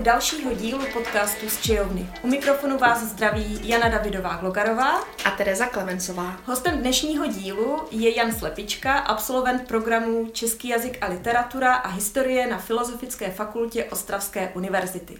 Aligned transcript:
u 0.00 0.02
dalšího 0.02 0.54
dílu 0.54 0.80
podcastu 0.92 1.48
z 1.48 1.60
Čijovny. 1.60 2.08
U 2.22 2.28
mikrofonu 2.28 2.78
vás 2.78 3.02
zdraví 3.02 3.60
Jana 3.62 3.88
Davidová 3.88 4.36
Glogarová 4.36 5.04
a 5.24 5.30
Tereza 5.30 5.66
Klemencová. 5.66 6.36
Hostem 6.44 6.78
dnešního 6.78 7.26
dílu 7.26 7.78
je 7.90 8.16
Jan 8.16 8.32
Slepička, 8.32 8.98
absolvent 8.98 9.68
programu 9.68 10.26
Český 10.32 10.68
jazyk 10.68 10.98
a 11.00 11.08
literatura 11.08 11.74
a 11.74 11.88
historie 11.88 12.46
na 12.46 12.58
Filozofické 12.58 13.30
fakultě 13.30 13.84
Ostravské 13.84 14.52
univerzity. 14.54 15.18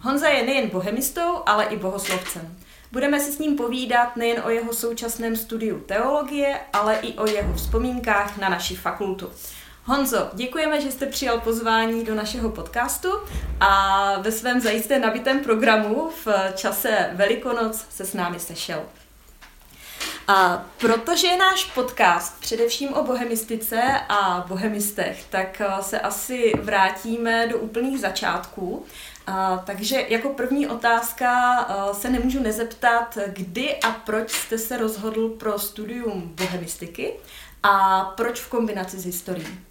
Honza 0.00 0.28
je 0.28 0.46
nejen 0.46 0.70
bohemistou, 0.70 1.42
ale 1.46 1.64
i 1.64 1.76
bohoslovcem. 1.76 2.56
Budeme 2.92 3.20
si 3.20 3.32
s 3.32 3.38
ním 3.38 3.56
povídat 3.56 4.16
nejen 4.16 4.42
o 4.44 4.50
jeho 4.50 4.72
současném 4.72 5.36
studiu 5.36 5.78
teologie, 5.78 6.60
ale 6.72 6.96
i 6.96 7.18
o 7.18 7.26
jeho 7.26 7.54
vzpomínkách 7.54 8.38
na 8.38 8.48
naši 8.48 8.76
fakultu. 8.76 9.30
Honzo, 9.84 10.30
děkujeme, 10.32 10.80
že 10.80 10.90
jste 10.90 11.06
přijal 11.06 11.40
pozvání 11.40 12.04
do 12.04 12.14
našeho 12.14 12.50
podcastu 12.50 13.08
a 13.60 14.14
ve 14.20 14.32
svém 14.32 14.60
zajisté 14.60 14.98
nabitém 14.98 15.40
programu 15.40 16.10
v 16.24 16.28
čase 16.54 17.10
Velikonoc 17.12 17.86
se 17.90 18.04
s 18.04 18.14
námi 18.14 18.40
sešel. 18.40 18.82
A 20.28 20.66
protože 20.78 21.26
je 21.26 21.36
náš 21.36 21.64
podcast 21.64 22.40
především 22.40 22.94
o 22.94 23.04
bohemistice 23.04 23.80
a 24.08 24.44
bohemistech, 24.48 25.24
tak 25.30 25.62
se 25.80 26.00
asi 26.00 26.52
vrátíme 26.62 27.46
do 27.46 27.58
úplných 27.58 28.00
začátků. 28.00 28.86
A, 29.26 29.62
takže 29.66 30.06
jako 30.08 30.28
první 30.28 30.68
otázka 30.68 31.54
a, 31.54 31.94
se 31.94 32.10
nemůžu 32.10 32.42
nezeptat, 32.42 33.18
kdy 33.26 33.76
a 33.76 33.90
proč 33.90 34.32
jste 34.32 34.58
se 34.58 34.76
rozhodl 34.76 35.28
pro 35.28 35.58
studium 35.58 36.32
bohemistiky 36.34 37.12
a 37.62 38.04
proč 38.04 38.40
v 38.40 38.48
kombinaci 38.48 38.98
s 38.98 39.04
historií? 39.04 39.69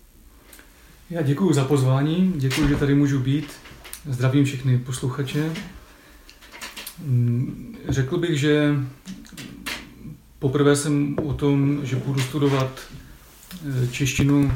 Já 1.09 1.21
děkuji 1.21 1.53
za 1.53 1.65
pozvání, 1.65 2.33
děkuji, 2.35 2.67
že 2.67 2.75
tady 2.75 2.95
můžu 2.95 3.19
být. 3.19 3.51
Zdravím 4.09 4.45
všechny 4.45 4.77
posluchače. 4.77 5.53
Mm, 7.05 7.75
řekl 7.89 8.17
bych, 8.17 8.39
že 8.39 8.75
poprvé 10.39 10.75
jsem 10.75 11.15
o 11.23 11.33
tom, 11.33 11.79
že 11.83 11.95
budu 11.95 12.19
studovat 12.19 12.79
e, 13.83 13.87
češtinu, 13.87 14.51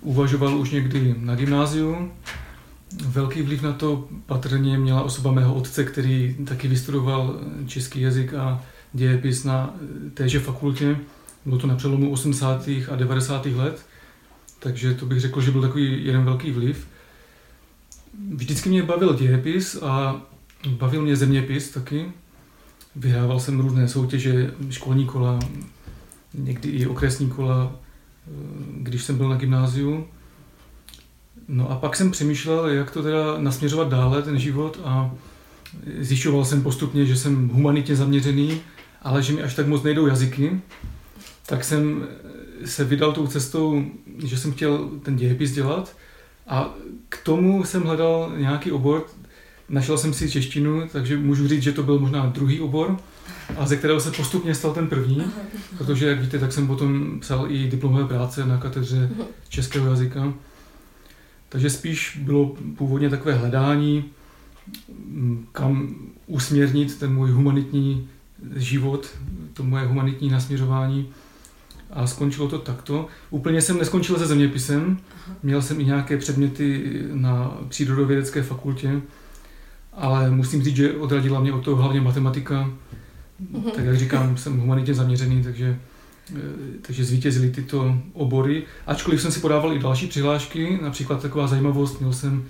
uvažoval 0.00 0.58
už 0.58 0.70
někdy 0.70 1.14
na 1.18 1.34
gymnáziu. 1.34 2.10
Velký 3.06 3.42
vliv 3.42 3.62
na 3.62 3.72
to 3.72 4.08
patrně 4.26 4.78
měla 4.78 5.02
osoba 5.02 5.32
mého 5.32 5.54
otce, 5.54 5.84
který 5.84 6.36
taky 6.44 6.68
vystudoval 6.68 7.40
český 7.66 8.00
jazyk 8.00 8.34
a 8.34 8.62
dějepis 8.92 9.44
na 9.44 9.74
téže 10.14 10.40
fakultě. 10.40 10.96
Bylo 11.44 11.58
to 11.58 11.66
na 11.66 11.76
přelomu 11.76 12.10
80. 12.10 12.68
a 12.90 12.96
90. 12.96 13.46
let. 13.46 13.86
Takže 14.66 14.94
to 14.94 15.06
bych 15.06 15.20
řekl, 15.20 15.40
že 15.40 15.50
byl 15.50 15.62
takový 15.62 16.06
jeden 16.06 16.24
velký 16.24 16.50
vliv. 16.50 16.86
Vždycky 18.34 18.68
mě 18.68 18.82
bavil 18.82 19.14
dějepis 19.14 19.82
a 19.82 20.22
bavil 20.68 21.02
mě 21.02 21.16
zeměpis 21.16 21.70
taky. 21.70 22.12
Vyhrával 22.96 23.40
jsem 23.40 23.60
různé 23.60 23.88
soutěže, 23.88 24.54
školní 24.70 25.06
kola, 25.06 25.38
někdy 26.34 26.68
i 26.68 26.86
okresní 26.86 27.28
kola, 27.28 27.72
eh, 27.72 28.30
když 28.82 29.02
jsem 29.02 29.16
byl 29.16 29.28
na 29.28 29.36
gymnáziu. 29.36 30.06
No 31.48 31.70
a 31.70 31.76
pak 31.76 31.96
jsem 31.96 32.10
přemýšlel, 32.10 32.68
jak 32.68 32.90
to 32.90 33.02
teda 33.02 33.38
nasměřovat 33.38 33.88
dále, 33.88 34.22
ten 34.22 34.38
život 34.38 34.80
a 34.84 35.14
zjišťoval 35.98 36.44
jsem 36.44 36.62
postupně, 36.62 37.06
že 37.06 37.16
jsem 37.16 37.48
humanitně 37.48 37.96
zaměřený, 37.96 38.60
ale 39.02 39.22
že 39.22 39.32
mi 39.32 39.42
až 39.42 39.54
tak 39.54 39.66
moc 39.66 39.82
nejdou 39.82 40.06
jazyky. 40.06 40.60
Tak 41.46 41.64
jsem 41.64 42.06
se 42.64 42.84
vydal 42.84 43.12
tou 43.12 43.26
cestou, 43.26 43.84
že 44.18 44.38
jsem 44.38 44.52
chtěl 44.52 44.90
ten 45.02 45.16
dějepis 45.16 45.52
dělat 45.52 45.96
a 46.46 46.74
k 47.08 47.18
tomu 47.22 47.64
jsem 47.64 47.82
hledal 47.82 48.32
nějaký 48.36 48.72
obor, 48.72 49.06
našel 49.68 49.98
jsem 49.98 50.14
si 50.14 50.30
češtinu, 50.30 50.88
takže 50.92 51.16
můžu 51.16 51.48
říct, 51.48 51.62
že 51.62 51.72
to 51.72 51.82
byl 51.82 51.98
možná 51.98 52.26
druhý 52.26 52.60
obor, 52.60 52.96
a 53.56 53.66
ze 53.66 53.76
kterého 53.76 54.00
se 54.00 54.10
postupně 54.10 54.54
stal 54.54 54.74
ten 54.74 54.86
první, 54.86 55.22
protože, 55.78 56.06
jak 56.06 56.20
víte, 56.20 56.38
tak 56.38 56.52
jsem 56.52 56.66
potom 56.66 57.20
psal 57.20 57.50
i 57.50 57.68
diplomové 57.68 58.04
práce 58.04 58.46
na 58.46 58.58
katedře 58.58 59.10
českého 59.48 59.86
jazyka. 59.86 60.32
Takže 61.48 61.70
spíš 61.70 62.20
bylo 62.22 62.56
původně 62.76 63.10
takové 63.10 63.34
hledání, 63.34 64.04
kam 65.52 65.94
usměrnit 66.26 66.98
ten 66.98 67.14
můj 67.14 67.30
humanitní 67.30 68.08
život, 68.56 69.08
to 69.52 69.62
moje 69.62 69.86
humanitní 69.86 70.30
nasměřování 70.30 71.08
a 71.90 72.06
skončilo 72.06 72.48
to 72.48 72.58
takto. 72.58 73.06
Úplně 73.30 73.62
jsem 73.62 73.78
neskončil 73.78 74.18
se 74.18 74.26
zeměpisem, 74.26 74.98
měl 75.42 75.62
jsem 75.62 75.80
i 75.80 75.84
nějaké 75.84 76.16
předměty 76.16 76.92
na 77.12 77.58
přírodovědecké 77.68 78.42
fakultě, 78.42 79.00
ale 79.92 80.30
musím 80.30 80.62
říct, 80.62 80.76
že 80.76 80.92
odradila 80.92 81.40
mě 81.40 81.52
od 81.52 81.64
toho 81.64 81.82
hlavně 81.82 82.00
matematika. 82.00 82.70
Uh-huh. 83.52 83.70
Tak 83.70 83.84
jak 83.84 83.96
říkám, 83.96 84.36
jsem 84.36 84.58
humanitně 84.60 84.94
zaměřený, 84.94 85.42
takže, 85.42 85.78
eh, 86.36 86.40
takže 86.82 87.04
zvítězily 87.04 87.50
tyto 87.50 87.96
obory. 88.12 88.62
Ačkoliv 88.86 89.22
jsem 89.22 89.32
si 89.32 89.40
podával 89.40 89.72
i 89.72 89.78
další 89.78 90.06
přihlášky, 90.06 90.78
například 90.82 91.22
taková 91.22 91.46
zajímavost, 91.46 92.00
měl 92.00 92.12
jsem 92.12 92.44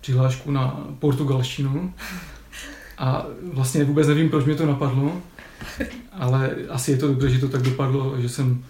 přihlášku 0.00 0.50
na 0.50 0.86
portugalštinu 0.98 1.92
a 2.98 3.26
vlastně 3.52 3.84
vůbec 3.84 4.08
nevím, 4.08 4.28
proč 4.28 4.44
mě 4.44 4.54
to 4.54 4.66
napadlo, 4.66 5.22
ale 6.12 6.56
asi 6.68 6.90
je 6.90 6.96
to 6.96 7.08
dobře, 7.08 7.30
že 7.30 7.38
to 7.38 7.48
tak 7.48 7.62
dopadlo, 7.62 8.20
že 8.20 8.28
jsem 8.28 8.64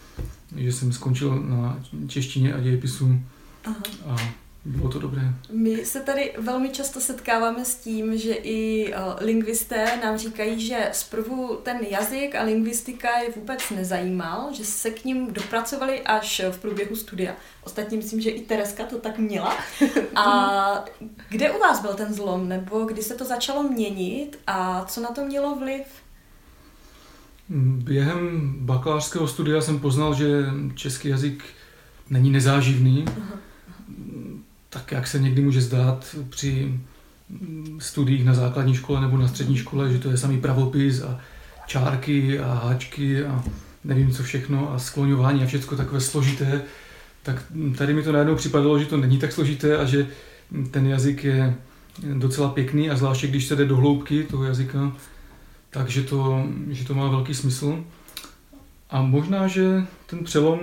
že 0.57 0.73
jsem 0.73 0.93
skončil 0.93 1.43
na 1.43 1.81
češtině 2.09 2.55
a 2.55 2.61
dějepisu 2.61 3.21
Aha. 3.65 3.83
a 4.07 4.17
bylo 4.65 4.89
to 4.89 4.99
dobré. 4.99 5.23
My 5.53 5.85
se 5.85 6.01
tady 6.01 6.33
velmi 6.39 6.69
často 6.69 7.01
setkáváme 7.01 7.65
s 7.65 7.75
tím, 7.75 8.19
že 8.19 8.33
i 8.33 8.89
uh, 8.95 8.99
lingvisté 9.21 10.01
nám 10.05 10.19
říkají, 10.19 10.67
že 10.67 10.89
zprvu 10.93 11.59
ten 11.63 11.79
jazyk 11.89 12.35
a 12.35 12.43
lingvistika 12.43 13.19
je 13.19 13.31
vůbec 13.37 13.71
nezajímal, 13.71 14.49
že 14.53 14.65
se 14.65 14.91
k 14.91 15.05
ním 15.05 15.33
dopracovali 15.33 16.03
až 16.03 16.43
v 16.51 16.59
průběhu 16.59 16.97
studia. 16.97 17.35
Ostatně 17.65 17.97
myslím, 17.97 18.21
že 18.21 18.31
i 18.31 18.41
Tereska 18.41 18.85
to 18.85 18.99
tak 18.99 19.19
měla. 19.19 19.57
A 20.15 20.85
kde 21.29 21.51
u 21.51 21.59
vás 21.59 21.81
byl 21.81 21.95
ten 21.95 22.15
zlom, 22.15 22.49
nebo 22.49 22.85
kdy 22.85 23.03
se 23.03 23.15
to 23.15 23.25
začalo 23.25 23.63
měnit 23.63 24.39
a 24.47 24.85
co 24.85 25.01
na 25.01 25.09
to 25.09 25.25
mělo 25.25 25.57
vliv? 25.57 25.87
Během 27.61 28.53
bakalářského 28.59 29.29
studia 29.29 29.61
jsem 29.61 29.79
poznal, 29.79 30.15
že 30.15 30.45
český 30.75 31.09
jazyk 31.09 31.45
není 32.11 32.31
nezáživný, 32.31 33.05
tak 34.71 34.93
jak 34.93 35.07
se 35.07 35.19
někdy 35.19 35.43
může 35.43 35.61
zdát 35.61 36.17
při 36.29 36.81
studiích 37.79 38.25
na 38.25 38.35
základní 38.35 38.75
škole 38.75 39.01
nebo 39.01 39.19
na 39.19 39.29
střední 39.29 39.57
škole, 39.57 39.93
že 39.93 39.99
to 39.99 40.11
je 40.11 40.17
samý 40.17 40.41
pravopis 40.41 41.03
a 41.03 41.21
čárky 41.67 42.39
a 42.41 42.55
háčky 42.55 43.25
a 43.25 43.45
nevím 43.85 44.11
co 44.13 44.23
všechno 44.23 44.73
a 44.73 44.79
skloňování 44.79 45.43
a 45.43 45.47
všechno 45.47 45.77
takové 45.77 46.01
složité, 46.01 46.63
tak 47.23 47.45
tady 47.77 47.95
mi 47.95 48.03
to 48.03 48.13
najednou 48.13 48.35
připadalo, 48.35 48.79
že 48.79 48.87
to 48.87 48.97
není 48.97 49.19
tak 49.19 49.33
složité 49.33 49.77
a 49.77 49.85
že 49.85 50.07
ten 50.71 50.87
jazyk 50.87 51.25
je 51.25 51.55
docela 52.15 52.49
pěkný 52.49 52.91
a 52.91 52.97
zvláště 52.97 53.27
když 53.27 53.47
se 53.47 53.57
jde 53.57 53.65
do 53.65 53.77
hloubky 53.77 54.25
toho 54.25 54.45
jazyka, 54.45 54.93
takže 55.73 56.03
to, 56.03 56.47
že 56.71 56.85
to 56.85 56.95
má 56.95 57.09
velký 57.09 57.35
smysl. 57.35 57.85
A 58.91 59.03
možná, 59.03 59.49
že 59.49 59.87
ten 60.07 60.25
přelom 60.25 60.61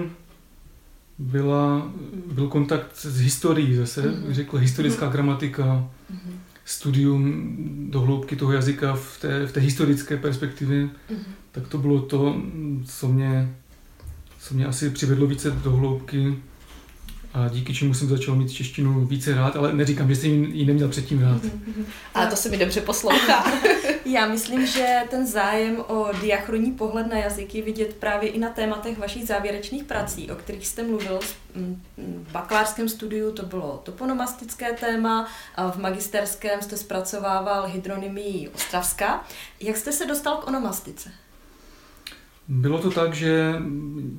byla, 1.17 1.91
byl 2.31 2.47
kontakt 2.47 2.95
s 2.95 3.19
historií 3.19 3.75
zase, 3.75 4.01
mm-hmm. 4.01 4.31
řekl 4.31 4.57
historická 4.57 5.05
mm-hmm. 5.05 5.11
gramatika, 5.11 5.63
mm-hmm. 5.63 6.31
studium 6.65 7.55
do 7.89 8.01
hloubky 8.01 8.35
toho 8.35 8.51
jazyka 8.51 8.95
v 8.95 9.17
té, 9.21 9.47
v 9.47 9.51
té 9.51 9.59
historické 9.59 10.17
perspektivě, 10.17 10.85
mm-hmm. 10.85 11.23
tak 11.51 11.67
to 11.67 11.77
bylo 11.77 12.01
to, 12.01 12.41
co 12.85 13.07
mě, 13.07 13.53
co 14.39 14.55
mě 14.55 14.65
asi 14.65 14.89
přivedlo 14.89 15.27
více 15.27 15.51
do 15.51 15.71
hloubky 15.71 16.37
a 17.33 17.47
díky 17.47 17.73
čemu 17.73 17.93
jsem 17.93 18.07
začal 18.07 18.35
mít 18.35 18.51
češtinu 18.51 19.05
více 19.05 19.35
rád, 19.35 19.55
ale 19.55 19.73
neříkám, 19.73 20.09
že 20.09 20.15
jsem 20.15 20.31
ji 20.31 20.65
neměl 20.65 20.87
předtím 20.87 21.21
rád. 21.21 21.41
A 22.13 22.25
to 22.25 22.35
se 22.35 22.49
mi 22.49 22.57
dobře 22.57 22.81
poslouchá. 22.81 23.43
Já 24.05 24.27
myslím, 24.27 24.65
že 24.65 24.97
ten 25.09 25.27
zájem 25.27 25.83
o 25.87 26.07
diachronní 26.21 26.71
pohled 26.71 27.07
na 27.07 27.17
jazyky 27.17 27.61
vidět 27.61 27.93
právě 27.93 28.29
i 28.29 28.39
na 28.39 28.49
tématech 28.49 28.97
vašich 28.97 29.27
závěrečných 29.27 29.83
prací, 29.83 30.31
o 30.31 30.35
kterých 30.35 30.67
jste 30.67 30.83
mluvil 30.83 31.19
v 31.97 32.31
bakalářském 32.31 32.89
studiu, 32.89 33.31
to 33.31 33.45
bylo 33.45 33.81
toponomastické 33.83 34.73
téma, 34.73 35.27
a 35.55 35.71
v 35.71 35.77
magisterském 35.77 36.61
jste 36.61 36.77
zpracovával 36.77 37.67
hydronymii 37.67 38.49
Ostravska. 38.49 39.23
Jak 39.59 39.77
jste 39.77 39.91
se 39.91 40.05
dostal 40.05 40.37
k 40.37 40.47
onomastice? 40.47 41.11
Bylo 42.47 42.79
to 42.79 42.91
tak, 42.91 43.13
že 43.13 43.53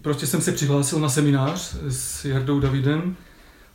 prostě 0.03 0.27
jsem 0.27 0.43
se 0.43 0.53
přihlásil 0.53 0.99
na 0.99 1.09
seminář 1.09 1.77
s 1.89 2.25
Jardou 2.25 2.61
Davidem. 2.61 3.17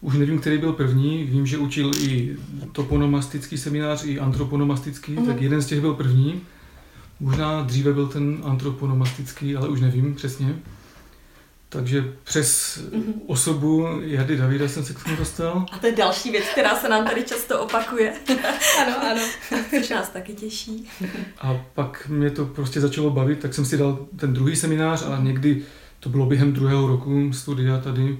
Už 0.06 0.16
nevím, 0.16 0.40
který 0.40 0.57
byl 0.57 0.74
první. 0.74 1.24
Vím, 1.24 1.46
že 1.46 1.57
učil 1.57 1.92
i 2.00 2.38
toponomastický 2.72 3.57
seminář, 3.57 4.06
i 4.06 4.19
antroponomastický, 4.19 5.12
mm. 5.12 5.25
tak 5.25 5.42
jeden 5.42 5.62
z 5.62 5.66
těch 5.66 5.81
byl 5.81 5.94
první. 5.94 6.42
Možná 7.19 7.62
dříve 7.62 7.94
byl 7.94 8.07
ten 8.07 8.42
antroponomastický, 8.44 9.56
ale 9.56 9.68
už 9.68 9.81
nevím 9.81 10.16
přesně. 10.16 10.56
Takže 11.69 12.13
přes 12.24 12.80
osobu 13.28 13.88
Jady 14.02 14.38
Davida 14.38 14.68
jsem 14.68 14.86
se 14.86 14.94
k 14.94 15.04
tomu 15.04 15.16
dostal. 15.16 15.66
A 15.72 15.78
to 15.78 15.88
je 15.88 15.96
další 15.96 16.31
věc, 16.31 16.46
která 16.52 16.75
se 16.75 16.90
nám 16.90 17.07
tady 17.07 17.24
často 17.24 17.62
opakuje. 17.62 18.13
ano, 18.81 18.96
ano. 19.12 19.22
Což 19.69 19.90
nás 19.90 20.10
taky 20.10 20.34
těší. 20.34 20.90
A 21.42 21.62
pak 21.74 22.07
mě 22.07 22.30
to 22.30 22.46
prostě 22.46 22.81
začalo 22.81 23.10
bavit, 23.10 23.40
tak 23.40 23.54
jsem 23.54 23.66
si 23.66 23.78
dal 23.78 24.07
ten 24.16 24.34
druhý 24.34 24.56
seminář 24.56 25.04
a 25.07 25.19
někdy 25.22 25.62
to 26.00 26.10
bylo 26.10 26.25
během 26.25 26.54
druhého 26.54 26.88
roku 26.88 27.34
studia 27.34 27.80
tady, 27.80 28.18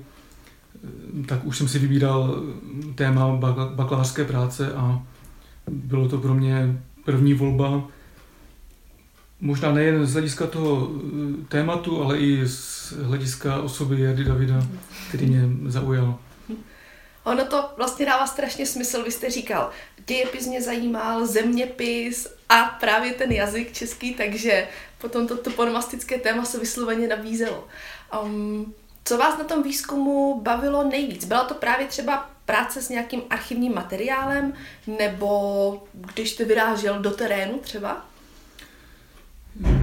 tak 1.28 1.46
už 1.46 1.58
jsem 1.58 1.68
si 1.68 1.80
vybíral 1.80 2.44
téma 2.96 3.40
bakalářské 3.76 4.26
práce 4.26 4.74
a 4.74 5.04
bylo 5.68 6.10
to 6.10 6.18
pro 6.18 6.34
mě 6.34 6.82
první 7.06 7.34
volba, 7.34 7.88
možná 9.42 9.72
nejen 9.72 10.06
z 10.06 10.14
hlediska 10.14 10.48
toho 10.48 10.90
eh, 10.90 11.46
tématu, 11.48 12.04
ale 12.04 12.18
i 12.18 12.48
z 12.48 12.94
hlediska 13.02 13.62
osoby 13.62 14.02
Jardy 14.02 14.24
Davida, 14.24 14.68
který 15.10 15.26
mě 15.26 15.72
zaujal. 15.72 16.20
Ono 17.24 17.46
to 17.46 17.70
vlastně 17.78 18.06
dává 18.06 18.28
strašně 18.28 18.66
smysl, 18.66 19.04
vy 19.04 19.12
jste 19.12 19.30
říkal, 19.30 19.70
dějepis 20.08 20.48
mě 20.48 20.62
zajímal, 20.62 21.28
zeměpis 21.28 22.28
a 22.50 22.64
právě 22.64 23.14
ten 23.14 23.32
jazyk 23.32 23.74
český, 23.74 24.14
takže 24.14 24.68
potom 24.98 25.28
to 25.28 25.38
toponomastické 25.38 26.18
téma 26.18 26.46
se 26.46 26.60
vysloveně 26.60 27.08
nabízelo. 27.08 27.68
Um, 28.24 28.74
co 29.06 29.18
vás 29.18 29.38
na 29.38 29.44
tom 29.44 29.63
výzkumu 29.63 30.42
bavilo 30.42 30.84
nejvíc? 30.84 31.25
Byla 31.25 31.44
to 31.44 31.54
právě 31.54 31.88
třeba 31.88 32.30
práce 32.46 32.81
s 32.81 32.90
nějakým 32.90 33.22
archivním 33.30 33.74
materiálem, 33.75 34.54
nebo 35.00 35.84
když 36.13 36.31
jste 36.31 36.46
vyrážel 36.46 37.00
do 37.00 37.12
terénu 37.12 37.60
třeba? 37.60 38.06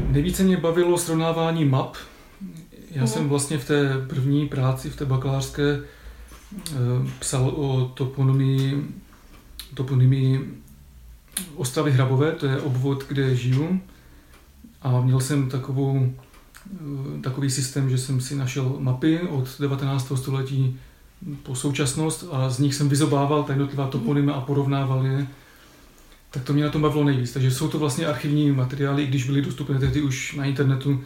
Nejvíce 0.09 0.43
mě 0.43 0.57
bavilo 0.57 0.99
srovnávání 0.99 1.65
map. 1.65 1.97
Já 2.91 3.07
jsem 3.07 3.29
vlastně 3.29 3.59
v 3.59 3.67
té 3.67 4.07
první 4.09 4.49
práci, 4.49 4.91
v 4.91 4.97
té 4.97 5.05
bakalářské, 5.05 5.63
eh, 5.73 6.75
psal 7.19 7.49
o 7.49 7.93
toponymii, 7.95 8.87
toponymii 9.75 10.63
Ostravy 11.57 11.91
Hrabové, 11.91 12.33
to 12.33 12.47
je 12.47 12.61
obvod, 12.61 13.05
kde 13.09 13.37
žiju. 13.37 13.81
A 14.83 15.01
měl 15.01 15.21
jsem 15.21 15.49
takovou, 15.49 16.13
takový 17.21 17.51
systém, 17.51 17.91
že 17.91 17.99
jsem 17.99 18.21
si 18.21 18.37
našel 18.37 18.77
mapy 18.79 19.21
od 19.21 19.61
19. 19.61 20.13
století 20.15 20.79
po 21.43 21.55
současnost 21.55 22.29
a 22.33 22.51
z 22.51 22.59
nich 22.59 22.75
jsem 22.75 22.89
vyzobával 22.89 23.43
ta 23.43 23.53
jednotlivá 23.53 23.87
toponymy 23.87 24.33
a 24.33 24.41
porovnával 24.41 25.07
je 25.07 25.27
tak 26.33 26.45
to 26.45 26.53
mě 26.53 26.65
na 26.65 26.71
tom 26.71 26.83
bavilo 26.83 27.05
nejvíc. 27.05 27.33
Takže 27.33 27.51
jsou 27.51 27.69
to 27.69 27.79
vlastně 27.79 28.07
archivní 28.07 28.53
materiály, 28.53 29.03
i 29.03 29.07
když 29.07 29.27
byly 29.27 29.43
dostupné 29.43 29.79
tehdy 29.79 30.03
už 30.03 30.35
na 30.35 30.45
internetu, 30.45 31.05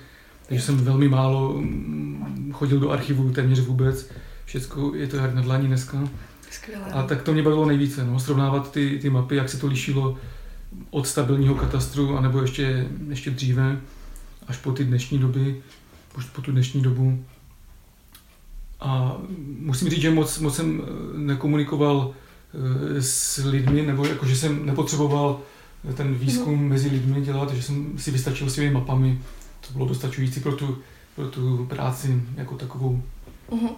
takže 0.49 0.62
jsem 0.64 0.76
velmi 0.76 1.08
málo 1.08 1.53
mm, 1.59 2.50
chodil 2.52 2.81
do 2.81 2.91
archivu, 2.91 3.31
téměř 3.31 3.61
vůbec. 3.61 4.11
Všechno 4.44 4.94
je 4.94 5.06
to 5.06 5.17
jak 5.17 5.35
na 5.35 5.43
dlaní 5.43 5.67
dneska. 5.67 6.09
Skvělé. 6.50 6.85
A 6.93 7.02
tak 7.02 7.23
to 7.23 7.32
mě 7.32 7.43
bavilo 7.43 7.67
nejvíce, 7.67 8.05
no, 8.05 8.20
srovnávat 8.20 8.73
ty, 8.73 8.99
ty 9.02 9.11
mapy, 9.11 9.37
jak 9.37 9.49
se 9.49 9.59
to 9.59 9.67
lišilo 9.67 10.17
od 10.91 11.06
stabilního 11.06 11.55
katastru, 11.55 12.17
anebo 12.17 12.43
ještě, 12.43 12.88
ještě 13.09 13.31
dříve, 13.31 13.81
až 14.47 14.57
po 14.57 14.73
ty 14.73 14.85
dnešní 14.85 15.19
doby, 15.19 15.63
už 16.19 16.25
po 16.25 16.43
tu 16.43 16.53
dnešní 16.53 16.83
dobu. 16.83 17.25
A 18.81 19.17
musím 19.59 19.89
říct, 19.89 20.01
že 20.01 20.11
moc, 20.11 20.39
moc 20.39 20.57
jsem 20.57 20.83
eh, 20.83 21.19
nekomunikoval 21.19 22.15
Eh, 22.57 23.03
s 23.03 23.37
lidmi, 23.45 23.83
nebo 23.83 24.07
jako, 24.07 24.27
že 24.27 24.37
jsem 24.37 24.67
nepotřeboval 24.67 25.41
ten 25.97 26.15
výzkum 26.15 26.55
mm. 26.55 26.69
mezi 26.69 26.89
lidmi 26.89 27.21
dělat, 27.21 27.51
že 27.51 27.63
jsem 27.63 27.99
si 27.99 28.11
vystačil 28.11 28.51
svými 28.51 28.71
mapami. 28.71 29.19
To 29.67 29.73
bylo 29.73 29.87
dostačující 29.89 30.41
pro 30.41 30.57
tu, 30.57 30.79
pro 31.15 31.29
tu 31.29 31.67
práci 31.67 32.23
jako 32.37 32.57
takovou. 32.57 33.03
Mm-hmm. 33.51 33.71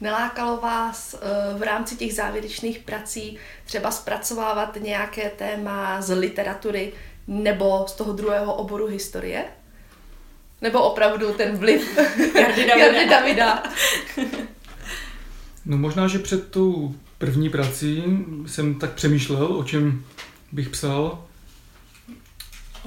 Nelákalo 0.00 0.56
vás 0.56 1.14
eh, 1.14 1.58
v 1.58 1.62
rámci 1.62 1.96
těch 1.96 2.14
závěrečných 2.14 2.78
prací 2.78 3.38
třeba 3.64 3.90
zpracovávat 3.90 4.76
nějaké 4.80 5.30
téma 5.30 6.02
z 6.02 6.14
literatury 6.14 6.92
nebo 7.26 7.84
z 7.88 7.92
toho 7.92 8.12
druhého 8.12 8.54
oboru 8.54 8.86
historie? 8.86 9.44
Nebo 10.62 10.82
opravdu 10.82 11.32
ten 11.32 11.56
vliv 11.56 11.98
Jardy 12.34 12.66
Davida? 12.66 12.86
Jardy 12.86 13.10
Davida. 13.10 13.62
no 15.66 15.78
možná, 15.78 16.08
že 16.08 16.18
před 16.18 16.50
tou 16.50 16.94
první 17.18 17.48
prací 17.48 18.04
jsem 18.46 18.74
tak 18.74 18.92
přemýšlel, 18.92 19.46
o 19.46 19.64
čem 19.64 20.04
bych 20.52 20.68
psal 20.68 21.24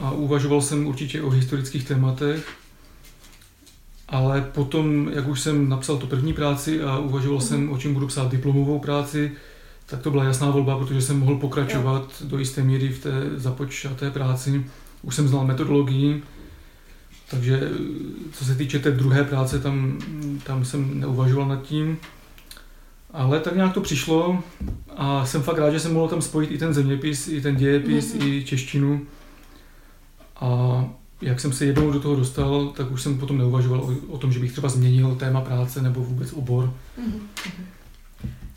a 0.01 0.11
uvažoval 0.11 0.61
jsem 0.61 0.87
určitě 0.87 1.21
o 1.21 1.29
historických 1.29 1.87
tématech, 1.87 2.47
ale 4.07 4.41
potom, 4.41 5.11
jak 5.13 5.27
už 5.27 5.39
jsem 5.39 5.69
napsal 5.69 5.97
tu 5.97 6.07
první 6.07 6.33
práci 6.33 6.81
a 6.81 6.97
uvažoval 6.97 7.39
mm. 7.39 7.47
jsem, 7.47 7.71
o 7.71 7.77
čem 7.77 7.93
budu 7.93 8.07
psát 8.07 8.31
diplomovou 8.31 8.79
práci, 8.79 9.31
tak 9.85 10.01
to 10.01 10.11
byla 10.11 10.23
jasná 10.23 10.49
volba, 10.49 10.77
protože 10.77 11.01
jsem 11.01 11.19
mohl 11.19 11.35
pokračovat 11.35 12.13
jo. 12.21 12.27
do 12.27 12.37
jisté 12.39 12.63
míry 12.63 12.89
v 12.89 13.03
té 13.03 13.11
započaté 13.35 14.11
práci. 14.11 14.65
Už 15.01 15.15
jsem 15.15 15.27
znal 15.27 15.45
metodologii, 15.45 16.23
takže 17.29 17.69
co 18.31 18.45
se 18.45 18.55
týče 18.55 18.79
té 18.79 18.91
druhé 18.91 19.23
práce, 19.23 19.59
tam, 19.59 19.99
tam 20.43 20.65
jsem 20.65 20.99
neuvažoval 20.99 21.47
nad 21.47 21.61
tím. 21.61 21.97
Ale 23.11 23.39
tak 23.39 23.55
nějak 23.55 23.73
to 23.73 23.81
přišlo 23.81 24.43
a 24.89 25.25
jsem 25.25 25.43
fakt 25.43 25.57
rád, 25.57 25.71
že 25.71 25.79
jsem 25.79 25.93
mohl 25.93 26.07
tam 26.07 26.21
spojit 26.21 26.51
i 26.51 26.57
ten 26.57 26.73
zeměpis, 26.73 27.27
i 27.27 27.41
ten 27.41 27.55
dějepis, 27.55 28.15
mm-hmm. 28.15 28.27
i 28.27 28.43
češtinu. 28.43 29.01
A 30.35 30.85
jak 31.21 31.39
jsem 31.39 31.53
se 31.53 31.65
jednou 31.65 31.91
do 31.91 31.99
toho 31.99 32.15
dostal, 32.15 32.67
tak 32.67 32.91
už 32.91 33.01
jsem 33.01 33.17
potom 33.17 33.37
neuvažoval 33.37 33.79
o, 33.79 34.13
o 34.13 34.17
tom, 34.17 34.31
že 34.31 34.39
bych 34.39 34.51
třeba 34.51 34.69
změnil 34.69 35.15
téma 35.15 35.41
práce 35.41 35.81
nebo 35.81 36.01
vůbec 36.01 36.33
obor. 36.33 36.73
Mm-hmm. 36.99 37.19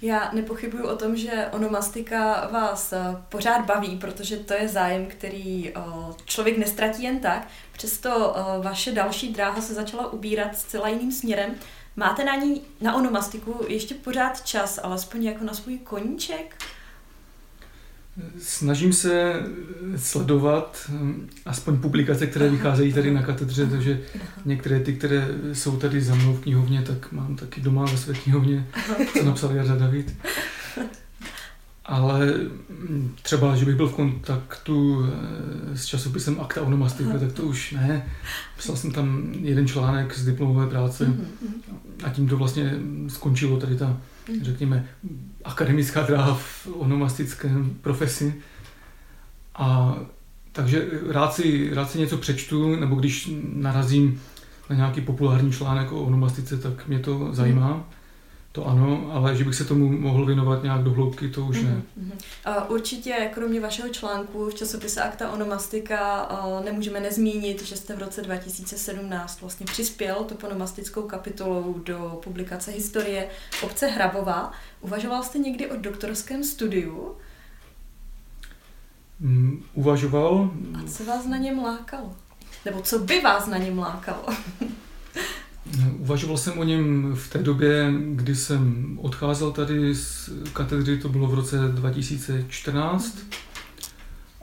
Já 0.02 0.30
nepochybuju 0.32 0.86
o 0.86 0.96
tom, 0.96 1.16
že 1.16 1.48
onomastika 1.52 2.48
vás 2.52 2.92
eh, 2.92 2.98
pořád 3.28 3.66
baví, 3.66 3.96
protože 3.96 4.36
to 4.36 4.54
je 4.54 4.68
zájem, 4.68 5.06
který 5.06 5.68
eh, 5.68 5.80
člověk 6.24 6.58
nestratí 6.58 7.02
jen 7.02 7.20
tak. 7.20 7.48
Přesto 7.72 8.36
eh, 8.36 8.62
vaše 8.62 8.92
další 8.92 9.32
dráha 9.32 9.60
se 9.60 9.74
začala 9.74 10.12
ubírat 10.12 10.58
zcela 10.58 10.88
jiným 10.88 11.12
směrem. 11.12 11.54
Máte 11.96 12.24
na 12.24 12.34
ní, 12.34 12.62
na 12.80 12.94
onomastiku, 12.94 13.64
ještě 13.68 13.94
pořád 13.94 14.46
čas, 14.46 14.78
alespoň 14.82 15.24
jako 15.24 15.44
na 15.44 15.54
svůj 15.54 15.78
koníček? 15.78 16.56
Snažím 18.38 18.92
se 18.92 19.42
sledovat 19.96 20.86
hm, 20.88 21.28
aspoň 21.46 21.78
publikace, 21.78 22.26
které 22.26 22.48
vycházejí 22.48 22.92
tady 22.92 23.14
na 23.14 23.22
katedře, 23.22 23.66
takže 23.66 24.00
některé 24.44 24.80
ty, 24.80 24.92
které 24.92 25.28
jsou 25.52 25.76
tady 25.76 26.00
za 26.00 26.14
mnou 26.14 26.34
v 26.34 26.40
knihovně, 26.40 26.82
tak 26.82 27.12
mám 27.12 27.36
taky 27.36 27.60
doma 27.60 27.84
ve 27.84 27.96
své 27.96 28.14
knihovně, 28.14 28.66
co 29.12 29.24
napsal 29.24 29.52
Jarda 29.52 29.76
David. 29.76 30.16
Ale 31.84 32.34
třeba, 33.22 33.56
že 33.56 33.64
bych 33.64 33.74
byl 33.74 33.88
v 33.88 33.94
kontaktu 33.94 35.04
eh, 35.04 35.76
s 35.76 35.84
časopisem 35.84 36.40
Akta 36.40 36.62
onomastika, 36.62 37.18
tak 37.18 37.32
to 37.32 37.42
už 37.42 37.72
ne. 37.72 38.06
Psal 38.58 38.76
jsem 38.76 38.92
tam 38.92 39.32
jeden 39.40 39.68
článek 39.68 40.18
z 40.18 40.24
diplomové 40.24 40.66
práce 40.66 41.06
mm-hmm. 41.06 41.56
a 42.04 42.10
tím 42.10 42.28
to 42.28 42.36
vlastně 42.36 42.74
skončilo 43.08 43.60
tady 43.60 43.76
ta, 43.76 44.00
mhm. 44.28 44.44
řekněme, 44.44 44.88
akademická 45.46 46.02
dráha 46.02 46.34
v 46.34 46.68
onomastickém 46.72 47.70
profesi. 47.80 48.34
A 49.54 49.96
takže 50.52 50.86
rád 51.08 51.34
si, 51.34 51.74
rád 51.74 51.90
si 51.90 51.98
něco 51.98 52.16
přečtu, 52.18 52.76
nebo 52.76 52.94
když 52.94 53.30
narazím 53.52 54.22
na 54.70 54.76
nějaký 54.76 55.00
populární 55.00 55.52
článek 55.52 55.92
o 55.92 56.02
onomastice, 56.02 56.58
tak 56.58 56.86
mě 56.86 56.98
to 56.98 57.28
zajímá. 57.32 57.84
To 58.56 58.66
ano, 58.66 59.10
ale 59.12 59.36
že 59.36 59.44
bych 59.44 59.54
se 59.54 59.64
tomu 59.64 59.92
mohl 59.92 60.26
věnovat 60.26 60.62
nějak 60.62 60.82
do 60.82 60.90
hloubky, 60.90 61.28
to 61.28 61.44
už 61.44 61.62
ne. 61.62 61.82
Uh-huh. 62.00 62.62
Uh, 62.64 62.72
určitě, 62.72 63.30
kromě 63.34 63.60
vašeho 63.60 63.88
článku 63.88 64.50
v 64.50 64.54
časopise 64.54 65.02
Akta 65.02 65.30
onomastika, 65.30 66.28
nemůžeme 66.64 67.00
nezmínit, 67.00 67.62
že 67.62 67.76
jste 67.76 67.96
v 67.96 67.98
roce 67.98 68.22
2017 68.22 69.40
vlastně 69.40 69.66
přispěl 69.66 70.14
toponomastickou 70.14 71.02
kapitolou 71.02 71.74
do 71.84 72.20
publikace 72.24 72.70
Historie 72.70 73.28
obce 73.62 73.86
Hrabová. 73.86 74.52
Uvažoval 74.80 75.22
jste 75.22 75.38
někdy 75.38 75.70
o 75.70 75.76
doktorském 75.76 76.44
studiu? 76.44 77.16
Um, 79.20 79.64
uvažoval. 79.74 80.50
A 80.78 80.88
co 80.88 81.04
vás 81.04 81.26
na 81.26 81.36
něm 81.36 81.58
lákalo? 81.58 82.16
Nebo 82.64 82.80
co 82.80 82.98
by 82.98 83.20
vás 83.20 83.46
na 83.46 83.58
něm 83.58 83.78
lákalo? 83.78 84.24
Uvažoval 85.98 86.36
jsem 86.36 86.58
o 86.58 86.64
něm 86.64 87.12
v 87.14 87.30
té 87.30 87.42
době, 87.42 87.94
kdy 87.98 88.36
jsem 88.36 88.92
odcházel 89.02 89.52
tady 89.52 89.94
z 89.94 90.30
katedry, 90.52 90.98
to 90.98 91.08
bylo 91.08 91.26
v 91.26 91.34
roce 91.34 91.58
2014. 91.68 93.18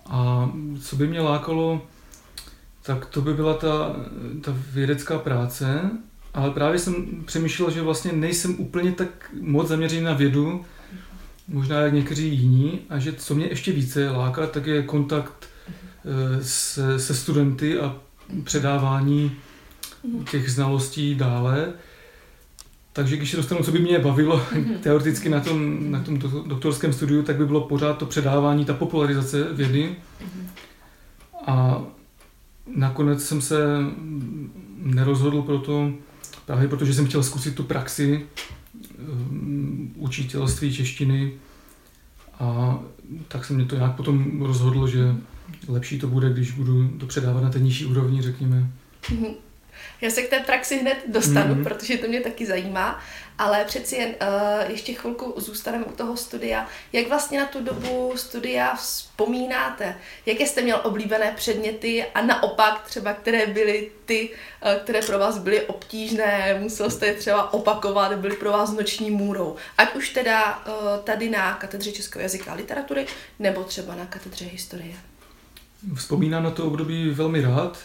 A 0.06 0.52
co 0.82 0.96
by 0.96 1.08
mě 1.08 1.22
lákalo, 1.22 1.82
tak 2.84 3.06
to 3.06 3.22
by 3.22 3.34
byla 3.34 3.54
ta, 3.54 3.96
ta 4.42 4.58
vědecká 4.74 5.20
práce, 5.20 5.92
ale 6.34 6.52
právě 6.52 6.80
jsem 6.80 7.24
přemýšlel, 7.26 7.72
že 7.72 7.82
vlastně 7.82 8.12
nejsem 8.12 8.56
úplně 8.60 8.92
tak 8.92 9.32
moc 9.42 9.68
zaměřený 9.68 10.02
na 10.02 10.14
vědu, 10.14 10.66
možná 11.48 11.80
jak 11.80 11.94
někteří 11.94 12.36
jiní, 12.36 12.80
a 12.90 13.00
že 13.00 13.14
co 13.14 13.36
mě 13.36 13.46
ještě 13.46 13.72
více 13.72 14.10
láká, 14.10 14.48
tak 14.48 14.66
je 14.66 14.84
kontakt 14.84 15.50
eh, 16.06 16.44
se, 16.44 17.00
se 17.00 17.16
studenty 17.16 17.80
a 17.80 17.96
předávání 18.44 19.32
těch 20.32 20.52
znalostí 20.52 21.16
dále. 21.16 21.74
Takže 22.94 23.18
když 23.18 23.32
se 23.32 23.38
dostanu, 23.38 23.64
co 23.64 23.72
by 23.72 23.80
mě 23.80 24.00
bavilo 24.00 24.38
mm-hmm. 24.38 24.78
teoreticky 24.78 25.30
na 25.30 25.40
tom, 25.40 25.92
na 25.92 26.00
tom 26.04 26.20
doktorském 26.48 26.94
studiu, 26.94 27.24
tak 27.24 27.36
by 27.36 27.46
bylo 27.46 27.62
pořád 27.62 27.98
to 27.98 28.06
předávání, 28.06 28.66
ta 28.66 28.74
popularizace 28.74 29.54
vědy. 29.54 29.96
Mm-hmm. 30.22 30.48
A 31.48 31.82
nakonec 32.76 33.26
jsem 33.26 33.42
se 33.42 33.58
nerozhodl 34.78 35.42
pro 35.42 35.60
to, 35.60 35.94
právě 36.46 36.68
protože 36.68 36.94
jsem 36.94 37.08
chtěl 37.08 37.24
zkusit 37.24 37.56
tu 37.56 37.64
praxi 37.64 38.26
um, 39.10 39.94
učitelství 39.96 40.74
češtiny 40.74 41.32
a 42.40 42.80
tak 43.28 43.46
se 43.46 43.54
mě 43.54 43.66
to 43.66 43.76
nějak 43.76 43.96
potom 43.96 44.42
rozhodlo, 44.42 44.88
že 44.88 45.16
lepší 45.68 46.00
to 46.00 46.08
bude, 46.08 46.34
když 46.34 46.52
budu 46.52 46.88
to 46.88 47.06
předávat 47.06 47.44
na 47.44 47.50
té 47.50 47.60
nižší 47.60 47.86
úrovni, 47.86 48.22
řekněme. 48.22 48.72
Mm-hmm. 49.02 49.34
Já 50.02 50.10
se 50.10 50.22
k 50.22 50.30
té 50.30 50.40
praxi 50.40 50.78
hned 50.78 50.98
dostanu, 51.08 51.56
mm-hmm. 51.56 51.64
protože 51.64 51.98
to 51.98 52.08
mě 52.08 52.22
taky 52.22 52.46
zajímá, 52.46 53.00
ale 53.38 53.66
přeci 53.66 53.96
jen 53.96 54.10
uh, 54.10 54.72
ještě 54.72 54.94
chvilku 54.94 55.34
zůstaneme 55.38 55.86
u 55.86 55.92
toho 55.92 56.18
studia. 56.18 56.68
Jak 56.94 57.08
vlastně 57.08 57.40
na 57.40 57.46
tu 57.46 57.64
dobu 57.64 58.14
studia 58.16 58.76
vzpomínáte? 58.76 59.98
Jaké 60.26 60.46
jste 60.46 60.62
měl 60.62 60.82
oblíbené 60.84 61.32
předměty 61.36 62.06
a 62.16 62.22
naopak 62.22 62.84
třeba, 62.86 63.14
které 63.14 63.48
byly 63.48 63.92
ty, 64.06 64.30
uh, 64.30 64.84
které 64.84 65.02
pro 65.02 65.20
vás 65.20 65.38
byly 65.38 65.62
obtížné, 65.62 66.60
musel 66.60 66.90
jste 66.90 67.06
je 67.06 67.14
třeba 67.14 67.54
opakovat, 67.54 68.14
byly 68.14 68.36
pro 68.36 68.52
vás 68.52 68.72
noční 68.72 69.12
můrou. 69.12 69.56
Ať 69.78 69.96
už 69.96 70.10
teda 70.10 70.64
uh, 70.68 70.74
tady 71.04 71.30
na 71.30 71.54
katedře 71.54 71.92
českého 71.92 72.24
jazyka 72.24 72.52
a 72.52 72.56
literatury, 72.56 73.06
nebo 73.40 73.64
třeba 73.64 73.96
na 73.96 74.06
katedře 74.06 74.46
historie. 74.46 74.94
Vzpomínám 75.96 76.44
na 76.44 76.52
to 76.52 76.66
období 76.66 77.10
velmi 77.10 77.42
rád. 77.42 77.78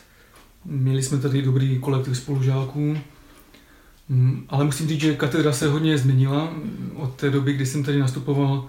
Měli 0.71 1.03
jsme 1.03 1.19
tady 1.19 1.43
dobrý 1.43 1.79
kolektiv 1.79 2.17
spolužáků, 2.17 2.99
mm, 4.09 4.45
ale 4.49 4.65
musím 4.65 4.89
říct, 4.89 5.01
že 5.01 5.17
katedra 5.17 5.53
se 5.53 5.69
hodně 5.69 5.99
změnila 5.99 6.53
od 6.95 7.15
té 7.15 7.31
doby, 7.31 7.53
kdy 7.53 7.67
jsem 7.67 7.85
tady 7.85 7.99
nastupoval. 7.99 8.69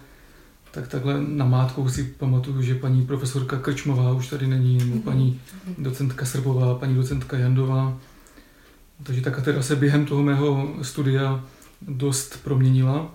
Tak 0.72 0.88
takhle 0.88 1.22
na 1.28 1.46
mátkou 1.46 1.90
si 1.90 2.04
pamatuju, 2.04 2.62
že 2.62 2.76
paní 2.76 3.06
profesorka 3.06 3.60
Krčmová 3.60 4.12
už 4.12 4.28
tady 4.28 4.48
není, 4.48 4.78
nebo 4.78 4.94
mhm. 4.94 5.02
paní 5.02 5.42
docentka 5.78 6.26
Srbová, 6.26 6.76
paní 6.76 6.96
docentka 6.96 7.38
Jandová. 7.38 7.98
Takže 9.04 9.22
ta 9.22 9.32
katedra 9.32 9.62
se 9.62 9.76
během 9.76 10.06
toho 10.06 10.24
mého 10.24 10.76
studia 10.82 11.44
dost 11.82 12.44
proměnila. 12.44 13.12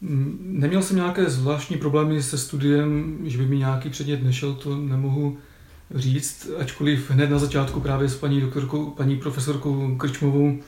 Mm, 0.00 0.38
neměl 0.42 0.82
jsem 0.82 0.96
nějaké 0.96 1.30
zvláštní 1.30 1.76
problémy 1.76 2.22
se 2.22 2.38
studiem, 2.38 3.18
že 3.24 3.38
by 3.38 3.46
mi 3.46 3.58
nějaký 3.58 3.90
předmět 3.90 4.22
nešel, 4.22 4.54
to 4.54 4.76
nemohu 4.76 5.38
říct, 5.94 6.50
ačkoliv 6.58 7.10
hned 7.10 7.30
na 7.30 7.38
začátku 7.38 7.80
právě 7.80 8.08
s 8.08 8.16
paní 8.16 8.40
doktorkou, 8.40 8.90
paní 8.90 9.16
profesorkou 9.16 9.96
Krčmovou 9.96 10.58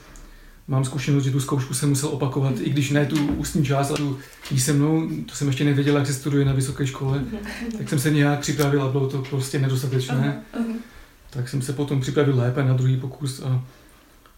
mám 0.67 0.85
zkušenost, 0.85 1.23
že 1.23 1.31
tu 1.31 1.39
zkoušku 1.39 1.73
jsem 1.73 1.89
musel 1.89 2.09
opakovat, 2.09 2.53
i 2.61 2.69
když 2.69 2.91
ne 2.91 3.05
tu 3.05 3.27
ústní 3.27 3.65
část, 3.65 3.89
ale 3.89 3.97
tu 3.97 4.17
písemnou, 4.49 5.09
to 5.25 5.35
jsem 5.35 5.47
ještě 5.47 5.63
nevěděl, 5.63 5.97
jak 5.97 6.07
se 6.07 6.13
studuje 6.13 6.45
na 6.45 6.53
vysoké 6.53 6.87
škole, 6.87 7.23
tak 7.77 7.89
jsem 7.89 7.99
se 7.99 8.11
nějak 8.11 8.39
připravil 8.39 8.83
a 8.83 8.91
bylo 8.91 9.09
to 9.09 9.21
prostě 9.21 9.59
nedostatečné. 9.59 10.41
Tak 11.29 11.49
jsem 11.49 11.61
se 11.61 11.73
potom 11.73 12.01
připravil 12.01 12.37
lépe 12.37 12.63
na 12.63 12.73
druhý 12.73 12.97
pokus 12.97 13.43
a 13.43 13.63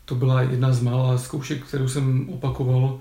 to 0.06 0.15
byla 0.15 0.41
jedna 0.41 0.74
z 0.74 0.82
mála 0.82 1.17
zkoušek, 1.17 1.63
kterou 1.65 1.88
jsem 1.88 2.29
opakoval 2.29 3.00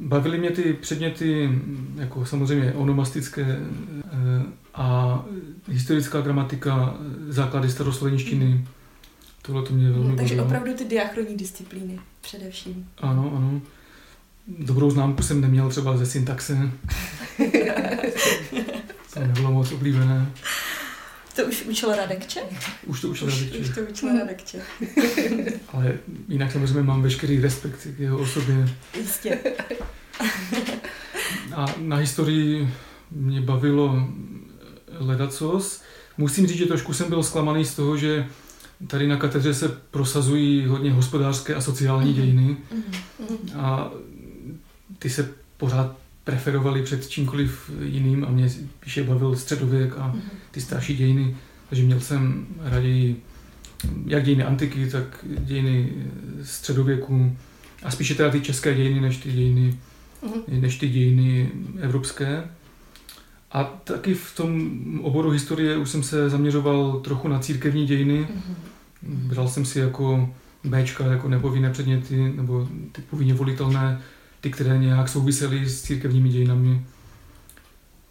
Bavily 0.00 0.38
mě 0.38 0.50
ty 0.50 0.72
předměty, 0.72 1.50
jako 1.96 2.26
samozřejmě 2.26 2.72
onomastické 2.72 3.42
eh, 3.42 4.42
a 4.76 5.24
historická 5.68 6.20
gramatika, 6.20 6.94
základy 7.28 7.70
staroslovenštiny. 7.70 8.66
Tohle 9.42 9.62
to 9.62 9.72
mě 9.72 9.90
velmi 9.90 10.08
no, 10.08 10.16
Takže 10.16 10.36
bavilo. 10.36 10.46
opravdu 10.46 10.74
ty 10.74 10.84
diachronní 10.84 11.36
disciplíny 11.36 11.98
především. 12.20 12.88
Ano, 12.98 13.32
ano. 13.36 13.60
Dobrou 14.48 14.90
známku 14.90 15.22
jsem 15.22 15.40
neměl 15.40 15.70
třeba 15.70 15.96
ze 15.96 16.06
syntaxe. 16.06 16.58
to 19.14 19.20
nebylo 19.20 19.52
moc 19.52 19.72
oblíbené. 19.72 20.32
To 21.36 21.44
už 21.44 21.62
učil 21.62 21.94
Radekče? 21.94 22.40
Už 22.86 23.00
to 23.00 23.08
učil 23.08 23.30
Radekče. 23.30 23.58
Už 23.58 23.74
to 23.74 23.80
učil 23.80 24.18
Radekče. 24.18 24.62
Ale 25.72 25.98
jinak 26.28 26.52
samozřejmě 26.52 26.82
mám 26.82 27.02
veškerý 27.02 27.40
respekt 27.40 27.86
k 27.96 28.00
jeho 28.00 28.18
osobě. 28.18 28.68
Jistě. 28.98 29.38
A 31.54 31.66
na 31.78 31.96
historii 31.96 32.74
mě 33.10 33.40
bavilo 33.40 34.08
ledacos. 34.98 35.82
Musím 36.18 36.46
říct, 36.46 36.58
že 36.58 36.66
trošku 36.66 36.92
jsem 36.92 37.08
byl 37.08 37.22
zklamaný 37.22 37.64
z 37.64 37.74
toho, 37.74 37.96
že 37.96 38.26
tady 38.86 39.08
na 39.08 39.16
katedře 39.16 39.54
se 39.54 39.68
prosazují 39.90 40.66
hodně 40.66 40.92
hospodářské 40.92 41.54
a 41.54 41.60
sociální 41.60 42.10
mhm. 42.10 42.20
dějiny. 42.20 42.56
Mhm. 42.70 43.60
A 43.60 43.90
ty 44.98 45.10
se 45.10 45.32
pořád 45.56 45.96
preferovali 46.24 46.82
před 46.82 47.08
čímkoliv 47.08 47.70
jiným 47.82 48.24
a 48.24 48.30
mě 48.30 48.50
spíše 48.50 49.04
bavil 49.04 49.36
středověk 49.36 49.92
a 49.98 50.06
mhm. 50.06 50.20
ty 50.50 50.60
starší 50.60 50.96
dějiny, 50.96 51.36
takže 51.68 51.84
měl 51.84 52.00
jsem 52.00 52.46
raději 52.60 53.22
jak 54.06 54.24
dějiny 54.24 54.44
antiky, 54.44 54.90
tak 54.90 55.24
dějiny 55.38 55.92
středověku 56.42 57.36
a 57.82 57.90
spíše 57.90 58.14
teda 58.14 58.30
ty 58.30 58.40
české 58.40 58.74
dějiny 58.74 59.00
než 59.00 59.16
ty 59.16 59.32
dějiny, 59.32 59.78
než 60.48 60.78
ty 60.78 60.88
dějiny 60.88 61.50
evropské. 61.80 62.44
A 63.52 63.64
taky 63.64 64.14
v 64.14 64.36
tom 64.36 64.70
oboru 65.02 65.30
historie 65.30 65.76
už 65.76 65.90
jsem 65.90 66.02
se 66.02 66.30
zaměřoval 66.30 67.00
trochu 67.00 67.28
na 67.28 67.38
církevní 67.38 67.86
dějiny. 67.86 68.28
Mm. 69.02 69.28
Bral 69.28 69.48
jsem 69.48 69.64
si 69.64 69.78
jako 69.78 70.30
Bčka, 70.64 71.06
jako 71.06 71.28
nepovinné 71.28 71.70
předměty, 71.70 72.32
nebo 72.36 72.68
ty 72.92 73.02
povinně 73.02 73.34
volitelné 73.34 74.02
ty, 74.40 74.50
které 74.50 74.78
nějak 74.78 75.08
souvisely 75.08 75.68
s 75.68 75.82
církevními 75.82 76.28
dějinami. 76.28 76.86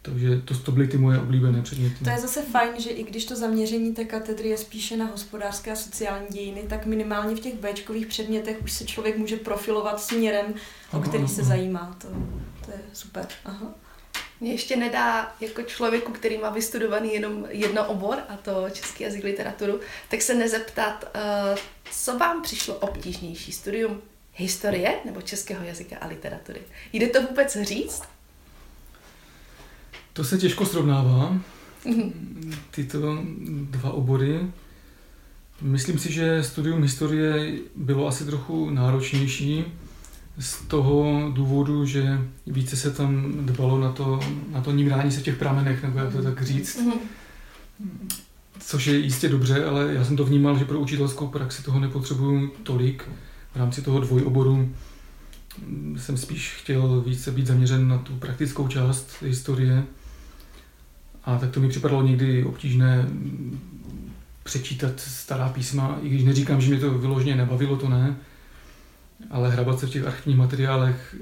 Takže 0.02 0.42
to, 0.46 0.58
to 0.58 0.72
byly 0.72 0.88
ty 0.88 0.98
moje 0.98 1.20
oblíbené 1.20 1.62
předměty. 1.62 2.04
To 2.04 2.10
je 2.10 2.20
zase 2.20 2.42
fajn, 2.42 2.72
že 2.80 2.90
i 2.90 3.04
když 3.04 3.26
to 3.26 3.36
zaměření 3.36 3.94
té 3.94 4.06
katedry 4.06 4.50
je 4.50 4.58
spíše 4.58 4.98
na 4.98 5.06
hospodářské 5.06 5.72
a 5.72 5.76
sociální 5.76 6.28
dějiny, 6.30 6.64
tak 6.70 6.86
minimálně 6.86 7.36
v 7.36 7.40
těch 7.40 7.54
Bčkových 7.54 8.08
předmětech 8.08 8.58
už 8.64 8.72
se 8.72 8.86
člověk 8.86 9.18
může 9.18 9.36
profilovat 9.36 10.02
směrem, 10.02 10.46
o 10.92 11.00
který 11.00 11.28
se 11.28 11.44
zajímá. 11.44 11.96
To, 12.02 12.08
to 12.66 12.72
je 12.72 12.78
super. 12.94 13.26
Aha. 13.46 13.85
Mě 14.40 14.52
ještě 14.52 14.76
nedá 14.76 15.36
jako 15.42 15.62
člověku, 15.62 16.12
který 16.12 16.38
má 16.38 16.50
vystudovaný 16.50 17.14
jenom 17.14 17.48
jedno 17.50 17.86
obor, 17.88 18.18
a 18.30 18.38
to 18.38 18.70
český 18.74 19.04
jazyk 19.04 19.24
literaturu, 19.24 19.80
tak 20.10 20.22
se 20.22 20.34
nezeptat, 20.34 21.12
uh, 21.16 21.60
co 21.92 22.18
vám 22.18 22.42
přišlo 22.42 22.76
obtížnější 22.76 23.52
studium 23.52 24.02
historie 24.34 24.96
nebo 25.06 25.22
českého 25.22 25.66
jazyka 25.66 25.98
a 25.98 26.08
literatury. 26.08 26.62
Jde 26.94 27.08
to 27.08 27.22
vůbec 27.22 27.58
říct? 27.62 28.04
To 30.14 30.24
se 30.24 30.38
těžko 30.38 30.66
srovnává, 30.66 31.40
mhm. 31.86 32.54
tyto 32.72 33.18
dva 33.70 33.92
obory. 33.92 34.40
Myslím 35.62 36.00
si, 36.00 36.14
že 36.14 36.44
studium 36.44 36.82
historie 36.82 37.60
bylo 37.76 38.08
asi 38.08 38.26
trochu 38.26 38.70
náročnější 38.70 39.66
z 40.40 40.62
toho 40.62 41.30
důvodu, 41.34 41.86
že 41.86 42.20
více 42.48 42.76
se 42.76 42.92
tam 42.92 43.34
dbalo 43.46 43.80
na 43.80 43.92
to, 43.92 44.20
na 44.52 44.62
to 44.62 44.72
nímrání 44.72 45.12
se 45.12 45.20
v 45.20 45.24
těch 45.24 45.36
pramenech, 45.36 45.84
nebo 45.84 46.00
jak 46.00 46.12
to 46.14 46.22
tak 46.22 46.42
říct. 46.42 46.80
Což 48.60 48.88
je 48.88 48.98
jistě 48.98 49.30
dobře, 49.30 49.66
ale 49.66 49.94
já 49.94 50.04
jsem 50.04 50.18
to 50.18 50.26
vnímal, 50.26 50.58
že 50.58 50.66
pro 50.66 50.80
učitelskou 50.80 51.28
praxi 51.28 51.64
toho 51.64 51.80
nepotřebuju 51.80 52.52
tolik 52.64 53.04
v 53.54 53.58
rámci 53.58 53.82
toho 53.82 54.00
dvojoboru 54.00 54.70
jsem 55.98 56.18
spíš 56.18 56.54
chtěl 56.62 57.02
více 57.02 57.32
být 57.32 57.48
zaměřen 57.48 57.88
na 57.88 57.98
tu 57.98 58.14
praktickou 58.14 58.68
část 58.68 59.22
historie. 59.22 59.84
A 61.24 61.38
tak 61.38 61.52
to 61.52 61.60
mi 61.60 61.70
připadalo 61.70 62.04
někdy 62.04 62.44
obtížné 62.44 63.10
přečítat 64.44 65.00
stará 65.00 65.50
písma, 65.50 65.98
i 66.02 66.10
když 66.10 66.24
neříkám, 66.24 66.62
že 66.62 66.70
mě 66.70 66.80
to 66.80 66.98
vyloženě 66.98 67.36
nebavilo, 67.36 67.76
to 67.76 67.90
ne, 67.90 68.16
ale 69.30 69.50
hrabat 69.52 69.80
se 69.80 69.88
v 69.88 69.90
těch 69.90 70.08
archivních 70.08 70.38
materiálech 70.38 71.16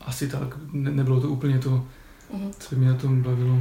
asi 0.00 0.28
tak, 0.28 0.56
ne, 0.72 0.90
nebylo 0.90 1.20
to 1.20 1.28
úplně 1.28 1.58
to, 1.58 1.86
mhm. 2.32 2.52
co 2.58 2.74
by 2.74 2.80
mě 2.80 2.88
na 2.88 2.96
tom 2.96 3.22
bavilo. 3.22 3.58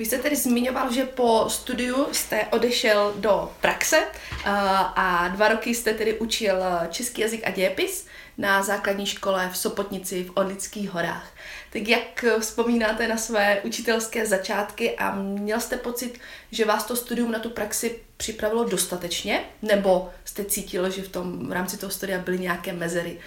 vy 0.00 0.06
jste 0.06 0.18
tedy 0.18 0.36
zmiňoval, 0.36 0.92
že 0.92 1.04
po 1.04 1.44
studiu 1.48 2.06
jste 2.12 2.46
odešel 2.46 3.14
do 3.16 3.52
praxe 3.60 3.96
a 4.44 5.28
dva 5.28 5.48
roky 5.48 5.74
jste 5.74 5.94
tedy 5.94 6.18
učil 6.18 6.56
český 6.90 7.20
jazyk 7.20 7.40
a 7.44 7.50
dějepis 7.50 8.06
na 8.38 8.62
základní 8.62 9.06
škole 9.06 9.50
v 9.52 9.56
Sopotnici 9.56 10.24
v 10.24 10.32
Orlických 10.34 10.90
horách. 10.90 11.32
Tak 11.72 11.88
jak 11.88 12.24
vzpomínáte 12.40 13.08
na 13.08 13.16
své 13.16 13.60
učitelské 13.60 14.26
začátky 14.26 14.96
a 14.96 15.14
měl 15.14 15.60
jste 15.60 15.76
pocit, 15.76 16.20
že 16.50 16.64
vás 16.64 16.84
to 16.84 16.96
studium 16.96 17.32
na 17.32 17.38
tu 17.38 17.50
praxi 17.50 18.00
připravilo 18.16 18.64
dostatečně? 18.64 19.44
Nebo 19.62 20.10
jste 20.24 20.44
cítil, 20.44 20.90
že 20.90 21.02
v 21.02 21.08
tom 21.08 21.48
v 21.48 21.52
rámci 21.52 21.76
toho 21.76 21.90
studia 21.90 22.18
byly 22.18 22.38
nějaké 22.38 22.72
mezery, 22.72 23.18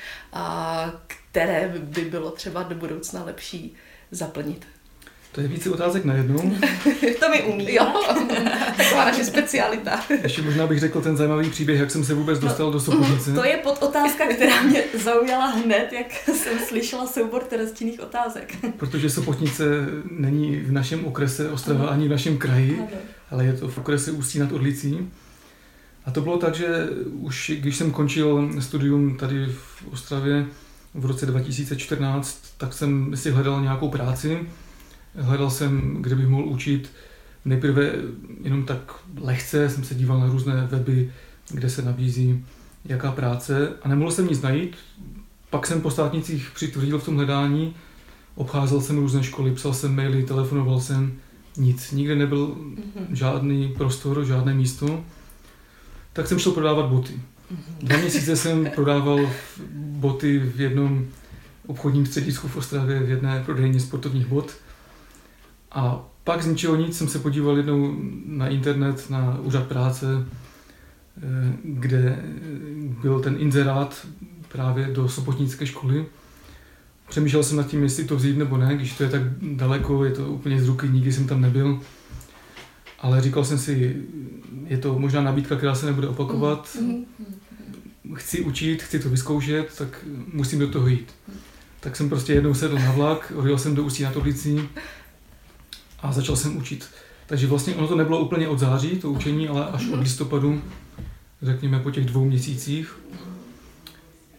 které 1.31 1.67
by 1.67 2.01
bylo 2.01 2.31
třeba 2.31 2.63
do 2.63 2.75
budoucna 2.75 3.23
lepší 3.23 3.75
zaplnit? 4.11 4.67
To 5.33 5.41
je 5.41 5.47
více 5.47 5.69
otázek 5.69 6.05
na 6.05 6.13
jednu. 6.13 6.37
to 7.19 7.29
mi 7.29 7.43
umí. 7.43 7.73
Jo, 7.73 7.85
taková 8.77 9.05
naše 9.05 9.25
specialita. 9.25 9.99
Ještě 10.23 10.41
možná 10.41 10.67
bych 10.67 10.79
řekl 10.79 11.01
ten 11.01 11.17
zajímavý 11.17 11.49
příběh, 11.49 11.79
jak 11.79 11.91
jsem 11.91 12.05
se 12.05 12.13
vůbec 12.13 12.39
dostal 12.39 12.65
no, 12.65 12.71
do 12.71 12.79
Sopotnice. 12.79 13.33
To 13.33 13.43
je 13.43 13.57
pod 13.57 13.83
otázka, 13.83 14.27
která 14.27 14.61
mě 14.61 14.83
zaujala 15.03 15.45
hned, 15.45 15.93
jak 15.93 16.13
jsem 16.35 16.59
slyšela 16.59 17.07
soubor 17.07 17.43
trestních 17.43 17.99
otázek. 17.99 18.55
Protože 18.77 19.09
Sopotnice 19.09 19.63
není 20.11 20.55
v 20.55 20.71
našem 20.71 21.05
okrese 21.05 21.49
Ostrava 21.49 21.87
ani 21.87 22.07
v 22.07 22.11
našem 22.11 22.37
kraji, 22.37 22.77
ano. 22.79 22.87
ale 23.31 23.45
je 23.45 23.53
to 23.53 23.67
v 23.67 23.77
okrese 23.77 24.11
Ústí 24.11 24.39
nad 24.39 24.51
Orlicí. 24.51 25.09
A 26.05 26.11
to 26.11 26.21
bylo 26.21 26.37
tak, 26.37 26.55
že 26.55 26.89
už 27.11 27.51
když 27.55 27.75
jsem 27.75 27.91
končil 27.91 28.49
studium 28.59 29.17
tady 29.17 29.45
v 29.45 29.87
Ostravě 29.91 30.45
v 30.93 31.05
roce 31.05 31.25
2014, 31.25 32.39
tak 32.57 32.73
jsem 32.73 33.11
si 33.15 33.31
hledal 33.31 33.61
nějakou 33.61 33.89
práci 33.89 34.39
Hledal 35.15 35.49
jsem, 35.49 35.97
kde 36.01 36.15
bych 36.15 36.27
mohl 36.27 36.45
učit. 36.45 36.91
Nejprve 37.45 37.91
jenom 38.43 38.65
tak 38.65 38.93
lehce 39.17 39.69
jsem 39.69 39.83
se 39.83 39.95
díval 39.95 40.19
na 40.19 40.27
různé 40.27 40.67
weby, 40.71 41.11
kde 41.51 41.69
se 41.69 41.81
nabízí 41.81 42.45
jaká 42.85 43.11
práce 43.11 43.69
a 43.81 43.87
nemohl 43.87 44.11
jsem 44.11 44.27
nic 44.27 44.41
najít. 44.41 44.75
Pak 45.49 45.67
jsem 45.67 45.81
po 45.81 45.91
státnicích 45.91 46.51
přitvrdil 46.55 46.99
v 46.99 47.05
tom 47.05 47.15
hledání, 47.15 47.75
obcházel 48.35 48.81
jsem 48.81 48.97
různé 48.97 49.23
školy, 49.23 49.51
psal 49.51 49.73
jsem 49.73 49.95
maily, 49.95 50.23
telefonoval 50.23 50.81
jsem, 50.81 51.13
nic. 51.57 51.91
Nikde 51.91 52.15
nebyl 52.15 52.47
mm-hmm. 52.47 53.05
žádný 53.11 53.73
prostor, 53.77 54.25
žádné 54.25 54.53
místo. 54.53 55.03
Tak 56.13 56.27
jsem 56.27 56.39
šel 56.39 56.51
prodávat 56.51 56.85
boty. 56.85 57.13
Mm-hmm. 57.13 57.83
Dva 57.87 57.97
měsíce 57.97 58.35
jsem 58.35 58.69
prodával 58.75 59.29
boty 59.75 60.39
v 60.39 60.61
jednom 60.61 61.05
obchodním 61.67 62.05
středisku 62.05 62.47
v 62.47 62.57
Ostravě, 62.57 62.99
v 62.99 63.09
jedné 63.09 63.43
prodejně 63.45 63.79
sportovních 63.79 64.25
bot. 64.25 64.53
A 65.73 66.05
pak 66.23 66.43
z 66.43 66.47
ničeho 66.47 66.75
nic 66.75 66.97
jsem 66.97 67.07
se 67.07 67.19
podíval 67.19 67.57
jednou 67.57 67.95
na 68.25 68.47
internet, 68.47 69.09
na 69.09 69.39
úřad 69.41 69.67
práce, 69.67 70.05
eh, 71.17 71.21
kde 71.63 72.23
byl 73.01 73.19
ten 73.19 73.35
inzerát 73.39 74.07
právě 74.47 74.87
do 74.87 75.09
Sopotnické 75.09 75.65
školy. 75.65 76.05
Přemýšlel 77.09 77.43
jsem 77.43 77.57
nad 77.57 77.67
tím, 77.67 77.83
jestli 77.83 78.03
to 78.03 78.15
vzít 78.15 78.37
nebo 78.37 78.57
ne, 78.57 78.75
když 78.75 78.93
to 78.93 79.03
je 79.03 79.09
tak 79.09 79.21
daleko, 79.41 80.05
je 80.05 80.11
to 80.11 80.27
úplně 80.27 80.61
z 80.61 80.67
ruky, 80.67 80.89
nikdy 80.89 81.13
jsem 81.13 81.27
tam 81.27 81.41
nebyl. 81.41 81.79
Ale 82.99 83.21
říkal 83.21 83.45
jsem 83.45 83.57
si, 83.57 84.01
je 84.67 84.77
to 84.77 84.99
možná 84.99 85.21
nabídka, 85.21 85.55
která 85.55 85.75
se 85.75 85.85
nebude 85.85 86.07
opakovat. 86.07 86.77
Mm-hmm. 86.81 87.05
Chci 88.15 88.41
učit, 88.41 88.83
chci 88.83 88.99
to 88.99 89.09
vyzkoušet, 89.09 89.77
tak 89.77 90.05
musím 90.33 90.59
do 90.59 90.67
toho 90.67 90.87
jít. 90.87 91.11
Tak 91.79 91.95
jsem 91.95 92.09
prostě 92.09 92.33
jednou 92.33 92.53
sedl 92.53 92.79
na 92.79 92.91
vlak, 92.91 93.33
odjel 93.35 93.57
jsem 93.57 93.75
do 93.75 93.83
Ústí 93.83 94.03
na 94.03 94.11
Toblicí 94.11 94.69
a 96.03 96.11
začal 96.11 96.35
jsem 96.35 96.57
učit. 96.57 96.85
Takže 97.25 97.47
vlastně 97.47 97.75
ono 97.75 97.87
to 97.87 97.95
nebylo 97.95 98.19
úplně 98.19 98.47
od 98.47 98.59
září, 98.59 98.89
to 98.89 99.11
učení, 99.11 99.47
ale 99.47 99.67
až 99.67 99.87
od 99.87 99.99
listopadu, 99.99 100.61
řekněme 101.41 101.79
po 101.79 101.91
těch 101.91 102.05
dvou 102.05 102.25
měsících. 102.25 102.99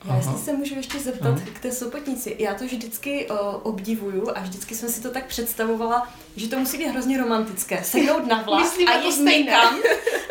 Já 0.09 0.17
jestli 0.17 0.39
se 0.39 0.53
můžu 0.53 0.75
ještě 0.75 0.99
zeptat 0.99 1.29
Aha. 1.29 1.41
k 1.55 1.59
té 1.59 1.73
Sopotnici. 1.73 2.37
Já 2.39 2.55
to 2.55 2.65
vždycky 2.65 3.29
o, 3.29 3.59
obdivuju 3.59 4.31
a 4.35 4.41
vždycky 4.41 4.75
jsem 4.75 4.89
si 4.89 5.03
to 5.03 5.11
tak 5.11 5.27
představovala, 5.27 6.09
že 6.37 6.49
to 6.49 6.59
musí 6.59 6.79
být 6.79 6.87
hrozně 6.87 7.19
romantické. 7.19 7.85
Sednout 7.85 8.27
na 8.27 8.43
vlak 8.43 8.63
Myslím, 8.63 8.89
a 8.89 8.97
jít 8.97 9.21
někam. 9.21 9.79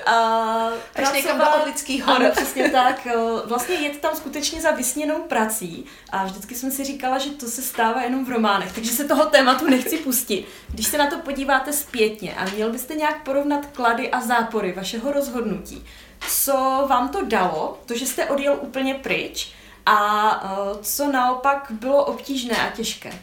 A 0.06 0.70
pracovat, 0.94 1.60
do 1.60 1.66
lidských 1.66 2.04
hor. 2.04 2.16
Ano, 2.16 2.32
přesně 2.32 2.70
tak. 2.70 3.08
Vlastně 3.46 3.76
jet 3.76 4.00
tam 4.00 4.16
skutečně 4.16 4.62
za 4.62 4.72
vysněnou 4.72 5.22
prací. 5.22 5.86
A 6.10 6.26
vždycky 6.26 6.56
jsem 6.56 6.72
si 6.72 6.84
říkala, 6.84 7.18
že 7.18 7.30
to 7.30 7.48
se 7.48 7.62
stává 7.62 8.02
jenom 8.02 8.26
v 8.26 8.30
románech, 8.30 8.72
takže 8.72 8.92
se 8.92 9.04
toho 9.04 9.26
tématu 9.26 9.70
nechci 9.70 9.98
pustit. 9.98 10.46
Když 10.70 10.88
se 10.88 10.98
na 10.98 11.08
to 11.08 11.18
podíváte 11.18 11.74
zpětně 11.74 12.36
a 12.36 12.46
měl 12.50 12.72
byste 12.72 12.96
nějak 12.96 13.24
porovnat 13.24 13.66
klady 13.66 14.12
a 14.12 14.22
zápory 14.22 14.74
vašeho 14.74 15.12
rozhodnutí, 15.12 15.86
co 16.30 16.86
vám 16.90 17.10
to 17.10 17.26
dalo, 17.26 17.80
to, 17.86 17.98
že 17.98 18.06
jste 18.06 18.26
odjel 18.26 18.58
úplně 18.62 18.94
pryč, 18.94 19.54
a 19.86 20.44
uh, 20.44 20.78
co 20.82 21.12
naopak 21.12 21.72
bylo 21.82 22.06
obtížné 22.06 22.56
a 22.56 22.72
těžké? 22.72 23.14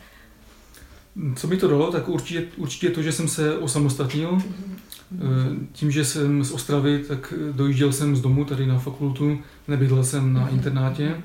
Co 1.37 1.46
mi 1.46 1.57
to 1.57 1.68
dalo, 1.68 1.92
tak 1.92 2.09
určitě, 2.09 2.46
určitě 2.57 2.90
to, 2.90 3.03
že 3.03 3.12
jsem 3.12 3.29
se 3.29 3.59
osamostatnil. 3.59 4.37
Mm-hmm. 4.37 5.66
Tím, 5.73 5.90
že 5.90 6.05
jsem 6.05 6.44
z 6.44 6.53
Ostravy, 6.53 7.05
tak 7.09 7.35
dojížděl 7.53 7.92
jsem 7.92 8.16
z 8.16 8.20
domu 8.20 8.44
tady 8.44 8.66
na 8.66 8.79
fakultu, 8.79 9.38
nebydlel 9.68 10.05
jsem 10.05 10.33
na 10.33 10.46
mm-hmm. 10.46 10.55
internátě. 10.55 11.23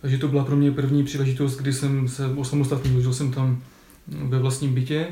Takže 0.00 0.18
to 0.18 0.28
byla 0.28 0.44
pro 0.44 0.56
mě 0.56 0.72
první 0.72 1.04
příležitost, 1.04 1.56
kdy 1.56 1.72
jsem 1.72 2.08
se 2.08 2.26
osamostatnil, 2.26 3.00
žil 3.00 3.12
jsem 3.12 3.32
tam 3.32 3.62
ve 4.08 4.38
vlastním 4.38 4.74
bytě. 4.74 5.06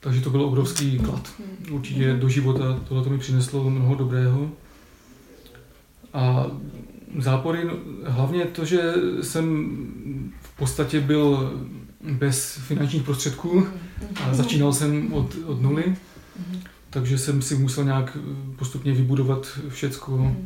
Takže 0.00 0.20
to 0.20 0.30
byl 0.30 0.42
obrovský 0.42 0.98
klad. 0.98 1.32
Mhm. 1.38 1.74
Určitě 1.74 2.12
do 2.14 2.28
života 2.28 2.80
tohle 2.88 3.04
to 3.04 3.10
mi 3.10 3.18
přineslo 3.18 3.70
mnoho 3.70 3.94
dobrého. 3.94 4.50
A 6.12 6.46
zápory, 7.18 7.64
no, 7.64 7.72
hlavně 8.04 8.44
to, 8.44 8.64
že 8.64 8.94
jsem 9.22 9.76
v 10.42 10.56
podstatě 10.56 11.00
byl 11.00 11.52
bez 12.00 12.54
finančních 12.54 13.02
prostředků 13.02 13.66
a 14.24 14.34
začínal 14.34 14.72
jsem 14.72 15.12
od, 15.12 15.36
od 15.46 15.62
nuly, 15.62 15.96
takže 16.90 17.18
jsem 17.18 17.42
si 17.42 17.54
musel 17.54 17.84
nějak 17.84 18.18
postupně 18.58 18.92
vybudovat 18.92 19.58
všecko. 19.68 20.36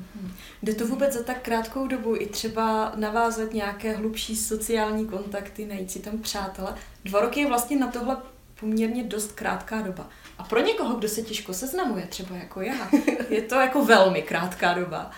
Jde 0.63 0.75
to 0.75 0.87
vůbec 0.87 1.15
za 1.15 1.23
tak 1.23 1.43
krátkou 1.43 1.87
dobu 1.87 2.17
i 2.19 2.27
třeba 2.27 2.93
navázat 2.97 3.53
nějaké 3.53 3.97
hlubší 3.97 4.37
sociální 4.37 5.07
kontakty, 5.07 5.67
najít 5.67 5.91
si 5.91 5.99
tam 5.99 6.19
přátele? 6.19 6.75
Dva 7.05 7.21
roky 7.21 7.41
je 7.41 7.49
vlastně 7.49 7.79
na 7.79 7.87
tohle 7.87 8.17
poměrně 8.61 9.05
dost 9.05 9.33
krátká 9.33 9.83
doba. 9.83 10.09
A 10.39 10.45
pro 10.45 10.61
někoho, 10.61 10.95
kdo 10.95 11.09
se 11.09 11.23
těžko 11.23 11.55
seznamuje, 11.55 12.07
třeba 12.07 12.37
jako 12.37 12.61
já, 12.61 12.91
je 13.31 13.43
to 13.43 13.55
jako 13.55 13.85
velmi 13.85 14.23
krátká 14.23 14.75
doba. 14.75 15.11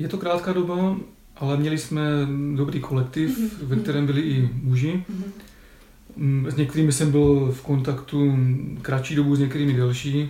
Je 0.00 0.08
to 0.08 0.18
krátká 0.18 0.52
doba, 0.52 0.96
ale 1.36 1.56
měli 1.56 1.78
jsme 1.78 2.02
dobrý 2.56 2.80
kolektiv, 2.80 3.38
mm-hmm. 3.38 3.66
ve 3.66 3.76
kterém 3.76 4.06
byli 4.06 4.20
i 4.20 4.50
muži. 4.62 5.04
Mm-hmm. 6.16 6.48
S 6.48 6.56
některými 6.56 6.92
jsem 6.92 7.10
byl 7.10 7.52
v 7.52 7.62
kontaktu 7.62 8.36
kratší 8.82 9.14
dobu, 9.14 9.36
s 9.36 9.38
některými 9.38 9.72
delší. 9.72 10.28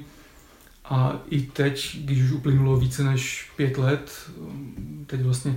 A 0.84 1.22
i 1.28 1.40
teď, 1.40 1.98
když 2.04 2.22
už 2.22 2.32
uplynulo 2.32 2.76
více 2.76 3.04
než 3.04 3.50
pět 3.56 3.78
let, 3.78 4.30
teď 5.06 5.22
vlastně 5.22 5.56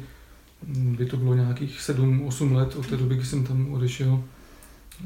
by 0.67 1.05
to 1.05 1.17
bylo 1.17 1.35
nějakých 1.35 1.79
7-8 1.79 2.53
let 2.53 2.75
od 2.75 2.87
té 2.87 2.97
doby, 2.97 3.15
kdy 3.15 3.25
jsem 3.25 3.43
tam 3.43 3.73
odešel 3.73 4.23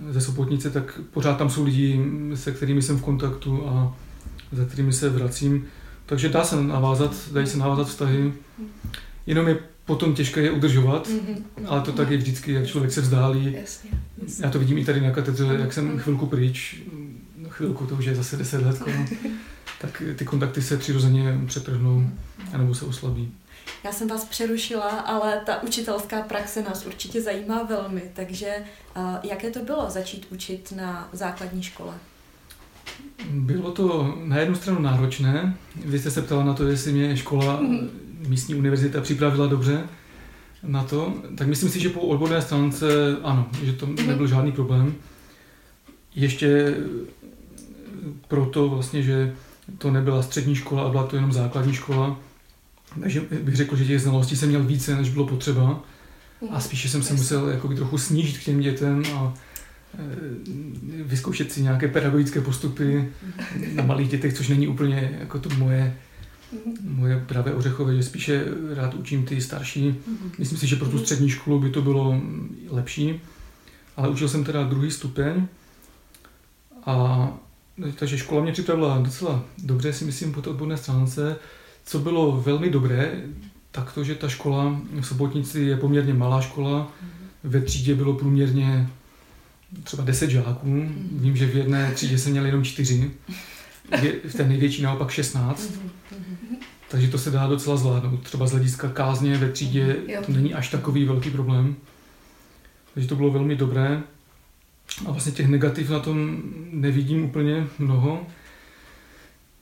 ze 0.10 0.22
Sopotnice, 0.22 0.70
tak 0.70 1.00
pořád 1.12 1.38
tam 1.38 1.50
jsou 1.50 1.64
lidi, 1.64 2.06
se 2.36 2.52
kterými 2.52 2.82
jsem 2.82 2.98
v 2.98 3.04
kontaktu 3.04 3.68
a 3.68 3.96
za 4.52 4.66
kterými 4.66 4.94
se 4.94 5.10
vracím. 5.10 5.66
Takže 6.08 6.30
dá 6.30 6.44
se 6.44 6.64
navázat, 6.64 7.16
dají 7.32 7.48
se 7.48 7.58
navázat 7.58 7.88
vztahy. 7.88 8.34
Jenom 9.26 9.48
je 9.48 9.58
potom 9.86 10.14
těžké 10.14 10.42
je 10.42 10.52
udržovat, 10.52 11.08
mm-hmm. 11.08 11.44
ale 11.66 11.82
to 11.82 11.92
tak 11.92 12.12
je 12.12 12.18
vždycky, 12.18 12.54
jak 12.54 12.68
člověk 12.68 12.94
se 12.94 13.02
vzdálí. 13.02 13.54
Jasně, 13.54 13.90
jasně. 14.24 14.46
Já 14.46 14.52
to 14.52 14.60
vidím 14.60 14.78
i 14.78 14.86
tady 14.86 15.02
na 15.02 15.12
katedře, 15.12 15.44
jak 15.60 15.74
jsem 15.74 16.00
chvilku 16.00 16.26
pryč, 16.26 16.82
chvilku, 17.50 17.86
to 17.86 17.96
už 17.96 18.06
je 18.06 18.16
zase 18.16 18.38
10 18.38 18.62
let, 18.62 18.82
tak 19.82 20.04
ty 20.16 20.26
kontakty 20.26 20.62
se 20.62 20.78
přirozeně 20.78 21.40
přetrhnou, 21.48 22.10
anebo 22.54 22.76
se 22.76 22.86
oslabí. 22.86 23.34
Já 23.84 23.92
jsem 23.92 24.08
vás 24.08 24.26
přerušila, 24.26 24.90
ale 24.90 25.42
ta 25.46 25.64
učitelská 25.64 26.22
praxe 26.22 26.62
nás 26.62 26.86
určitě 26.86 27.22
zajímá 27.22 27.64
velmi, 27.64 28.12
takže 28.14 28.56
uh, 28.98 29.04
jaké 29.24 29.52
to 29.52 29.60
bylo 29.60 29.90
začít 29.90 30.28
učit 30.32 30.74
na 30.76 31.10
základní 31.14 31.64
škole? 31.64 31.94
Bylo 33.30 33.72
to 33.72 34.18
na 34.24 34.38
jednu 34.38 34.56
stranu 34.56 34.80
náročné. 34.80 35.58
Vy 35.86 36.00
jste 36.00 36.12
se 36.12 36.22
ptala 36.22 36.44
na 36.44 36.54
to, 36.54 36.68
jestli 36.68 36.94
mě 36.94 37.18
škola, 37.18 37.60
mm. 37.62 37.90
místní 38.28 38.56
univerzita 38.56 39.02
připravila 39.02 39.48
dobře 39.48 39.84
na 40.64 40.84
to. 40.84 41.14
Tak 41.38 41.48
myslím 41.48 41.70
si, 41.70 41.80
že 41.80 41.90
po 41.90 42.02
odborné 42.02 42.42
stránce 42.42 43.18
ano, 43.24 43.50
že 43.64 43.74
to 43.74 43.86
mm. 43.86 43.96
nebyl 44.08 44.28
žádný 44.28 44.52
problém. 44.52 44.96
Ještě 46.16 46.78
proto 48.28 48.70
vlastně, 48.70 49.04
že 49.04 49.36
to 49.78 49.92
nebyla 49.92 50.24
střední 50.24 50.56
škola 50.56 50.84
a 50.84 50.90
byla 50.90 51.08
to 51.08 51.16
jenom 51.16 51.34
základní 51.34 51.74
škola. 51.74 52.20
Takže 53.02 53.22
bych 53.44 53.56
řekl, 53.56 53.76
že 53.76 53.86
těch 53.86 54.02
znalostí 54.02 54.36
jsem 54.36 54.50
měl 54.50 54.64
více, 54.64 54.96
než 54.96 55.10
bylo 55.10 55.28
potřeba. 55.28 55.80
A 56.52 56.60
spíše 56.60 56.90
jsem 56.90 57.04
se 57.04 57.14
musel 57.14 57.50
jako 57.50 57.68
trochu 57.68 57.98
snížit 57.98 58.38
k 58.38 58.44
těm 58.44 58.60
dětem 58.60 59.04
a 59.16 59.34
vyzkoušet 61.04 61.52
si 61.52 61.62
nějaké 61.62 61.88
pedagogické 61.88 62.42
postupy 62.42 63.10
na 63.74 63.84
malých 63.84 64.10
dětech, 64.10 64.34
což 64.34 64.48
není 64.48 64.68
úplně 64.68 65.18
jako 65.20 65.40
to 65.40 65.50
moje, 65.50 65.98
moje 66.84 67.24
pravé 67.28 67.54
ořechové, 67.54 67.96
že 67.96 68.04
spíše 68.04 68.46
rád 68.74 68.94
učím 68.94 69.26
ty 69.26 69.42
starší. 69.42 69.96
Myslím 70.40 70.60
si, 70.60 70.68
že 70.68 70.76
pro 70.76 70.90
tu 70.90 71.00
střední 71.00 71.30
školu 71.30 71.60
by 71.60 71.70
to 71.70 71.82
bylo 71.82 72.22
lepší, 72.70 73.22
ale 73.98 74.10
učil 74.10 74.30
jsem 74.30 74.44
teda 74.44 74.64
druhý 74.64 74.92
stupeň 74.92 75.48
a 76.86 77.30
takže 77.96 78.18
škola 78.18 78.44
mě 78.44 78.52
připravila 78.52 78.98
docela 78.98 79.44
dobře, 79.64 79.94
si 79.94 80.06
myslím, 80.06 80.34
po 80.34 80.42
té 80.42 80.50
odborné 80.50 80.78
stránce. 80.78 81.36
Co 81.86 82.00
bylo 82.00 82.42
velmi 82.42 82.70
dobré, 82.70 83.22
tak 83.72 83.94
to, 83.94 84.04
že 84.04 84.16
ta 84.16 84.30
škola 84.30 84.82
v 85.00 85.06
Sobotnici 85.06 85.60
je 85.60 85.78
poměrně 85.78 86.14
malá 86.14 86.42
škola. 86.42 86.92
Ve 87.44 87.62
třídě 87.62 87.96
bylo 87.96 88.14
průměrně 88.14 88.90
třeba 89.84 90.04
10 90.04 90.30
žáků. 90.30 90.90
Vím, 91.12 91.36
že 91.36 91.46
v 91.46 91.56
jedné 91.56 91.92
třídě 91.92 92.18
jsem 92.18 92.32
měl 92.32 92.46
jenom 92.46 92.64
4. 92.64 93.12
V 94.28 94.34
té 94.34 94.48
největší 94.48 94.82
naopak 94.82 95.12
16. 95.12 95.74
Takže 96.90 97.08
to 97.08 97.18
se 97.18 97.32
dá 97.32 97.48
docela 97.48 97.78
zvládnout. 97.78 98.24
Třeba 98.24 98.48
z 98.48 98.52
hlediska 98.52 98.90
kázně 98.90 99.38
ve 99.38 99.52
třídě 99.52 99.96
to 100.26 100.32
není 100.32 100.54
až 100.54 100.70
takový 100.70 101.06
velký 101.06 101.30
problém. 101.30 101.76
Takže 102.94 103.10
to 103.10 103.16
bylo 103.16 103.32
velmi 103.32 103.56
dobré. 103.56 104.02
A 105.06 105.12
vlastně 105.12 105.32
těch 105.32 105.48
negativ 105.48 105.90
na 105.90 106.00
tom 106.00 106.42
nevidím 106.72 107.24
úplně 107.24 107.68
mnoho. 107.80 108.28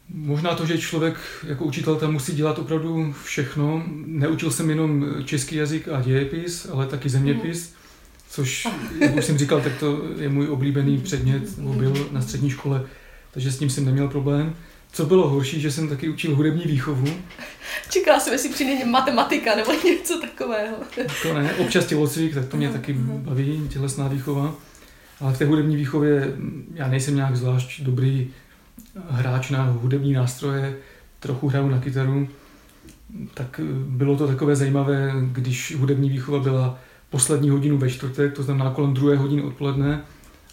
Možná 0.10 0.56
to, 0.56 0.66
že 0.66 0.78
člověk 0.78 1.20
jako 1.48 1.66
učitel 1.66 1.96
tam 1.96 2.14
musí 2.14 2.36
dělat 2.36 2.60
opravdu 2.60 3.16
všechno. 3.24 3.84
Neučil 4.06 4.52
jsem 4.52 4.70
jenom 4.70 5.06
český 5.26 5.56
jazyk 5.56 5.88
a 5.88 6.02
dějepis, 6.02 6.68
ale 6.72 6.88
taky 6.88 7.10
zeměpis, 7.10 7.74
což, 8.30 8.68
jak 9.00 9.16
už 9.16 9.26
jsem 9.26 9.38
říkal, 9.38 9.62
tak 9.62 9.80
to 9.80 10.02
je 10.20 10.30
můj 10.30 10.48
oblíbený 10.48 10.98
předmět, 10.98 11.58
nebo 11.58 11.74
byl 11.74 12.08
na 12.12 12.22
střední 12.22 12.50
škole, 12.50 12.86
takže 13.32 13.52
s 13.52 13.58
tím 13.58 13.70
jsem 13.70 13.86
neměl 13.86 14.08
problém. 14.08 14.56
Co 14.92 15.06
bylo 15.06 15.30
horší, 15.30 15.62
že 15.62 15.72
jsem 15.72 15.90
taky 15.90 16.10
učil 16.10 16.36
hudební 16.36 16.64
výchovu. 16.66 17.08
Čekala 17.90 18.20
jsem, 18.20 18.34
jestli 18.34 18.50
přijde 18.50 18.86
matematika 18.86 19.56
nebo 19.56 19.72
něco 19.86 20.22
takového. 20.22 20.76
To 21.22 21.34
ne, 21.34 21.54
občas 21.54 21.86
tělocvik, 21.86 22.34
tak 22.34 22.46
to 22.46 22.58
mě 22.58 22.70
taky 22.70 22.94
baví, 22.94 23.70
tělesná 23.74 24.08
výchova. 24.08 24.56
Ale 25.20 25.34
v 25.34 25.38
té 25.38 25.46
hudební 25.46 25.76
výchově 25.76 26.34
já 26.74 26.88
nejsem 26.88 27.16
nějak 27.16 27.36
zvlášť 27.36 27.82
dobrý 27.82 28.30
hráč 29.10 29.50
na 29.50 29.64
hudební 29.64 30.14
nástroje, 30.14 30.78
trochu 31.20 31.48
hraju 31.48 31.70
na 31.70 31.80
kytaru, 31.80 32.28
tak 33.34 33.60
bylo 33.88 34.18
to 34.18 34.28
takové 34.28 34.56
zajímavé, 34.56 35.14
když 35.32 35.76
hudební 35.76 36.10
výchova 36.10 36.40
byla 36.40 36.80
poslední 37.10 37.50
hodinu 37.50 37.78
ve 37.78 37.90
čtvrtek, 37.90 38.34
to 38.34 38.44
znamená 38.44 38.72
kolem 38.72 38.94
druhé 38.94 39.18
hodiny 39.18 39.42
odpoledne 39.42 40.02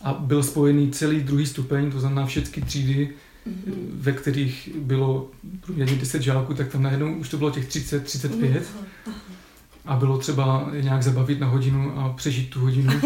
a 0.02 0.12
byl 0.12 0.42
spojený 0.42 0.90
celý 0.90 1.20
druhý 1.20 1.46
stupeň, 1.46 1.90
to 1.90 2.00
znamená 2.00 2.26
všechny 2.26 2.62
třídy, 2.62 3.10
mm-hmm. 3.48 3.74
ve 3.94 4.12
kterých 4.12 4.68
bylo 4.76 5.30
průměrně 5.60 5.96
10 5.96 6.22
žáků, 6.22 6.54
tak 6.54 6.68
tam 6.68 6.82
najednou 6.82 7.14
už 7.14 7.28
to 7.28 7.36
bylo 7.36 7.50
těch 7.50 7.68
30, 7.68 8.04
35 8.04 8.52
mm-hmm. 8.52 9.12
a 9.84 9.96
bylo 9.96 10.18
třeba 10.18 10.70
nějak 10.80 11.02
zabavit 11.02 11.40
na 11.40 11.46
hodinu 11.46 11.98
a 11.98 12.08
přežít 12.12 12.50
tu 12.50 12.60
hodinu. 12.60 12.92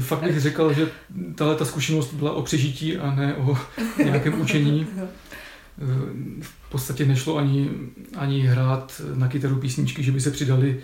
Fakt 0.00 0.22
bych 0.22 0.40
řekl, 0.40 0.72
že 0.72 0.88
tahle 1.34 1.56
ta 1.56 1.64
zkušenost 1.64 2.14
byla 2.14 2.32
o 2.32 2.42
přežití 2.42 2.96
a 2.96 3.14
ne 3.14 3.34
o 3.34 3.58
nějakém 4.04 4.40
učení. 4.40 4.86
V 6.40 6.70
podstatě 6.70 7.06
nešlo 7.06 7.36
ani, 7.36 7.70
ani 8.16 8.40
hrát 8.40 9.02
na 9.14 9.28
kytaru 9.28 9.56
písničky, 9.56 10.02
že 10.02 10.12
by 10.12 10.20
se 10.20 10.30
přidali. 10.30 10.80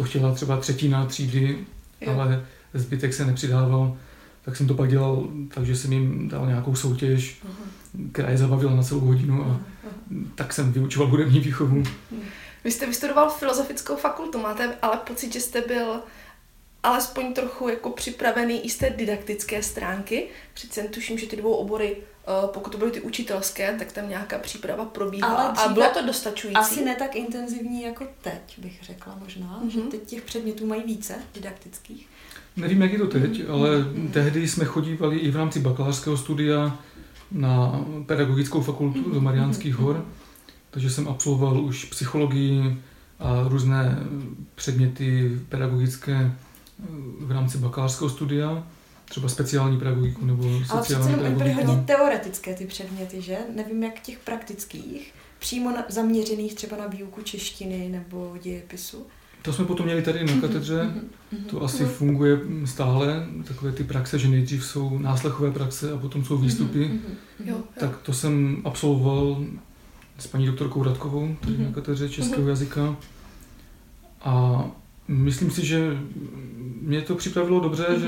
To 0.00 0.04
chtěla 0.04 0.34
třeba 0.34 0.56
třetina 0.56 1.06
třídy, 1.06 1.58
jo. 2.00 2.12
ale 2.12 2.46
zbytek 2.74 3.14
se 3.14 3.24
nepřidával. 3.24 3.96
Tak 4.44 4.56
jsem 4.56 4.66
to 4.66 4.74
pak 4.74 4.90
dělal 4.90 5.28
takže 5.54 5.76
jsem 5.76 5.92
jim 5.92 6.28
dal 6.28 6.46
nějakou 6.46 6.74
soutěž, 6.74 7.42
uh-huh. 7.44 8.10
která 8.12 8.30
je 8.30 8.38
zabavila 8.38 8.74
na 8.74 8.82
celou 8.82 9.00
hodinu 9.00 9.44
a 9.44 9.46
uh-huh. 9.46 10.24
tak 10.34 10.52
jsem 10.52 10.72
vyučoval 10.72 11.08
hudební 11.08 11.40
výchovu. 11.40 11.82
Vy 12.64 12.70
jste 12.70 12.86
vystudoval 12.86 13.30
filozofickou 13.30 13.96
fakultu, 13.96 14.38
máte 14.38 14.74
ale 14.82 14.96
pocit, 14.96 15.32
že 15.32 15.40
jste 15.40 15.60
byl 15.60 16.00
alespoň 16.82 17.34
trochu 17.34 17.68
jako 17.68 17.90
připravený 17.90 18.66
i 18.66 18.70
z 18.70 18.76
té 18.76 18.90
didaktické 18.90 19.62
stránky. 19.62 20.28
Přece 20.54 20.82
tuším, 20.82 21.18
že 21.18 21.26
ty 21.26 21.36
dvou 21.36 21.52
obory, 21.52 21.96
pokud 22.46 22.70
to 22.70 22.78
byly 22.78 22.90
ty 22.90 23.00
učitelské, 23.00 23.76
tak 23.78 23.92
tam 23.92 24.08
nějaká 24.08 24.38
příprava 24.38 24.84
probíhala 24.84 25.48
a 25.48 25.68
bylo 25.68 25.86
to 25.94 26.06
dostačující. 26.06 26.56
Asi 26.56 26.84
ne 26.84 26.94
tak 26.94 27.16
intenzivní 27.16 27.82
jako 27.82 28.06
teď, 28.20 28.58
bych 28.58 28.82
řekla 28.82 29.18
možná, 29.22 29.62
mm-hmm. 29.64 29.68
že 29.68 29.80
teď 29.80 30.02
těch 30.06 30.22
předmětů 30.22 30.66
mají 30.66 30.82
více 30.82 31.14
didaktických. 31.34 32.08
Nevím, 32.56 32.82
jak 32.82 32.92
je 32.92 32.98
to 32.98 33.06
teď, 33.06 33.30
mm-hmm. 33.30 33.52
ale 33.52 33.78
mm-hmm. 33.78 34.10
tehdy 34.10 34.48
jsme 34.48 34.64
chodívali 34.64 35.18
i 35.18 35.30
v 35.30 35.36
rámci 35.36 35.60
bakalářského 35.60 36.16
studia 36.16 36.78
na 37.32 37.84
pedagogickou 38.06 38.60
fakultu 38.60 39.00
mm-hmm. 39.00 39.14
do 39.14 39.20
Mariánských 39.20 39.74
mm-hmm. 39.74 39.82
hor, 39.82 40.06
takže 40.70 40.90
jsem 40.90 41.08
absolvoval 41.08 41.60
už 41.60 41.84
psychologii 41.84 42.78
a 43.18 43.48
různé 43.48 43.98
předměty 44.54 45.38
pedagogické 45.48 46.32
v 47.20 47.30
rámci 47.30 47.58
bakalářského 47.58 48.10
studia, 48.10 48.66
třeba 49.10 49.28
speciální 49.28 49.78
pedagogiku 49.78 50.24
nebo 50.26 50.42
sociální 50.66 51.14
Ale 51.14 51.20
přece 51.20 51.30
byly 51.30 51.52
hodně 51.52 51.82
teoretické 51.86 52.54
ty 52.54 52.66
předměty, 52.66 53.22
že? 53.22 53.38
Nevím, 53.54 53.82
jak 53.82 54.00
těch 54.00 54.18
praktických, 54.18 55.14
přímo 55.38 55.70
na, 55.70 55.84
zaměřených 55.88 56.54
třeba 56.54 56.76
na 56.76 56.86
výuku 56.86 57.22
češtiny 57.22 57.88
nebo 57.88 58.36
dějepisu. 58.42 59.06
To 59.42 59.52
jsme 59.52 59.64
potom 59.64 59.86
měli 59.86 60.02
tady 60.02 60.24
na 60.24 60.32
mhm, 60.32 60.40
katedře, 60.40 60.84
mhm, 60.84 61.44
to 61.46 61.56
mhm. 61.56 61.64
asi 61.64 61.84
funguje 61.84 62.38
stále, 62.64 63.26
takové 63.48 63.72
ty 63.72 63.84
praxe, 63.84 64.18
že 64.18 64.28
nejdřív 64.28 64.64
jsou 64.64 64.98
náslechové 64.98 65.50
praxe 65.50 65.92
a 65.92 65.96
potom 65.96 66.24
jsou 66.24 66.38
výstupy. 66.38 66.90
Tak 67.80 67.96
to 68.02 68.12
jsem 68.12 68.62
absolvoval 68.64 69.44
s 70.18 70.26
paní 70.26 70.46
doktorkou 70.46 70.82
Radkovou 70.82 71.36
tady 71.40 71.58
na 71.58 71.72
katedře 71.72 72.08
českého 72.08 72.48
jazyka. 72.48 72.96
A 74.20 74.64
Myslím 75.10 75.50
si, 75.50 75.66
že 75.66 75.98
mě 76.82 77.00
to 77.00 77.14
připravilo 77.14 77.60
dobře, 77.60 77.86
že 78.00 78.06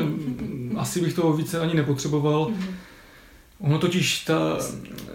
asi 0.77 1.01
bych 1.01 1.15
toho 1.15 1.33
více 1.33 1.61
ani 1.61 1.75
nepotřeboval. 1.75 2.51
Ono 3.59 3.79
totiž 3.79 4.25
ta, 4.25 4.59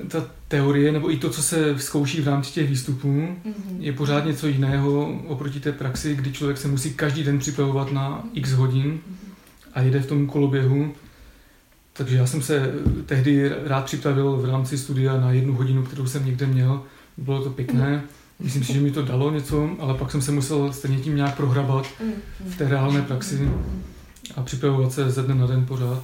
ta 0.07 0.25
teorie, 0.47 0.91
nebo 0.91 1.11
i 1.11 1.17
to, 1.17 1.29
co 1.29 1.43
se 1.43 1.79
zkouší 1.79 2.21
v 2.21 2.27
rámci 2.27 2.51
těch 2.51 2.69
výstupů, 2.69 3.27
je 3.79 3.93
pořád 3.93 4.25
něco 4.25 4.47
jiného 4.47 5.19
oproti 5.27 5.59
té 5.59 5.71
praxi, 5.71 6.15
kdy 6.15 6.31
člověk 6.31 6.57
se 6.57 6.67
musí 6.67 6.93
každý 6.93 7.23
den 7.23 7.39
připravovat 7.39 7.91
na 7.91 8.23
x 8.33 8.51
hodin 8.51 8.99
a 9.73 9.81
jede 9.81 9.99
v 9.99 10.07
tom 10.07 10.27
koloběhu. 10.27 10.93
Takže 11.93 12.15
já 12.15 12.27
jsem 12.27 12.41
se 12.41 12.71
tehdy 13.05 13.51
rád 13.63 13.85
připravil 13.85 14.37
v 14.37 14.45
rámci 14.45 14.77
studia 14.77 15.21
na 15.21 15.31
jednu 15.31 15.53
hodinu, 15.53 15.83
kterou 15.83 16.07
jsem 16.07 16.25
někde 16.25 16.45
měl. 16.45 16.83
Bylo 17.17 17.43
to 17.43 17.49
pěkné. 17.49 18.03
Myslím 18.39 18.63
si, 18.63 18.73
že 18.73 18.79
mi 18.79 18.91
to 18.91 19.01
dalo 19.01 19.31
něco, 19.31 19.69
ale 19.79 19.93
pak 19.93 20.11
jsem 20.11 20.21
se 20.21 20.31
musel 20.31 20.73
stejně 20.73 20.99
tím 20.99 21.15
nějak 21.15 21.35
prohrabat 21.35 21.85
v 22.39 22.57
té 22.57 22.69
reálné 22.69 23.01
praxi 23.01 23.51
a 24.35 24.41
připravovat 24.41 24.91
se 24.91 25.11
ze 25.11 25.23
dne 25.23 25.35
na 25.35 25.47
den 25.47 25.65
pořád. 25.65 26.03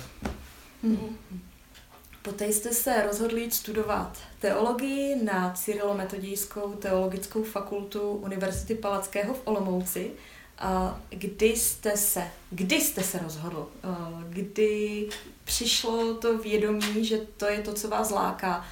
Poté 2.22 2.48
jste 2.48 2.74
se 2.74 3.04
rozhodli 3.08 3.52
studovat 3.52 4.18
teologii 4.40 5.24
na 5.24 5.54
Cyrilometodějskou 5.54 6.74
teologickou 6.74 7.44
fakultu 7.44 8.00
Univerzity 8.02 8.76
Palackého 8.76 9.34
v 9.34 9.42
Olomouci. 9.44 10.12
Kdy 11.10 11.48
jste 11.48 11.98
se, 11.98 12.24
kdy 12.50 12.82
jste 12.82 13.04
se 13.04 13.20
rozhodl? 13.20 13.68
Kdy 14.30 15.10
přišlo 15.44 16.14
to 16.14 16.38
vědomí, 16.38 17.06
že 17.06 17.18
to 17.38 17.46
je 17.46 17.60
to, 17.60 17.74
co 17.74 17.88
vás 17.90 18.10
láká? 18.10 18.66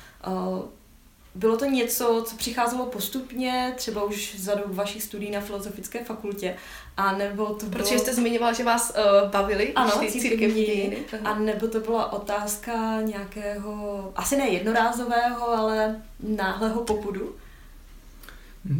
Bylo 1.35 1.57
to 1.57 1.65
něco, 1.65 2.23
co 2.27 2.35
přicházelo 2.35 2.85
postupně, 2.85 3.73
třeba 3.75 4.03
už 4.03 4.35
za 4.39 4.55
dobu 4.55 4.73
vašich 4.73 5.03
studií 5.03 5.31
na 5.31 5.41
Filozofické 5.41 6.03
fakultě, 6.03 6.55
a 6.97 7.17
nebo 7.17 7.45
to 7.45 7.65
bylo... 7.65 7.83
Protože 7.83 7.99
jste 7.99 8.13
zmiňoval, 8.13 8.53
že 8.53 8.63
vás 8.63 8.93
uh, 9.23 9.31
bavili 9.31 9.73
ano, 9.73 9.91
ty 9.99 10.11
církevní 10.11 10.65
dějiny. 10.65 10.97
A 11.23 11.39
nebo 11.39 11.67
to 11.67 11.79
byla 11.79 12.13
otázka 12.13 13.01
nějakého, 13.01 14.11
asi 14.15 14.37
ne 14.37 14.49
jednorázového, 14.49 15.49
ale 15.49 15.95
náhleho 16.19 16.81
popudu? 16.81 17.35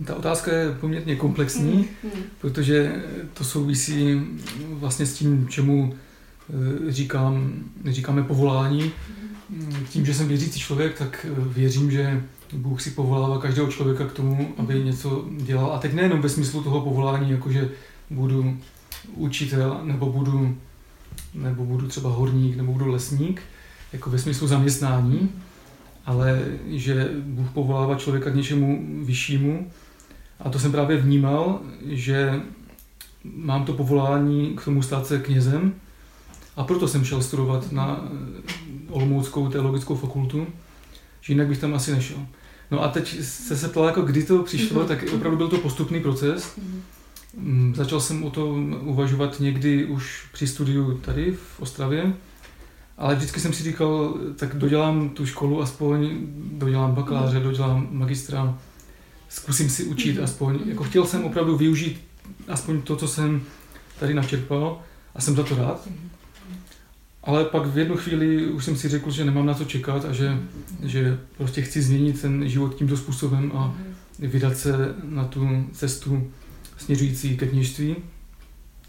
Ta 0.06 0.16
otázka 0.16 0.52
je 0.52 0.72
poměrně 0.72 1.16
komplexní, 1.16 1.90
hmm. 2.04 2.12
Hmm. 2.14 2.24
protože 2.42 3.04
to 3.34 3.44
souvisí 3.44 4.22
vlastně 4.70 5.06
s 5.06 5.14
tím, 5.14 5.48
čemu 5.48 5.94
eh, 6.50 6.92
říkám, 6.92 7.64
říkáme 7.86 8.24
povolání. 8.24 8.92
Hmm. 9.50 9.86
Tím, 9.90 10.06
že 10.06 10.14
jsem 10.14 10.28
věřící 10.28 10.60
člověk, 10.60 10.98
tak 10.98 11.26
eh, 11.30 11.36
věřím, 11.36 11.92
že 11.92 12.24
Bůh 12.54 12.82
si 12.82 12.92
povolává 12.92 13.40
každého 13.40 13.72
člověka 13.72 14.06
k 14.06 14.14
tomu, 14.14 14.54
aby 14.58 14.76
mhm. 14.76 14.86
něco 14.86 15.26
dělal. 15.38 15.74
A 15.74 15.80
teď 15.80 15.94
nejenom 15.94 16.22
ve 16.22 16.30
smyslu 16.30 16.64
toho 16.64 16.82
povolání, 16.82 17.32
jakože 17.32 17.70
budu 18.10 18.58
učitel, 19.16 19.80
nebo 19.84 20.06
budu, 20.06 20.58
nebo 21.34 21.66
budu 21.66 21.88
třeba 21.88 22.10
horník, 22.10 22.58
nebo 22.58 22.72
budu 22.72 22.92
lesník, 22.92 23.42
jako 23.94 24.10
ve 24.10 24.20
smyslu 24.20 24.48
zaměstnání, 24.48 25.30
ale 26.06 26.42
že 26.68 27.10
Bůh 27.24 27.50
povolává 27.50 27.96
člověka 27.96 28.30
k 28.30 28.36
něčemu 28.36 28.86
vyššímu. 29.06 29.72
A 30.40 30.50
to 30.50 30.60
jsem 30.60 30.72
právě 30.72 30.98
vnímal, 30.98 31.60
že 31.86 32.42
mám 33.24 33.66
to 33.66 33.74
povolání 33.74 34.56
k 34.56 34.66
tomu 34.66 34.82
stát 34.82 35.08
se 35.08 35.20
knězem 35.20 35.74
A 36.58 36.64
proto 36.64 36.88
jsem 36.88 37.06
šel 37.06 37.22
studovat 37.22 37.72
na 37.72 38.02
eh, 38.04 38.42
Olomouckou 38.90 39.50
teologickou 39.50 39.96
fakultu, 39.96 40.48
že 41.22 41.34
jinak 41.34 41.48
bych 41.48 41.58
tam 41.58 41.74
asi 41.74 41.92
nešel. 41.92 42.18
No 42.72 42.84
a 42.84 42.88
teď 42.88 43.24
se 43.24 43.58
se 43.58 43.68
ptala, 43.68 43.88
jako 43.88 44.02
kdy 44.02 44.24
to 44.24 44.44
přišlo, 44.44 44.84
mm-hmm. 44.84 44.88
tak 44.88 45.06
opravdu 45.14 45.38
byl 45.38 45.48
to 45.48 45.58
postupný 45.58 46.00
proces. 46.00 46.58
Mm-hmm. 46.58 47.74
Začal 47.74 48.00
jsem 48.00 48.24
o 48.24 48.30
tom 48.30 48.78
uvažovat 48.82 49.40
někdy 49.40 49.86
už 49.86 50.26
při 50.34 50.48
studiu 50.48 50.98
tady 50.98 51.32
v 51.32 51.60
Ostravě, 51.60 52.14
ale 52.98 53.16
vždycky 53.16 53.40
jsem 53.40 53.54
si 53.54 53.64
říkal, 53.64 54.18
tak 54.36 54.56
dodělám 54.56 55.10
tu 55.10 55.26
školu, 55.26 55.62
aspoň 55.62 56.18
dodělám 56.36 56.96
bakaláře, 56.96 57.40
mm-hmm. 57.40 57.44
dodělám 57.44 57.88
magistra, 57.92 58.58
zkusím 59.30 59.70
si 59.70 59.84
učit 59.84 60.18
mm-hmm. 60.18 60.24
aspoň. 60.24 60.60
Jako 60.66 60.84
chtěl 60.84 61.06
jsem 61.06 61.24
opravdu 61.24 61.58
využít 61.58 62.02
aspoň 62.48 62.82
to, 62.82 62.96
co 62.96 63.08
jsem 63.08 63.42
tady 64.00 64.14
načerpal 64.14 64.80
a 65.16 65.22
jsem 65.22 65.36
za 65.36 65.44
to 65.44 65.56
rád. 65.56 65.88
Mm-hmm. 67.24 67.30
Ale 67.30 67.46
pak 67.46 67.66
v 67.66 67.78
jednu 67.78 67.98
chvíli 67.98 68.46
už 68.46 68.66
jsem 68.66 68.76
si 68.76 68.90
řekl, 68.90 69.12
že 69.12 69.26
nemám 69.26 69.46
na 69.46 69.54
to 69.54 69.66
čekat 69.66 70.06
a 70.06 70.14
že, 70.14 70.38
že 70.84 71.20
prostě 71.38 71.62
chci 71.62 71.82
změnit 71.82 72.22
ten 72.22 72.50
život 72.50 72.76
tímto 72.76 72.98
způsobem 72.98 73.52
a 73.56 73.76
vydat 74.20 74.58
se 74.58 74.96
na 75.04 75.26
tu 75.26 75.66
cestu 75.72 76.28
směřující 76.78 77.38
ke 77.38 77.48
kněžství. 77.48 77.96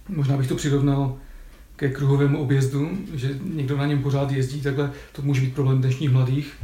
Možná 0.09 0.37
bych 0.37 0.49
to 0.49 0.55
přirovnal 0.55 1.16
ke 1.77 1.88
kruhovému 1.88 2.38
objezdu, 2.38 2.90
že 3.14 3.38
někdo 3.55 3.77
na 3.77 3.87
něm 3.87 4.03
pořád 4.03 4.31
jezdí, 4.31 4.61
takhle 4.61 4.92
to 5.12 5.23
může 5.23 5.40
být 5.40 5.55
problém 5.55 5.79
dnešních 5.79 6.11
mladých 6.11 6.55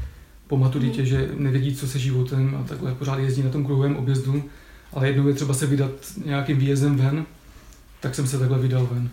po 0.46 0.56
maturitě, 0.56 1.06
že 1.06 1.30
nevědí, 1.36 1.74
co 1.74 1.88
se 1.88 1.98
životem 1.98 2.56
a 2.60 2.68
takhle 2.68 2.94
pořád 2.94 3.18
jezdí 3.18 3.42
na 3.42 3.50
tom 3.50 3.64
kruhovém 3.64 3.96
objezdu, 3.96 4.44
ale 4.92 5.08
jednou 5.08 5.28
je 5.28 5.34
třeba 5.34 5.54
se 5.54 5.66
vydat 5.66 5.90
nějakým 6.24 6.58
výjezdem 6.58 6.96
ven, 6.96 7.26
tak 8.00 8.14
jsem 8.14 8.26
se 8.26 8.38
takhle 8.38 8.58
vydal 8.58 8.88
ven. 8.92 9.10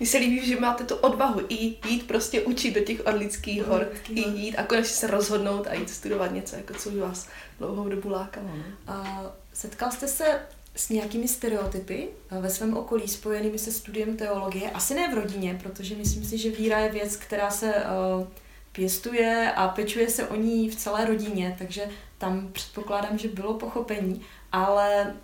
Mně 0.00 0.08
se 0.08 0.18
líbí, 0.18 0.46
že 0.46 0.60
máte 0.60 0.84
tu 0.84 0.94
odvahu 0.94 1.40
i 1.48 1.54
jít 1.88 2.06
prostě 2.06 2.42
učit 2.42 2.74
do 2.74 2.80
těch 2.80 3.06
orlických 3.06 3.64
hor, 3.64 3.88
i 4.08 4.28
jít 4.28 4.56
a 4.56 4.62
konečně 4.62 4.96
se 4.96 5.06
rozhodnout 5.06 5.66
a 5.66 5.74
jít 5.74 5.90
studovat 5.90 6.32
něco, 6.32 6.56
jako 6.56 6.74
co 6.74 6.90
by 6.90 7.00
vás 7.00 7.28
dlouhou 7.58 7.88
dobu 7.88 8.08
lákalo. 8.08 8.46
Ne? 8.46 8.64
A 8.86 9.24
setkal 9.52 9.90
jste 9.90 10.08
se 10.08 10.40
s 10.76 10.88
nějakými 10.88 11.28
stereotypy 11.28 12.08
ve 12.30 12.50
svém 12.50 12.76
okolí 12.76 13.08
spojenými 13.08 13.58
se 13.58 13.72
studiem 13.72 14.16
teologie? 14.16 14.70
Asi 14.70 14.94
ne 14.94 15.08
v 15.08 15.14
rodině, 15.14 15.58
protože 15.62 15.94
myslím 15.94 16.24
si, 16.24 16.38
že 16.38 16.50
víra 16.50 16.78
je 16.78 16.92
věc, 16.92 17.16
která 17.16 17.50
se 17.50 17.74
uh, 17.74 18.26
pěstuje 18.72 19.52
a 19.56 19.68
pečuje 19.68 20.10
se 20.10 20.28
o 20.28 20.36
ní 20.36 20.70
v 20.70 20.76
celé 20.76 21.04
rodině, 21.04 21.56
takže 21.58 21.88
tam 22.18 22.48
předpokládám, 22.52 23.18
že 23.18 23.28
bylo 23.28 23.54
pochopení, 23.54 24.22
ale 24.52 25.14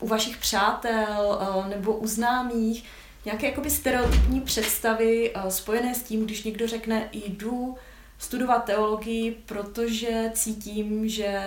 u 0.00 0.08
vašich 0.08 0.36
přátel 0.36 1.40
uh, 1.56 1.68
nebo 1.68 1.96
u 1.96 2.06
známých, 2.06 2.84
nějaké 3.24 3.46
jakoby 3.46 3.70
stereotypní 3.70 4.40
představy 4.40 5.32
uh, 5.34 5.48
spojené 5.48 5.94
s 5.94 6.02
tím, 6.02 6.24
když 6.24 6.44
někdo 6.44 6.68
řekne, 6.68 7.08
jdu 7.12 7.74
studovat 8.18 8.64
teologii, 8.64 9.36
protože 9.46 10.30
cítím, 10.34 11.08
že 11.08 11.40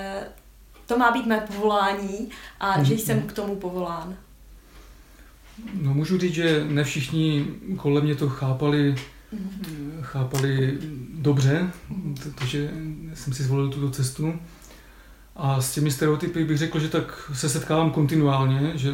to 0.86 0.98
má 0.98 1.12
být 1.12 1.26
mé 1.26 1.40
povolání 1.42 2.30
a 2.60 2.84
že 2.84 2.94
jsem 2.94 3.22
k 3.22 3.34
tomu 3.34 3.56
povolán. 3.56 4.18
No 5.82 5.94
můžu 5.94 6.18
říct, 6.18 6.34
že 6.34 6.66
ne 6.68 6.84
všichni 6.84 7.46
kolem 7.78 8.04
mě 8.04 8.16
to 8.16 8.30
chápali, 8.30 8.96
mm-hmm. 8.96 10.02
chápali 10.02 10.78
dobře, 11.14 11.72
protože 12.14 12.72
jsem 13.14 13.34
si 13.34 13.44
zvolil 13.44 13.70
tuto 13.70 13.90
cestu. 13.90 14.40
A 15.36 15.62
s 15.62 15.74
těmi 15.74 15.92
stereotypy 15.92 16.46
bych 16.46 16.58
řekl, 16.58 16.80
že 16.80 16.90
tak 16.90 17.32
se 17.34 17.50
setkávám 17.50 17.92
kontinuálně, 17.92 18.72
že 18.76 18.94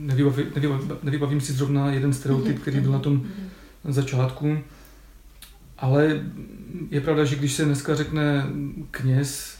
nevybavím, 0.00 0.46
nevybavím, 0.54 0.92
nevybavím 1.02 1.40
si 1.40 1.52
zrovna 1.52 1.90
jeden 1.90 2.12
stereotyp, 2.12 2.58
který 2.58 2.80
byl 2.80 2.92
na 2.92 2.98
tom 2.98 3.26
začátku. 3.84 4.58
Ale 5.78 6.20
je 6.90 7.00
pravda, 7.00 7.24
že 7.24 7.36
když 7.36 7.52
se 7.52 7.64
dneska 7.64 7.94
řekne 7.94 8.46
kněz 8.90 9.58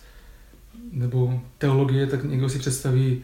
nebo 0.93 1.41
teologie, 1.59 2.07
tak 2.07 2.25
někdo 2.25 2.49
si 2.49 2.59
představí 2.59 3.23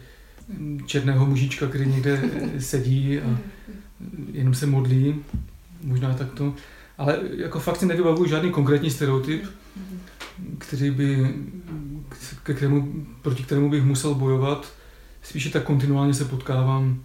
černého 0.85 1.25
mužička, 1.25 1.67
který 1.67 1.85
někde 1.85 2.21
sedí 2.59 3.19
a 3.19 3.37
jenom 4.31 4.53
se 4.53 4.65
modlí, 4.65 5.15
možná 5.83 6.13
takto. 6.13 6.53
Ale 6.97 7.19
jako 7.37 7.59
fakt 7.59 7.79
si 7.79 7.85
nevybavuju 7.85 8.29
žádný 8.29 8.51
konkrétní 8.51 8.91
stereotyp, 8.91 9.45
který 10.57 10.91
by, 10.91 11.35
ke 12.43 12.53
kterému, 12.53 13.05
proti 13.21 13.43
kterému 13.43 13.69
bych 13.69 13.83
musel 13.83 14.13
bojovat. 14.13 14.67
Spíše 15.23 15.49
tak 15.49 15.63
kontinuálně 15.63 16.13
se 16.13 16.25
potkávám 16.25 17.03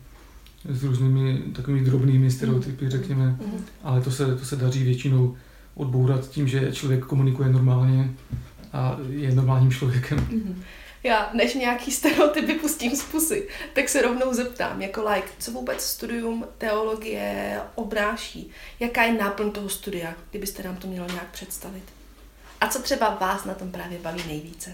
s 0.68 0.84
různými 0.84 1.42
takovými 1.54 1.84
drobnými 1.84 2.30
stereotypy, 2.30 2.90
řekněme, 2.90 3.36
ale 3.82 4.00
to 4.00 4.10
se, 4.10 4.36
to 4.36 4.44
se 4.44 4.56
daří 4.56 4.84
většinou 4.84 5.36
odbourat 5.74 6.28
tím, 6.28 6.48
že 6.48 6.72
člověk 6.72 7.04
komunikuje 7.04 7.48
normálně 7.48 8.10
a 8.72 8.96
je 9.08 9.34
normálním 9.34 9.70
člověkem. 9.70 10.26
Já, 11.02 11.30
než 11.34 11.54
nějaký 11.54 11.90
stereotypy 11.90 12.54
pustím 12.54 12.96
z 12.96 13.02
pusy, 13.02 13.48
tak 13.72 13.88
se 13.88 14.02
rovnou 14.02 14.34
zeptám, 14.34 14.82
jako 14.82 15.10
like, 15.10 15.28
co 15.38 15.52
vůbec 15.52 15.80
studium 15.84 16.44
teologie 16.58 17.60
obráší? 17.74 18.50
Jaká 18.80 19.02
je 19.02 19.18
náplň 19.18 19.50
toho 19.50 19.68
studia, 19.68 20.14
kdybyste 20.30 20.62
nám 20.62 20.76
to 20.76 20.88
mělo 20.88 21.06
nějak 21.06 21.30
představit? 21.30 21.82
A 22.62 22.66
co 22.66 22.82
třeba 22.82 23.14
vás 23.20 23.44
na 23.44 23.54
tom 23.54 23.70
právě 23.70 23.98
baví 23.98 24.22
nejvíce? 24.26 24.70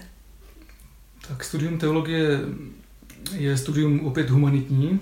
Tak 1.27 1.43
studium 1.43 1.77
teologie 1.77 2.39
je 3.33 3.57
studium 3.57 4.05
opět 4.05 4.29
humanitní, 4.29 4.99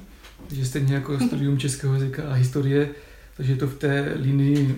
takže 0.47 0.65
stejně 0.65 0.95
jako 0.95 1.19
studium 1.19 1.59
českého 1.59 1.93
jazyka 1.93 2.23
a 2.29 2.33
historie, 2.33 2.89
takže 3.37 3.53
je 3.53 3.57
to 3.57 3.67
v 3.67 3.77
té 3.77 4.13
linii, 4.15 4.75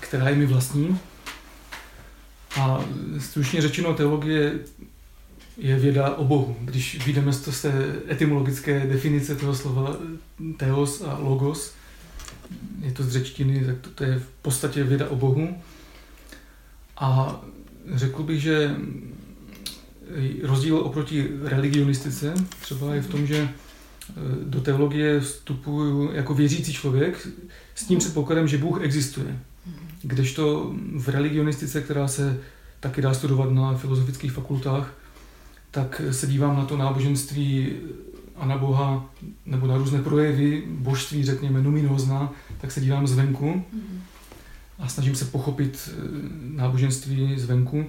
která 0.00 0.28
je 0.28 0.36
mi 0.36 0.46
vlastní. 0.46 0.98
A 2.60 2.84
stručně 3.18 3.62
řečeno, 3.62 3.94
teologie 3.94 4.58
je 5.56 5.78
věda 5.78 6.14
o 6.14 6.24
Bohu. 6.24 6.56
Když 6.60 7.06
vyjdeme 7.06 7.32
z 7.32 7.62
té 7.62 7.72
etymologické 8.10 8.86
definice 8.86 9.36
toho 9.36 9.54
slova 9.54 9.96
teos 10.56 11.02
a 11.02 11.18
logos, 11.18 11.74
je 12.80 12.92
to 12.92 13.02
z 13.02 13.12
řečtiny, 13.12 13.64
tak 13.66 13.78
to, 13.80 13.90
to 13.90 14.04
je 14.04 14.18
v 14.18 14.28
podstatě 14.42 14.84
věda 14.84 15.08
o 15.08 15.16
Bohu. 15.16 15.62
A 16.96 17.40
řekl 17.94 18.22
bych, 18.22 18.42
že 18.42 18.76
rozdíl 20.42 20.76
oproti 20.76 21.28
religionistice 21.42 22.34
třeba 22.62 22.94
je 22.94 23.02
v 23.02 23.08
tom, 23.08 23.26
že 23.26 23.36
e, 23.36 23.50
do 24.44 24.60
teologie 24.60 25.20
vstupuju 25.20 26.12
jako 26.12 26.34
věřící 26.34 26.72
člověk 26.72 27.28
s 27.74 27.84
tím 27.84 27.98
předpokladem, 27.98 28.48
že 28.48 28.58
Bůh 28.58 28.80
existuje. 28.82 29.38
Kdežto 30.02 30.72
v 30.96 31.08
religionistice, 31.08 31.82
která 31.82 32.08
se 32.08 32.40
taky 32.80 33.02
dá 33.02 33.14
studovat 33.14 33.50
na 33.50 33.74
filozofických 33.74 34.32
fakultách, 34.32 34.94
tak 35.70 36.02
se 36.10 36.26
dívám 36.26 36.56
na 36.56 36.64
to 36.64 36.76
náboženství 36.76 37.72
a 38.36 38.46
na 38.46 38.58
Boha, 38.58 39.10
nebo 39.46 39.66
na 39.66 39.76
různé 39.76 40.02
projevy 40.02 40.62
božství, 40.66 41.24
řekněme, 41.24 41.62
numinózna, 41.62 42.32
tak 42.60 42.72
se 42.72 42.80
dívám 42.80 43.06
zvenku 43.06 43.64
a 44.80 44.88
snažím 44.88 45.14
se 45.14 45.24
pochopit 45.24 45.90
eh, 45.92 45.96
náboženství 46.42 47.38
zvenku. 47.38 47.86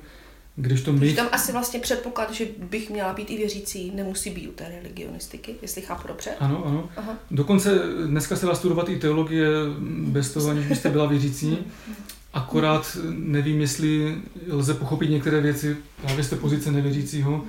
Když 0.55 0.81
to 0.81 0.93
my... 0.93 1.13
tam 1.13 1.27
asi 1.31 1.51
vlastně 1.51 1.79
předpoklad, 1.79 2.33
že 2.33 2.47
bych 2.69 2.89
měla 2.89 3.13
být 3.13 3.29
i 3.29 3.37
věřící, 3.37 3.91
nemusí 3.95 4.29
být 4.29 4.47
u 4.47 4.51
té 4.51 4.69
religionistiky, 4.69 5.55
jestli 5.61 5.81
chápu 5.81 6.07
dobře. 6.07 6.31
Ano, 6.39 6.65
ano. 6.65 6.89
Aha. 6.97 7.17
Dokonce 7.31 7.79
dneska 8.05 8.35
se 8.35 8.45
dá 8.45 8.55
studovat 8.55 8.89
i 8.89 8.99
teologie 8.99 9.47
bez 10.07 10.33
toho, 10.33 10.49
aniž 10.49 10.65
byste 10.65 10.89
byla 10.89 11.05
věřící. 11.05 11.57
Akorát 12.33 12.97
nevím, 13.09 13.61
jestli 13.61 14.17
lze 14.49 14.73
pochopit 14.73 15.09
některé 15.09 15.41
věci 15.41 15.77
právě 16.01 16.23
z 16.23 16.29
té 16.29 16.35
pozice 16.35 16.71
nevěřícího. 16.71 17.43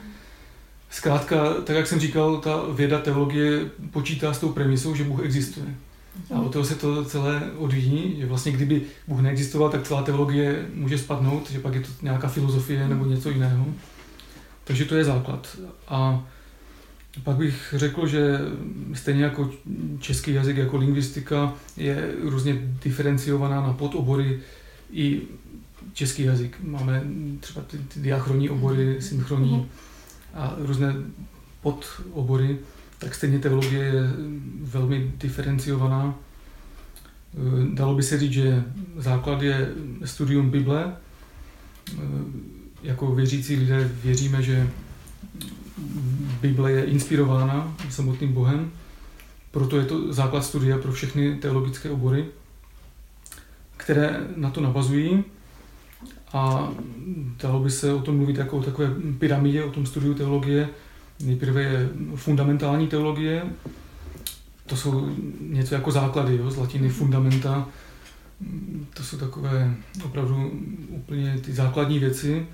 Zkrátka, 0.91 1.55
tak 1.55 1.77
jak 1.77 1.87
jsem 1.87 2.01
říkal, 2.01 2.37
ta 2.37 2.63
věda 2.73 2.99
teologie 2.99 3.71
počítá 3.91 4.33
s 4.33 4.39
tou 4.39 4.49
premisou, 4.49 4.95
že 4.95 5.05
Bůh 5.05 5.25
existuje. 5.25 5.67
A 6.35 6.41
od 6.41 6.53
toho 6.53 6.65
se 6.65 6.75
to 6.75 7.05
celé 7.05 7.43
odvíjí, 7.57 8.17
že 8.21 8.27
vlastně 8.27 8.53
kdyby 8.53 8.83
Bůh 9.09 9.21
neexistoval, 9.21 9.71
tak 9.71 9.83
celá 9.83 10.03
teologie 10.03 10.67
může 10.75 10.99
spadnout, 10.99 11.51
že 11.51 11.59
pak 11.61 11.75
je 11.75 11.81
to 11.81 11.89
nějaká 12.03 12.29
filozofie 12.29 12.89
nebo 12.89 13.05
něco 13.05 13.31
jiného. 13.31 13.67
Takže 14.65 14.85
to 14.85 14.95
je 14.95 15.05
základ. 15.05 15.57
A 15.89 16.25
pak 17.25 17.37
bych 17.37 17.75
řekl, 17.77 18.07
že 18.07 18.39
stejně 18.95 19.25
jako 19.25 19.51
český 20.01 20.35
jazyk, 20.35 20.57
jako 20.57 20.77
lingvistika 20.77 21.55
je 21.77 22.15
různě 22.23 22.77
diferenciovaná 22.85 23.61
na 23.61 23.73
podobory 23.73 24.41
i 24.93 25.23
český 25.93 26.23
jazyk. 26.23 26.57
Máme 26.63 27.03
třeba 27.41 27.65
ty, 27.65 27.79
ty 27.79 28.01
diachronní 28.01 28.51
obory, 28.51 28.97
synchronní 29.03 29.69
a 30.35 30.55
různé 30.59 30.95
podobory 31.63 32.59
tak 33.03 33.15
stejně 33.15 33.39
teologie 33.39 33.85
je 33.85 34.03
velmi 34.61 35.13
diferenciovaná. 35.17 36.15
Eh, 37.35 37.75
dalo 37.75 37.95
by 37.95 38.03
se 38.03 38.19
říct, 38.19 38.33
že 38.33 38.65
základ 38.97 39.43
je 39.43 39.73
studium 40.05 40.51
Bible. 40.51 40.97
Eh, 41.93 41.99
jako 42.83 43.15
věřící 43.15 43.57
lidé 43.57 43.91
věříme, 44.05 44.43
že 44.43 44.71
Bible 46.41 46.73
je 46.73 46.85
inspirována 46.85 47.77
samotným 47.91 48.33
Bohem, 48.33 48.71
proto 49.51 49.79
je 49.79 49.85
to 49.85 50.13
základ 50.13 50.45
studia 50.45 50.79
pro 50.79 50.93
všechny 50.93 51.37
teologické 51.37 51.91
obory. 51.91 52.25
které 53.77 54.21
na 54.37 54.51
to 54.51 54.61
navazují. 54.61 55.25
A 56.33 56.69
dalo 57.43 57.61
by 57.61 57.71
se 57.71 57.93
o 57.93 58.03
tom 58.03 58.17
mluvit 58.17 58.37
jako 58.37 58.59
o 58.59 58.63
takové 58.63 58.91
pyramidě, 59.19 59.65
o 59.65 59.71
tom 59.71 59.87
studiu 59.87 60.15
teologie. 60.15 60.69
Nejprve 61.23 61.63
je 61.63 61.89
fundamentální 62.15 62.87
teologie, 62.87 63.43
to 64.67 64.77
jsou 64.77 65.17
něco 65.41 65.75
jako 65.75 65.91
základy, 65.91 66.37
jo, 66.37 66.51
z 66.51 66.57
latiny 66.57 66.89
fundamenta, 66.89 67.69
to 68.95 69.03
jsou 69.03 69.17
takové 69.17 69.75
opravdu 70.05 70.51
úplně 70.89 71.39
ty 71.45 71.53
základní 71.53 71.99
věci. 71.99 72.47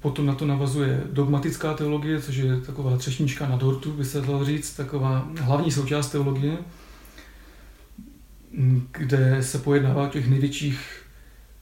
Potom 0.00 0.26
na 0.26 0.34
to 0.34 0.46
navazuje 0.46 1.02
dogmatická 1.12 1.74
teologie, 1.74 2.20
což 2.20 2.36
je 2.36 2.60
taková 2.60 2.96
třešnička 2.96 3.48
na 3.48 3.56
dortu, 3.56 3.92
by 3.92 4.04
se 4.04 4.20
dalo 4.20 4.44
říct, 4.44 4.76
taková 4.76 5.28
hlavní 5.40 5.72
součást 5.72 6.10
teologie, 6.10 6.58
kde 8.92 9.42
se 9.42 9.58
pojednává 9.58 10.06
o 10.06 10.10
těch 10.10 10.28
největších, 10.28 11.02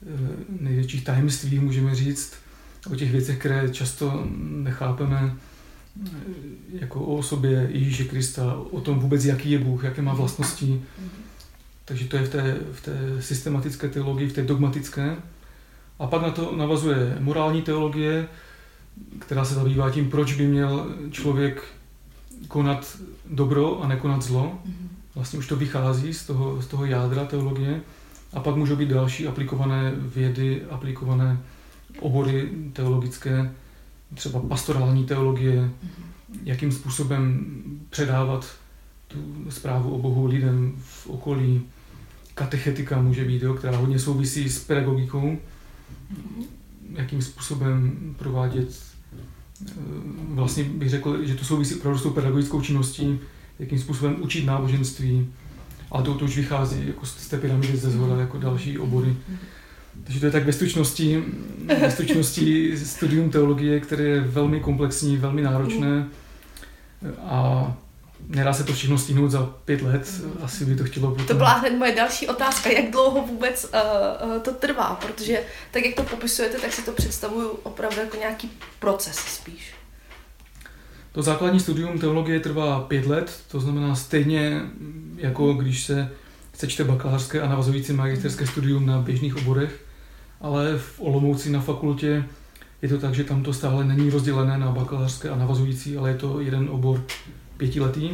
eh, 0.03 0.29
největších 0.59 1.03
tajemstvích, 1.03 1.61
můžeme 1.61 1.95
říct, 1.95 2.33
o 2.91 2.95
těch 2.95 3.11
věcech, 3.11 3.39
které 3.39 3.69
často 3.69 4.27
nechápeme, 4.39 5.35
jako 6.73 7.01
o 7.01 7.17
osobě 7.17 7.69
Ježíše 7.71 8.03
Krista, 8.03 8.55
o 8.71 8.81
tom 8.81 8.99
vůbec, 8.99 9.25
jaký 9.25 9.51
je 9.51 9.59
Bůh, 9.59 9.83
jaké 9.83 10.01
má 10.01 10.13
vlastnosti. 10.13 10.81
Takže 11.85 12.05
to 12.05 12.17
je 12.17 12.23
v 12.23 12.29
té, 12.29 12.57
v 12.71 12.81
té 12.81 13.21
systematické 13.21 13.89
teologii, 13.89 14.29
v 14.29 14.33
té 14.33 14.43
dogmatické. 14.43 15.15
A 15.99 16.07
pak 16.07 16.21
na 16.21 16.31
to 16.31 16.55
navazuje 16.55 17.17
morální 17.19 17.61
teologie, 17.61 18.27
která 19.19 19.45
se 19.45 19.55
zabývá 19.55 19.89
tím, 19.89 20.09
proč 20.09 20.33
by 20.33 20.47
měl 20.47 20.95
člověk 21.11 21.63
konat 22.47 22.97
dobro 23.29 23.83
a 23.83 23.87
nekonat 23.87 24.21
zlo. 24.21 24.59
Vlastně 25.15 25.39
už 25.39 25.47
to 25.47 25.55
vychází 25.55 26.13
z 26.13 26.25
toho, 26.25 26.61
z 26.61 26.67
toho 26.67 26.85
jádra 26.85 27.25
teologie. 27.25 27.81
A 28.33 28.39
pak 28.39 28.55
můžou 28.55 28.75
být 28.75 28.89
další 28.89 29.27
aplikované 29.27 29.91
vědy, 29.95 30.61
aplikované 30.69 31.39
obory 31.99 32.49
teologické, 32.73 33.51
třeba 34.15 34.39
pastorální 34.39 35.05
teologie, 35.05 35.69
jakým 36.43 36.71
způsobem 36.71 37.45
předávat 37.89 38.55
tu 39.07 39.17
zprávu 39.49 39.89
o 39.95 39.99
Bohu 39.99 40.25
lidem 40.25 40.73
v 40.77 41.07
okolí. 41.07 41.61
Katechetika 42.33 43.01
může 43.01 43.25
být, 43.25 43.41
jo, 43.41 43.53
která 43.53 43.77
hodně 43.77 43.99
souvisí 43.99 44.49
s 44.49 44.59
pedagogikou, 44.63 45.37
jakým 46.93 47.21
způsobem 47.21 47.97
provádět, 48.17 48.79
eh, 49.67 49.71
vlastně 50.29 50.63
bych 50.63 50.89
řekl, 50.89 51.25
že 51.25 51.35
to 51.35 51.45
souvisí 51.45 51.75
opravdu 51.75 51.99
s 51.99 52.03
tou 52.03 52.09
pedagogickou 52.09 52.61
činností, 52.61 53.19
jakým 53.59 53.79
způsobem 53.79 54.15
učit 54.21 54.45
náboženství, 54.45 55.27
ale 55.91 56.03
to, 56.03 56.13
to 56.13 56.25
už 56.25 56.37
vychází 56.37 56.87
jako 56.87 57.05
z 57.05 57.27
té 57.27 57.37
pyramidy 57.37 57.77
ze 57.77 57.91
zhora, 57.91 58.21
jako 58.21 58.37
další 58.37 58.79
obory. 58.79 59.15
Takže 60.03 60.19
to 60.19 60.25
je 60.25 60.31
tak 60.31 60.45
ve 60.45 60.53
stručnosti, 60.53 61.23
ve 61.79 61.91
stručnosti 61.91 62.77
studium 62.77 63.29
teologie, 63.29 63.79
které 63.79 64.03
je 64.03 64.21
velmi 64.21 64.59
komplexní, 64.59 65.17
velmi 65.17 65.41
náročné 65.41 66.07
a 67.23 67.73
Nedá 68.27 68.53
se 68.53 68.63
to 68.63 68.73
všechno 68.73 68.97
stihnout 68.97 69.31
za 69.31 69.43
pět 69.65 69.81
let, 69.81 70.21
asi 70.41 70.65
by 70.65 70.75
to 70.75 70.83
chtělo 70.83 71.09
potom. 71.09 71.25
To 71.25 71.33
byla 71.33 71.53
hned 71.53 71.77
moje 71.77 71.95
další 71.95 72.27
otázka, 72.27 72.69
jak 72.69 72.91
dlouho 72.91 73.27
vůbec 73.27 73.63
uh, 73.73 74.29
uh, 74.29 74.41
to 74.41 74.51
trvá, 74.51 74.99
protože 75.01 75.43
tak, 75.71 75.85
jak 75.85 75.95
to 75.95 76.03
popisujete, 76.03 76.59
tak 76.59 76.73
si 76.73 76.81
to 76.81 76.91
představuju 76.91 77.49
opravdu 77.49 77.99
jako 77.99 78.17
nějaký 78.17 78.51
proces 78.79 79.15
spíš. 79.15 79.73
To 81.11 81.21
základní 81.21 81.59
studium 81.59 81.99
teologie 81.99 82.39
trvá 82.39 82.79
pět 82.79 83.05
let, 83.05 83.39
to 83.51 83.59
znamená 83.59 83.95
stejně 83.95 84.61
jako 85.15 85.53
když 85.53 85.83
se 85.83 86.11
se 86.53 86.67
čte 86.67 86.83
bakalářské 86.83 87.41
a 87.41 87.49
navazující 87.49 87.93
magisterské 87.93 88.47
studium 88.47 88.85
na 88.85 89.01
běžných 89.01 89.37
oborech, 89.37 89.79
ale 90.41 90.77
v 90.77 91.01
Olomouci 91.01 91.49
na 91.49 91.61
fakultě 91.61 92.23
je 92.81 92.89
to 92.89 92.97
tak, 92.97 93.15
že 93.15 93.23
tam 93.23 93.43
to 93.43 93.53
stále 93.53 93.85
není 93.85 94.09
rozdělené 94.09 94.57
na 94.57 94.71
bakalářské 94.71 95.29
a 95.29 95.35
navazující, 95.35 95.97
ale 95.97 96.09
je 96.09 96.17
to 96.17 96.39
jeden 96.39 96.69
obor 96.69 97.03
pětiletý. 97.57 98.09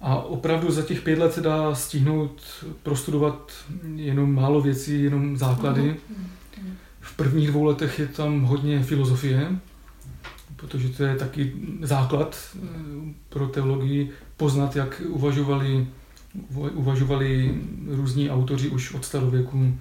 A 0.00 0.16
opravdu 0.16 0.70
za 0.70 0.82
těch 0.82 1.02
pět 1.02 1.18
let 1.18 1.32
se 1.32 1.40
dá 1.40 1.74
stihnout 1.74 2.42
prostudovat 2.82 3.52
jenom 3.94 4.34
málo 4.34 4.60
věcí, 4.60 5.04
jenom 5.04 5.36
základy. 5.36 5.96
V 7.00 7.16
prvních 7.16 7.48
dvou 7.48 7.64
letech 7.64 7.98
je 7.98 8.06
tam 8.06 8.42
hodně 8.42 8.82
filozofie, 8.82 9.56
protože 10.56 10.88
to 10.88 11.04
je 11.04 11.16
taky 11.16 11.52
základ 11.82 12.36
eh, 12.56 12.68
pro 13.28 13.46
teologii 13.46 14.10
poznat, 14.36 14.76
jak 14.76 15.02
uvažovali, 15.08 15.86
uvažovali 16.74 17.54
různí 17.86 18.30
autoři 18.30 18.68
už 18.68 18.94
od 18.94 19.04
starověku, 19.04 19.74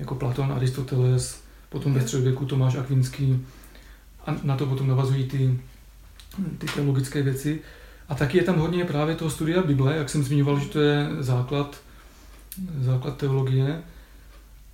jako 0.00 0.14
Platon, 0.14 0.52
Aristoteles, 0.52 1.40
potom 1.68 1.94
ve 1.94 2.00
středověku 2.00 2.44
Tomáš 2.44 2.74
Akvinský. 2.74 3.46
A 4.26 4.36
na 4.42 4.56
to 4.56 4.66
potom 4.66 4.88
navazují 4.88 5.24
ty 5.24 5.58
ty 6.58 6.66
teologické 6.66 7.22
věci. 7.22 7.60
A 8.08 8.14
taky 8.14 8.38
je 8.38 8.44
tam 8.44 8.58
hodně 8.58 8.84
právě 8.84 9.14
toho 9.14 9.30
studia 9.30 9.62
Bible, 9.62 9.96
jak 9.96 10.08
jsem 10.08 10.22
zmiňoval, 10.22 10.60
že 10.60 10.68
to 10.68 10.80
je 10.80 11.08
základ, 11.18 11.82
základ 12.80 13.16
teologie. 13.16 13.82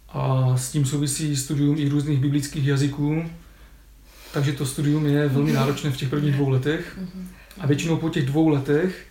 A 0.09 0.53
s 0.57 0.73
tím 0.73 0.85
souvisí 0.85 1.37
studium 1.37 1.77
i 1.79 1.89
různých 1.89 2.21
biblických 2.21 2.67
jazyků. 2.67 3.31
Takže 4.33 4.53
to 4.53 4.67
studium 4.67 5.07
je 5.07 5.29
velmi 5.29 5.53
náročné 5.53 5.91
v 5.91 5.97
těch 5.97 6.09
prvních 6.09 6.35
dvou 6.35 6.49
letech. 6.49 6.99
A 7.59 7.67
většinou 7.67 7.97
po 7.97 8.11
těch 8.11 8.27
dvou 8.27 8.49
letech 8.49 9.07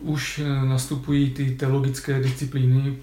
už 0.00 0.40
nastupují 0.64 1.30
ty 1.30 1.50
teologické 1.50 2.20
disciplíny 2.20 2.96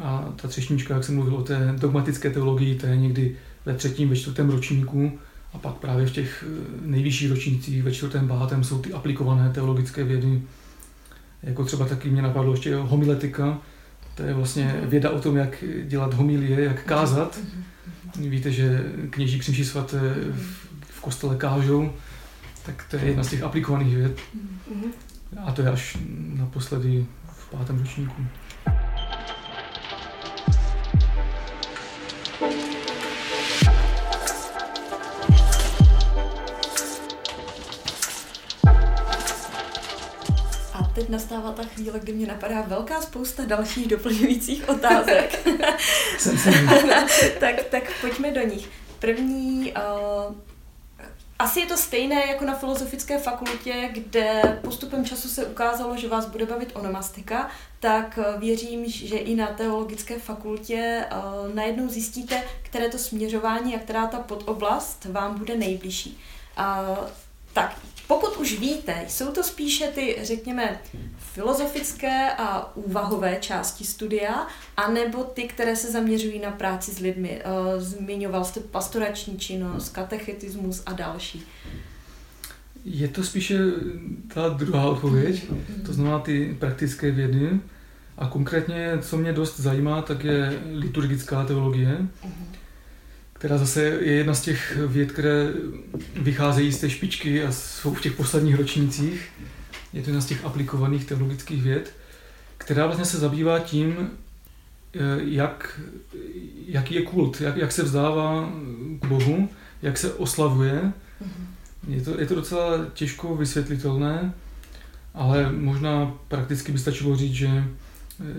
a 0.00 0.32
ta 0.36 0.48
třešnička, 0.48 0.94
jak 0.94 1.04
jsem 1.04 1.14
mluvil 1.14 1.34
o 1.34 1.42
té 1.42 1.74
dogmatické 1.78 2.30
teologii, 2.30 2.74
to 2.74 2.86
je 2.86 2.96
někdy 2.96 3.36
ve 3.66 3.74
třetím, 3.74 4.08
ve 4.08 4.16
čtvrtém 4.16 4.50
ročníku 4.50 5.18
a 5.52 5.58
pak 5.58 5.74
právě 5.74 6.06
v 6.06 6.10
těch 6.12 6.44
eh, 6.48 6.66
nejvyšších 6.82 7.30
ročnících, 7.30 7.82
ve 7.82 7.92
čtvrtém, 7.92 8.28
pátém, 8.28 8.64
jsou 8.64 8.78
ty 8.78 8.92
aplikované 8.92 9.50
teologické 9.50 10.04
vědy. 10.04 10.42
Jako 11.42 11.64
třeba 11.64 11.86
taky 11.86 12.10
mě 12.10 12.22
napadlo 12.22 12.52
ještě 12.52 12.76
homiletika, 12.76 13.58
to 14.14 14.22
je 14.22 14.34
vlastně 14.34 14.80
věda 14.82 15.10
o 15.10 15.20
tom, 15.20 15.36
jak 15.36 15.64
dělat 15.84 16.14
homilie, 16.14 16.64
jak 16.64 16.84
kázat. 16.84 17.38
Víte, 18.18 18.52
že 18.52 18.84
kněží 19.10 19.38
při 19.38 19.64
svaté 19.64 20.14
v 20.80 21.00
kostele 21.00 21.36
kážou, 21.36 21.92
tak 22.66 22.84
to 22.90 22.96
je 22.96 23.04
jedna 23.04 23.24
z 23.24 23.30
těch 23.30 23.42
aplikovaných 23.42 23.96
věd. 23.96 24.20
A 25.44 25.52
to 25.52 25.62
je 25.62 25.70
až 25.70 25.98
naposledy 26.34 27.06
v 27.32 27.50
pátém 27.50 27.78
ročníku. 27.78 28.22
Teď 40.98 41.08
nastává 41.08 41.52
ta 41.52 41.62
chvíle, 41.62 42.00
kdy 42.00 42.12
mě 42.12 42.26
napadá 42.26 42.60
velká 42.60 43.00
spousta 43.00 43.44
dalších 43.44 43.88
doplňujících 43.88 44.68
otázek. 44.68 45.48
tak, 47.40 47.64
tak 47.70 47.82
pojďme 48.00 48.30
do 48.30 48.40
nich. 48.40 48.68
První, 48.98 49.72
uh, 49.72 50.34
asi 51.38 51.60
je 51.60 51.66
to 51.66 51.76
stejné 51.76 52.26
jako 52.26 52.44
na 52.44 52.54
filozofické 52.54 53.18
fakultě, 53.18 53.90
kde 53.92 54.58
postupem 54.62 55.04
času 55.04 55.28
se 55.28 55.46
ukázalo, 55.46 55.96
že 55.96 56.08
vás 56.08 56.26
bude 56.26 56.46
bavit 56.46 56.70
onomastika, 56.74 57.50
tak 57.80 58.18
eh, 58.18 58.38
věřím, 58.38 58.88
že 58.88 59.16
i 59.16 59.36
na 59.36 59.46
teologické 59.46 60.18
fakultě 60.18 61.04
uh, 61.12 61.54
najednou 61.54 61.88
zjistíte, 61.88 62.42
které 62.62 62.88
to 62.88 62.98
směřování 62.98 63.76
a 63.76 63.78
která 63.78 64.06
ta 64.06 64.18
podoblast 64.18 65.04
vám 65.04 65.38
bude 65.38 65.56
nejbližší. 65.56 66.18
Uh, 66.58 67.08
tak, 67.52 67.76
pokud 68.08 68.36
už 68.36 68.60
víte, 68.60 69.04
jsou 69.08 69.32
to 69.32 69.42
spíše 69.42 69.86
ty, 69.86 70.18
řekněme, 70.22 70.78
filozofické 71.18 72.32
a 72.38 72.76
úvahové 72.76 73.36
části 73.40 73.84
studia, 73.84 74.46
anebo 74.76 75.24
ty, 75.24 75.42
které 75.42 75.76
se 75.76 75.92
zaměřují 75.92 76.38
na 76.38 76.50
práci 76.50 76.90
s 76.90 76.98
lidmi. 76.98 77.42
Eh, 77.44 77.80
zmiňoval 77.80 78.44
jste 78.44 78.60
pastorační 78.60 79.38
činnost, 79.38 79.88
katechetismus 79.88 80.82
a 80.86 80.92
další. 80.92 81.42
Je 82.84 83.08
to 83.08 83.24
spíše 83.24 83.58
ta 84.34 84.48
druhá 84.48 84.86
odpověď, 84.86 85.46
to 85.86 85.92
znamená 85.92 86.18
ty 86.18 86.56
praktické 86.58 87.10
vědy. 87.10 87.60
A 88.18 88.28
konkrétně, 88.28 88.98
co 89.02 89.16
mě 89.16 89.32
dost 89.32 89.60
zajímá, 89.60 90.02
tak 90.02 90.24
je 90.24 90.62
liturgická 90.72 91.44
teologie 91.44 91.98
která 93.38 93.58
zase 93.58 93.82
je 93.82 94.12
jedna 94.12 94.34
z 94.34 94.40
těch 94.40 94.76
věd, 94.86 95.12
které 95.12 95.52
vycházejí 96.14 96.72
z 96.72 96.78
té 96.80 96.90
špičky 96.90 97.44
a 97.44 97.52
jsou 97.52 97.94
v 97.94 98.00
těch 98.00 98.12
posledních 98.12 98.54
ročnících. 98.54 99.28
Je 99.92 100.02
to 100.02 100.10
jedna 100.10 100.20
z 100.20 100.26
těch 100.26 100.44
aplikovaných 100.44 101.04
teologických 101.04 101.62
věd, 101.62 101.92
která 102.58 102.86
vlastně 102.86 103.04
se 103.04 103.18
zabývá 103.18 103.58
tím, 103.58 104.10
eh, 104.94 104.98
jak, 105.24 105.80
jaký 106.66 106.94
je 106.94 107.02
kult, 107.02 107.40
jak, 107.40 107.56
jak 107.56 107.72
se 107.72 107.82
vzdává 107.82 108.52
k 109.00 109.06
Bohu, 109.06 109.48
jak 109.82 109.98
se 109.98 110.12
oslavuje. 110.12 110.92
Mhm. 111.20 111.46
Je 111.88 112.02
to, 112.02 112.20
je 112.20 112.26
to 112.26 112.34
docela 112.34 112.86
těžko 112.94 113.36
vysvětlitelné, 113.36 114.32
ale 115.14 115.52
možná 115.52 116.14
prakticky 116.28 116.72
by 116.72 116.78
stačilo 116.78 117.16
říct, 117.16 117.34
že 117.34 117.64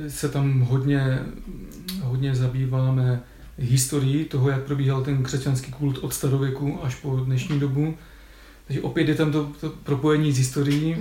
se 0.07 0.29
tam 0.29 0.61
hodně, 0.61 1.19
hodně 2.01 2.35
zabýváme 2.35 3.23
historií 3.59 4.25
toho, 4.25 4.49
jak 4.49 4.63
probíhal 4.63 5.03
ten 5.03 5.23
křesťanský 5.23 5.71
kult 5.71 5.97
od 5.97 6.13
starověku 6.13 6.83
až 6.83 6.95
po 6.95 7.17
dnešní 7.17 7.59
dobu. 7.59 7.97
Takže 8.67 8.81
opět 8.81 9.07
je 9.07 9.15
tam 9.15 9.31
to, 9.31 9.51
to 9.59 9.69
propojení 9.69 10.31
s 10.31 10.37
historií. 10.37 10.97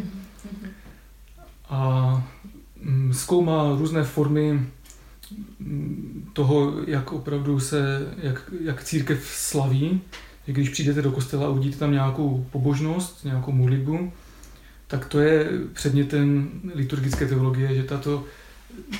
A 1.68 2.22
mm, 2.82 3.14
zkoumá 3.14 3.76
různé 3.78 4.04
formy 4.04 4.52
mm, 5.60 6.28
toho, 6.32 6.74
jak 6.86 7.12
opravdu 7.12 7.60
se, 7.60 8.12
jak, 8.22 8.52
jak 8.64 8.84
církev 8.84 9.24
slaví, 9.24 10.00
že 10.46 10.52
když 10.52 10.68
přijdete 10.68 11.02
do 11.02 11.12
kostela 11.12 11.46
a 11.46 11.50
uvidíte 11.50 11.78
tam 11.78 11.92
nějakou 11.92 12.46
pobožnost, 12.50 13.24
nějakou 13.24 13.52
modlitbu, 13.52 14.12
tak 14.86 15.06
to 15.06 15.20
je 15.20 15.50
předmětem 15.72 16.50
liturgické 16.74 17.26
teologie, 17.26 17.74
že 17.74 17.82
tato, 17.82 18.24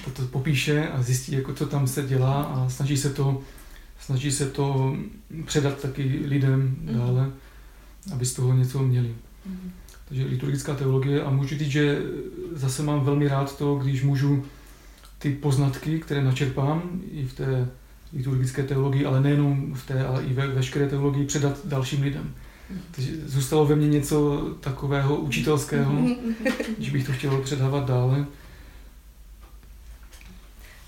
tato 0.05 0.23
popíše 0.23 0.89
a 0.89 1.03
zjistí, 1.03 1.33
jako 1.33 1.55
co 1.55 1.67
tam 1.67 1.87
se 1.87 2.03
dělá 2.03 2.43
a 2.43 2.69
snaží 2.69 2.97
se 2.97 3.11
to, 3.11 3.43
snaží 4.01 4.33
se 4.33 4.47
to 4.47 4.97
předat 5.45 5.83
taky 5.83 6.03
lidem 6.25 6.77
mhm. 6.81 6.99
dále, 6.99 7.31
aby 8.13 8.27
z 8.27 8.35
toho 8.35 8.55
něco 8.55 8.83
měli. 8.83 9.15
Mm. 9.47 9.71
Takže 10.09 10.25
liturgická 10.25 10.75
teologie 10.75 11.23
a 11.23 11.31
můžu 11.31 11.49
říct, 11.49 11.71
že 11.71 12.03
zase 12.53 12.83
mám 12.83 13.05
velmi 13.05 13.29
rád 13.29 13.59
to, 13.59 13.75
když 13.75 14.03
můžu 14.03 14.45
ty 15.19 15.31
poznatky, 15.31 16.01
které 16.01 16.25
načerpám 16.25 17.01
i 17.13 17.27
v 17.27 17.33
té 17.33 17.69
liturgické 18.13 18.63
teologii, 18.63 19.05
ale 19.05 19.21
nejenom 19.21 19.75
v 19.75 19.87
té, 19.87 20.07
ale 20.07 20.23
i 20.23 20.33
ve 20.33 20.47
veškeré 20.47 20.89
teologii 20.89 21.27
předat 21.27 21.59
dalším 21.65 22.03
lidem. 22.03 22.35
Takže 22.91 23.13
zůstalo 23.27 23.67
ve 23.67 23.77
mně 23.77 23.89
něco 23.89 24.41
takového 24.61 25.17
učitelského, 25.17 25.93
že 26.79 26.91
bych 26.91 27.07
to 27.07 27.13
chtěl 27.13 27.41
předávat 27.41 27.87
dále. 27.87 28.27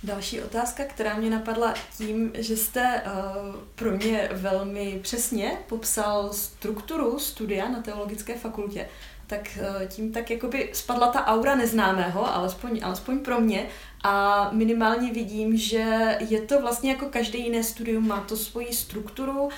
Další 0.02 0.42
otázka, 0.42 0.84
která 0.84 1.16
mě 1.16 1.30
napadla 1.30 1.74
tím, 1.98 2.32
že 2.34 2.56
jste 2.56 3.02
uh, 3.06 3.56
pro 3.74 3.90
mě 3.90 4.28
velmi 4.32 4.98
přesně 5.02 5.58
popsal 5.68 6.32
strukturu 6.32 7.18
studia 7.18 7.68
na 7.68 7.82
teologické 7.82 8.38
fakultě, 8.38 8.88
tak 9.26 9.58
uh, 9.60 9.86
tím 9.86 10.12
tak 10.12 10.30
jakoby 10.30 10.70
spadla 10.72 11.08
ta 11.08 11.26
aura 11.26 11.54
neznámého, 11.54 12.34
alespoň, 12.34 12.80
alespoň 12.82 13.18
pro 13.18 13.40
mě, 13.40 13.66
a 14.02 14.48
minimálně 14.52 15.12
vidím, 15.12 15.56
že 15.56 16.16
je 16.20 16.40
to 16.40 16.60
vlastně 16.60 16.90
jako 16.90 17.06
každé 17.06 17.38
jiné 17.38 17.64
studium, 17.64 18.08
má 18.08 18.20
to 18.20 18.36
svoji 18.36 18.72
strukturu. 18.72 19.42
Uh, 19.42 19.50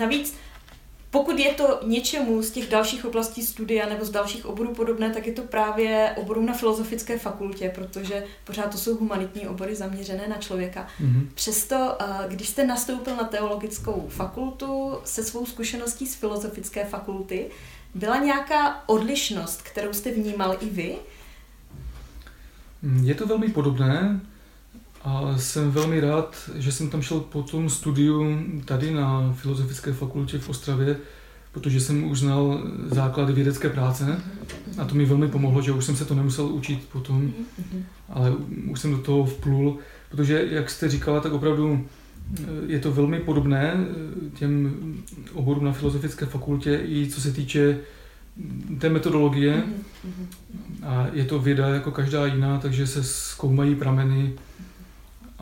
navíc 0.00 0.36
pokud 1.10 1.38
je 1.38 1.52
to 1.52 1.80
něčemu 1.86 2.42
z 2.42 2.50
těch 2.50 2.68
dalších 2.68 3.04
oblastí 3.04 3.42
studia 3.42 3.88
nebo 3.88 4.04
z 4.04 4.10
dalších 4.10 4.46
oborů 4.46 4.74
podobné, 4.74 5.10
tak 5.10 5.26
je 5.26 5.32
to 5.32 5.42
právě 5.42 6.14
oborů 6.16 6.42
na 6.42 6.52
filozofické 6.52 7.18
fakultě, 7.18 7.72
protože 7.74 8.24
pořád 8.44 8.70
to 8.72 8.78
jsou 8.78 8.96
humanitní 8.96 9.48
obory 9.48 9.74
zaměřené 9.74 10.28
na 10.28 10.36
člověka. 10.36 10.86
Mm-hmm. 11.00 11.26
Přesto, 11.34 11.96
eh, 12.00 12.04
když 12.28 12.48
jste 12.48 12.66
nastoupil 12.66 13.16
na 13.16 13.24
teologickou 13.24 14.06
fakultu 14.08 14.98
se 15.04 15.24
svou 15.24 15.46
zkušeností 15.46 16.06
z 16.06 16.14
filozofické 16.14 16.84
fakulty, 16.84 17.46
byla 17.94 18.16
nějaká 18.16 18.82
odlišnost, 18.86 19.62
kterou 19.62 19.92
jste 19.92 20.10
vnímal 20.10 20.56
i 20.60 20.70
vy? 20.70 20.96
Je 23.02 23.14
to 23.14 23.26
velmi 23.26 23.48
podobné. 23.48 24.20
A 25.04 25.38
jsem 25.38 25.70
velmi 25.70 26.00
rád, 26.00 26.50
že 26.54 26.72
jsem 26.72 26.90
tam 26.90 27.02
šel 27.02 27.20
po 27.20 27.42
tom 27.42 27.70
studiu 27.70 28.38
tady 28.64 28.90
na 28.90 29.32
Filozofické 29.32 29.92
fakultě 29.92 30.38
v 30.38 30.48
Ostravě, 30.48 30.96
protože 31.52 31.80
jsem 31.80 32.04
už 32.04 32.18
znal 32.18 32.62
základy 32.86 33.32
vědecké 33.32 33.68
práce 33.68 34.22
a 34.78 34.84
to 34.84 34.94
mi 34.94 35.04
velmi 35.04 35.28
pomohlo, 35.28 35.62
že 35.62 35.72
už 35.72 35.84
jsem 35.84 35.96
se 35.96 36.04
to 36.04 36.14
nemusel 36.14 36.46
učit 36.46 36.88
potom, 36.92 37.32
ale 38.08 38.32
už 38.70 38.80
jsem 38.80 38.90
do 38.90 38.98
toho 38.98 39.24
vplul, 39.24 39.78
protože, 40.10 40.46
jak 40.50 40.70
jste 40.70 40.88
říkala, 40.88 41.20
tak 41.20 41.32
opravdu 41.32 41.86
eh, 42.34 42.46
je 42.66 42.78
to 42.78 42.92
velmi 42.92 43.20
podobné 43.20 43.74
eh, 43.74 44.38
těm 44.38 44.74
oborům 45.32 45.64
na 45.64 45.72
Filozofické 45.72 46.26
fakultě 46.26 46.80
i 46.84 47.06
co 47.06 47.20
se 47.20 47.32
týče 47.32 47.78
té 48.78 48.88
metodologie. 48.88 49.62
A 50.82 51.06
je 51.12 51.24
to 51.24 51.38
věda 51.38 51.68
jako 51.68 51.90
každá 51.90 52.26
jiná, 52.26 52.58
takže 52.58 52.86
se 52.86 53.04
zkoumají 53.04 53.74
prameny, 53.74 54.32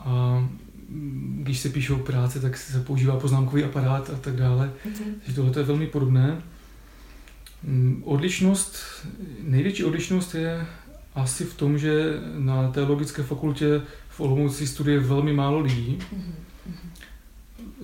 a 0.05 0.47
když 1.41 1.59
se 1.59 1.69
píšou 1.69 1.97
práce, 1.97 2.39
tak 2.39 2.57
se 2.57 2.79
používá 2.79 3.19
poznámkový 3.19 3.63
aparát 3.63 4.09
a 4.09 4.17
tak 4.17 4.35
dále. 4.35 4.71
Mm-hmm. 4.85 5.13
Takže 5.25 5.35
tohle 5.35 5.51
je 5.57 5.63
velmi 5.63 5.87
podobné. 5.87 6.41
Mm, 7.63 8.03
odlišnost, 8.05 8.77
největší 9.43 9.83
odlišnost 9.83 10.35
je 10.35 10.65
asi 11.15 11.45
v 11.45 11.53
tom, 11.53 11.77
že 11.77 12.13
na 12.37 12.71
teologické 12.71 13.23
fakultě 13.23 13.81
v 14.09 14.19
Olomouci 14.19 14.67
studuje 14.67 14.99
velmi 14.99 15.33
málo 15.33 15.59
lidí. 15.59 15.99
Mm-hmm. 15.99 16.73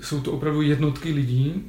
Jsou 0.01 0.21
to 0.21 0.31
opravdu 0.31 0.61
jednotky 0.61 1.13
lidí. 1.13 1.63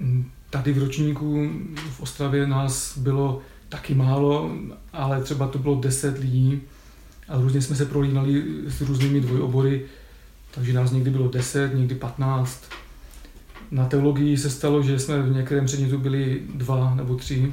Mm, 0.00 0.30
tady 0.50 0.72
v 0.72 0.78
ročníku 0.78 1.50
v 1.90 2.00
Ostravě 2.00 2.46
nás 2.46 2.98
bylo 2.98 3.42
taky 3.68 3.94
málo, 3.94 4.56
ale 4.92 5.22
třeba 5.22 5.48
to 5.48 5.58
bylo 5.58 5.80
10 5.80 6.18
lidí 6.18 6.62
a 7.28 7.36
různě 7.40 7.62
jsme 7.62 7.76
se 7.76 7.86
prolínali 7.86 8.44
s 8.68 8.80
různými 8.80 9.20
dvojobory, 9.20 9.86
takže 10.50 10.72
nás 10.72 10.90
někdy 10.90 11.10
bylo 11.10 11.28
10, 11.28 11.74
někdy 11.74 11.94
15. 11.94 12.64
Na 13.70 13.88
teologii 13.88 14.38
se 14.38 14.50
stalo, 14.50 14.82
že 14.82 14.98
jsme 14.98 15.22
v 15.22 15.34
některém 15.34 15.66
předmětu 15.66 15.98
byli 15.98 16.42
dva 16.54 16.94
nebo 16.94 17.16
tři. 17.16 17.52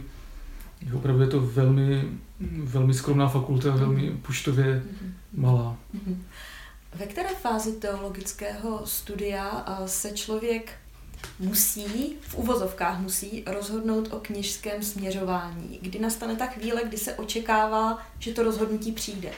Opravdu 0.94 1.22
je 1.22 1.28
to 1.28 1.40
velmi, 1.40 2.04
velmi 2.64 2.94
skromná 2.94 3.30
fakulta, 3.30 3.76
velmi 3.76 4.12
puštově 4.12 4.84
malá. 5.34 5.78
Ve 6.96 7.06
které 7.06 7.30
fázi 7.30 7.72
teologického 7.72 8.82
studia 8.86 9.66
se 9.86 10.12
člověk 10.12 10.72
musí, 11.40 12.16
v 12.22 12.36
uvozovkách 12.36 13.00
musí, 13.00 13.44
rozhodnout 13.46 14.14
o 14.14 14.20
kněžském 14.20 14.84
směřování? 14.84 15.80
Kdy 15.82 16.00
nastane 16.00 16.36
ta 16.36 16.46
chvíle, 16.46 16.82
kdy 16.88 16.98
se 16.98 17.14
očekává, 17.14 17.98
že 18.20 18.34
to 18.34 18.44
rozhodnutí 18.44 18.92
přijde? 18.92 19.32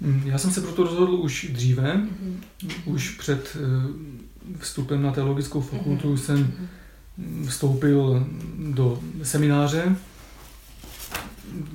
Mm, 0.00 0.22
já 0.24 0.38
jsem 0.38 0.50
se 0.50 0.60
proto 0.60 0.82
rozhodl 0.82 1.14
už 1.14 1.50
dříve, 1.52 1.94
mm-hmm. 1.96 2.70
už 2.84 3.10
před 3.10 3.56
eh, 3.56 4.58
vstupem 4.58 5.02
na 5.02 5.12
teologickou 5.12 5.60
fakultu 5.60 6.14
mm-hmm. 6.14 6.18
jsem 6.18 6.44
mm-hmm. 6.44 7.46
vstoupil 7.46 8.26
do 8.72 9.00
semináře. 9.22 9.96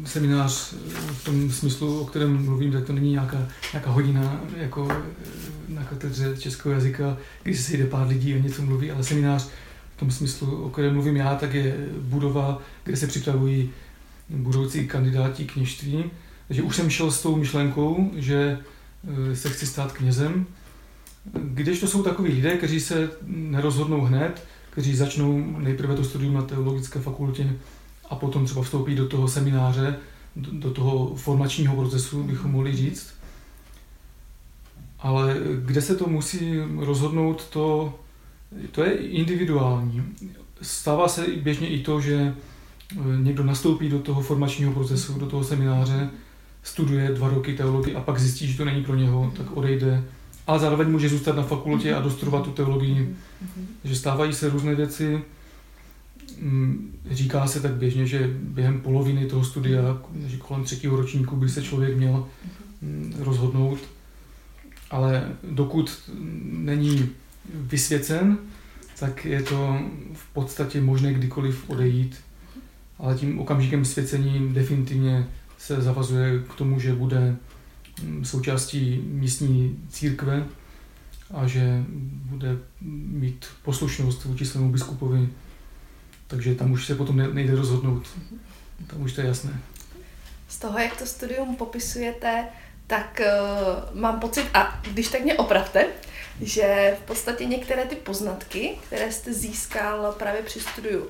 Seminář 0.05 0.73
v 0.91 1.23
tom 1.23 1.51
smyslu, 1.51 2.01
o 2.01 2.05
kterém 2.05 2.45
mluvím, 2.45 2.71
tak 2.71 2.85
to 2.85 2.93
není 2.93 3.11
nějaká, 3.11 3.47
nějaká 3.73 3.91
hodina 3.91 4.41
jako 4.57 4.87
eh, 4.91 4.95
na 5.67 5.83
katedře 5.83 6.37
českého 6.37 6.73
jazyka, 6.73 7.17
kdy 7.43 7.57
se 7.57 7.63
sejde 7.63 7.85
pár 7.85 8.07
lidí 8.07 8.33
a 8.33 8.37
něco 8.37 8.61
mluví, 8.61 8.91
ale 8.91 9.03
seminář 9.03 9.47
v 9.95 9.99
tom 9.99 10.11
smyslu, 10.11 10.63
o 10.63 10.69
kterém 10.69 10.93
mluvím 10.93 11.15
já, 11.15 11.35
tak 11.35 11.53
je 11.53 11.87
budova, 12.01 12.61
kde 12.83 12.97
se 12.97 13.07
připravují 13.07 13.69
budoucí 14.29 14.87
kandidáti 14.87 15.45
kněžství 15.45 16.03
takže 16.51 16.63
už 16.63 16.75
jsem 16.75 16.89
šel 16.89 17.11
s 17.11 17.21
tou 17.21 17.35
myšlenkou, 17.35 18.11
že 18.15 18.59
eh, 19.31 19.35
se 19.35 19.49
chci 19.49 19.67
stát 19.67 19.91
knězem. 19.91 20.45
Když 21.33 21.79
to 21.79 21.87
jsou 21.87 22.03
takový 22.03 22.33
lidé, 22.33 22.57
kteří 22.57 22.79
se 22.79 23.09
nerozhodnou 23.25 24.01
hned, 24.01 24.43
kteří 24.69 24.95
začnou 24.95 25.59
nejprve 25.59 25.95
to 25.95 26.03
studium 26.03 26.33
na 26.33 26.41
teologické 26.41 26.99
fakultě 26.99 27.53
a 28.09 28.15
potom 28.15 28.45
třeba 28.45 28.61
vstoupí 28.61 28.95
do 28.95 29.07
toho 29.07 29.27
semináře, 29.27 29.95
do 30.35 30.71
toho 30.71 31.15
formačního 31.15 31.75
procesu, 31.75 32.23
bychom 32.23 32.51
mohli 32.51 32.75
říct. 32.75 33.13
Ale 34.99 35.37
kde 35.65 35.81
se 35.81 35.95
to 35.95 36.07
musí 36.07 36.59
rozhodnout, 36.77 37.47
to, 37.49 37.93
to 38.71 38.83
je 38.83 38.91
individuální. 38.91 40.03
Stává 40.61 41.07
se 41.07 41.27
běžně 41.27 41.67
i 41.67 41.83
to, 41.83 42.01
že 42.01 42.15
eh, 42.15 42.97
někdo 43.17 43.43
nastoupí 43.43 43.89
do 43.89 43.99
toho 43.99 44.21
formačního 44.21 44.73
procesu, 44.73 45.19
do 45.19 45.25
toho 45.25 45.43
semináře, 45.43 46.09
studuje 46.63 47.11
dva 47.11 47.29
roky 47.29 47.53
teologii 47.53 47.95
a 47.95 48.01
pak 48.01 48.19
zjistí, 48.19 48.47
že 48.47 48.57
to 48.57 48.65
není 48.65 48.83
pro 48.83 48.95
něho, 48.95 49.33
tak 49.37 49.57
odejde. 49.57 50.03
Ale 50.47 50.59
zároveň 50.59 50.89
může 50.89 51.09
zůstat 51.09 51.35
na 51.35 51.43
fakultě 51.43 51.95
a 51.95 52.01
dostudovat 52.01 52.43
tu 52.43 52.51
teologii. 52.51 53.15
Že 53.83 53.95
stávají 53.95 54.33
se 54.33 54.49
různé 54.49 54.75
věci. 54.75 55.21
Mm, 56.39 56.99
říká 57.11 57.47
se 57.47 57.59
tak 57.59 57.71
běžně, 57.71 58.05
že 58.05 58.29
během 58.41 58.81
poloviny 58.81 59.25
toho 59.25 59.43
studia, 59.43 60.01
že 60.25 60.37
kolem 60.37 60.63
třetího 60.63 60.95
ročníku 60.95 61.35
by 61.35 61.49
se 61.49 61.63
člověk 61.63 61.97
měl 61.97 62.27
mm, 62.81 63.15
rozhodnout. 63.19 63.79
Ale 64.91 65.29
dokud 65.51 66.11
není 66.43 67.09
vysvěcen, 67.53 68.37
tak 68.99 69.25
je 69.25 69.41
to 69.43 69.79
v 70.13 70.33
podstatě 70.33 70.81
možné 70.81 71.13
kdykoliv 71.13 71.69
odejít. 71.69 72.15
Ale 72.99 73.15
tím 73.15 73.39
okamžikem 73.39 73.85
svěcení 73.85 74.53
definitivně 74.53 75.27
se 75.65 75.81
zavazuje 75.81 76.39
k 76.39 76.55
tomu, 76.55 76.79
že 76.79 76.93
bude 76.93 77.35
mm, 78.03 78.25
součástí 78.25 79.01
místní 79.05 79.79
církve 79.89 80.43
a 81.33 81.47
že 81.47 81.83
bude 82.01 82.57
mít 82.81 83.45
poslušnost 83.63 84.25
vůči 84.25 84.45
svému 84.45 84.71
biskupovi. 84.71 85.29
Takže 86.27 86.55
tam 86.55 86.71
už 86.71 86.85
se 86.85 86.95
potom 86.95 87.35
nejde 87.35 87.55
rozhodnout. 87.55 88.07
Tam 88.87 89.01
už 89.01 89.13
to 89.13 89.21
je 89.21 89.27
jasné. 89.27 89.59
Z 90.47 90.57
toho, 90.59 90.79
jak 90.79 90.97
to 90.97 91.05
studium 91.05 91.55
popisujete, 91.55 92.45
tak 92.87 93.21
uh, 93.21 93.99
mám 94.01 94.19
pocit, 94.19 94.45
a 94.53 94.81
když 94.91 95.07
tak 95.07 95.21
mě 95.21 95.33
opravte, 95.33 95.87
že 96.41 96.97
v 97.03 97.05
podstatě 97.05 97.45
některé 97.45 97.85
ty 97.85 97.95
poznatky, 97.95 98.77
které 98.87 99.11
jste 99.11 99.33
získal 99.33 100.15
právě 100.19 100.41
při 100.41 100.59
studiu 100.59 101.07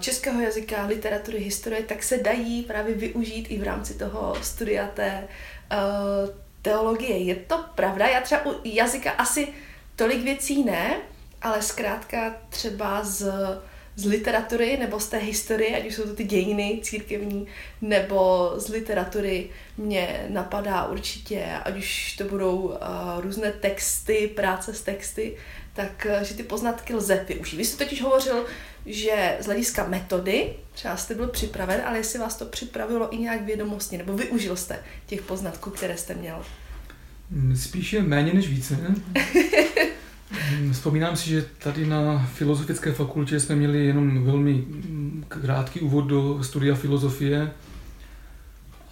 českého 0.00 0.40
jazyka, 0.40 0.86
literatury, 0.86 1.38
historie, 1.38 1.82
tak 1.82 2.02
se 2.02 2.18
dají 2.18 2.62
právě 2.62 2.94
využít 2.94 3.46
i 3.48 3.58
v 3.58 3.62
rámci 3.62 3.94
toho 3.94 4.36
studia 4.42 4.86
té 4.86 5.28
uh, 5.72 6.34
teologie. 6.62 7.18
Je 7.18 7.34
to 7.34 7.64
pravda? 7.74 8.06
Já 8.06 8.20
třeba 8.20 8.46
u 8.46 8.60
jazyka 8.64 9.10
asi 9.10 9.48
tolik 9.96 10.22
věcí 10.22 10.64
ne, 10.64 10.96
ale 11.42 11.62
zkrátka 11.62 12.36
třeba 12.50 13.04
z 13.04 13.32
z 13.96 14.04
literatury 14.04 14.76
nebo 14.76 15.00
z 15.00 15.08
té 15.08 15.16
historie, 15.16 15.76
ať 15.76 15.86
už 15.86 15.94
jsou 15.94 16.02
to 16.02 16.14
ty 16.14 16.24
dějiny 16.24 16.80
církevní, 16.82 17.46
nebo 17.82 18.52
z 18.56 18.68
literatury 18.68 19.50
mě 19.76 20.26
napadá 20.28 20.86
určitě, 20.86 21.44
ať 21.64 21.76
už 21.76 22.16
to 22.16 22.24
budou 22.24 22.56
uh, 22.56 22.76
různé 23.20 23.52
texty, 23.52 24.32
práce 24.36 24.74
s 24.74 24.80
texty, 24.80 25.36
tak 25.74 26.06
uh, 26.10 26.22
že 26.22 26.34
ty 26.34 26.42
poznatky 26.42 26.94
lze 26.94 27.24
využít. 27.28 27.56
Vy 27.56 27.64
jste 27.64 27.84
totiž 27.84 28.02
hovořil, 28.02 28.44
že 28.86 29.36
z 29.40 29.46
hlediska 29.46 29.88
metody, 29.88 30.54
třeba 30.72 30.96
jste 30.96 31.14
byl 31.14 31.28
připraven, 31.28 31.80
ale 31.86 31.98
jestli 31.98 32.18
vás 32.18 32.36
to 32.36 32.44
připravilo 32.44 33.14
i 33.14 33.18
nějak 33.18 33.44
vědomostně, 33.44 33.98
nebo 33.98 34.16
využil 34.16 34.56
jste 34.56 34.78
těch 35.06 35.22
poznatků, 35.22 35.70
které 35.70 35.96
jste 35.96 36.14
měl? 36.14 36.42
Spíše 37.54 38.02
méně 38.02 38.34
než 38.34 38.48
více. 38.48 38.78
Vzpomínám 40.72 41.16
si, 41.16 41.28
že 41.28 41.46
tady 41.58 41.86
na 41.86 42.30
Filozofické 42.34 42.92
fakultě 42.92 43.40
jsme 43.40 43.56
měli 43.56 43.86
jenom 43.86 44.24
velmi 44.24 44.64
krátký 45.28 45.80
úvod 45.80 46.06
do 46.06 46.44
studia 46.44 46.74
filozofie 46.74 47.50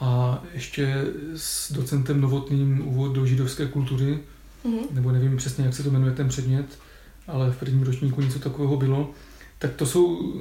a 0.00 0.42
ještě 0.54 1.04
s 1.36 1.72
docentem 1.72 2.20
Novotným 2.20 2.88
úvod 2.88 3.12
do 3.12 3.26
židovské 3.26 3.66
kultury, 3.66 4.18
mm-hmm. 4.64 4.86
nebo 4.90 5.12
nevím 5.12 5.36
přesně, 5.36 5.64
jak 5.64 5.74
se 5.74 5.82
to 5.82 5.90
jmenuje 5.90 6.12
ten 6.12 6.28
předmět, 6.28 6.78
ale 7.26 7.50
v 7.50 7.56
prvním 7.56 7.82
ročníku 7.82 8.20
něco 8.20 8.38
takového 8.38 8.76
bylo. 8.76 9.10
Tak 9.58 9.72
to 9.72 9.86
jsou, 9.86 10.32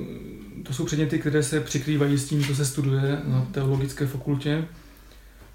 to 0.64 0.74
jsou 0.74 0.86
předměty, 0.86 1.20
které 1.20 1.44
se 1.44 1.60
přikrývají 1.60 2.18
s 2.18 2.30
tím, 2.30 2.44
co 2.44 2.56
se 2.56 2.66
studuje 2.66 3.22
na 3.26 3.48
teologické 3.52 4.08
fakultě, 4.08 4.66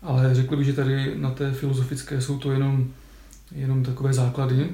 ale 0.03 0.35
řekl 0.35 0.57
bych, 0.57 0.67
že 0.67 0.73
tady 0.73 1.19
na 1.19 1.31
té 1.31 1.53
filozofické 1.53 2.21
jsou 2.21 2.39
to 2.39 2.53
jenom, 2.53 2.91
jenom 3.55 3.83
takové 3.83 4.13
základy. 4.13 4.69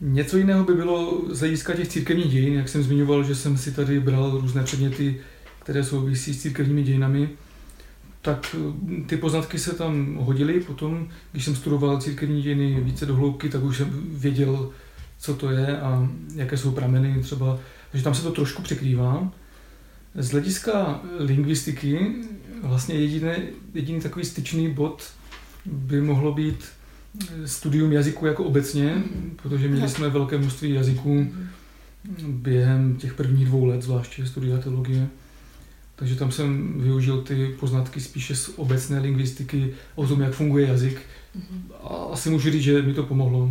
Něco 0.00 0.36
jiného 0.36 0.64
by 0.64 0.74
bylo 0.74 1.22
z 1.30 1.40
hlediska 1.40 1.72
těch 1.72 1.88
církevních 1.88 2.32
dějin, 2.32 2.54
jak 2.54 2.68
jsem 2.68 2.82
zmiňoval, 2.82 3.24
že 3.24 3.34
jsem 3.34 3.58
si 3.58 3.72
tady 3.72 4.00
bral 4.00 4.30
různé 4.30 4.62
předměty, 4.62 5.20
které 5.58 5.84
souvisí 5.84 6.34
s 6.34 6.42
církevními 6.42 6.82
dějinami, 6.82 7.30
tak 8.24 8.56
eh, 8.58 9.04
ty 9.06 9.16
poznatky 9.16 9.58
se 9.58 9.74
tam 9.74 10.14
hodily. 10.14 10.60
Potom, 10.60 11.08
když 11.32 11.44
jsem 11.44 11.56
studoval 11.56 12.00
církevní 12.00 12.42
dějiny 12.42 12.80
více 12.80 13.06
do 13.06 13.14
hloubky, 13.14 13.48
tak 13.48 13.62
už 13.62 13.76
jsem 13.76 13.90
věděl, 14.08 14.70
co 15.18 15.34
to 15.34 15.50
je 15.50 15.80
a 15.80 16.08
jaké 16.34 16.56
jsou 16.56 16.72
prameny 16.72 17.22
třeba. 17.22 17.58
Takže 17.90 18.04
tam 18.04 18.14
se 18.14 18.22
to 18.22 18.32
trošku 18.32 18.62
překrývá. 18.62 19.32
Z 20.14 20.30
hlediska 20.30 21.00
lingvistiky 21.18 22.14
vlastně 22.62 22.94
jediný, 22.94 23.32
jediný 23.74 24.00
takový 24.00 24.24
styčný 24.24 24.70
bod 24.70 25.02
by 25.66 26.00
mohlo 26.00 26.32
být 26.32 26.64
studium 27.44 27.92
jazyku 27.92 28.26
jako 28.26 28.44
obecně, 28.44 29.02
protože 29.42 29.68
měli 29.68 29.88
jsme 29.88 30.08
velké 30.08 30.38
množství 30.38 30.70
jazyků 30.70 31.34
během 32.28 32.96
těch 32.96 33.14
prvních 33.14 33.46
dvou 33.46 33.64
let, 33.64 33.82
zvláště 33.82 34.26
studia 34.26 34.58
teologie. 34.58 35.08
Takže 35.96 36.16
tam 36.16 36.32
jsem 36.32 36.80
využil 36.80 37.22
ty 37.22 37.56
poznatky 37.60 38.00
spíše 38.00 38.36
z 38.36 38.50
obecné 38.56 38.98
lingvistiky, 38.98 39.74
o 39.94 40.06
tom, 40.06 40.20
jak 40.20 40.32
funguje 40.32 40.68
jazyk. 40.68 41.02
A 41.82 41.88
asi 41.88 42.30
můžu 42.30 42.50
říct, 42.50 42.62
že 42.62 42.82
mi 42.82 42.94
to 42.94 43.02
pomohlo. 43.02 43.50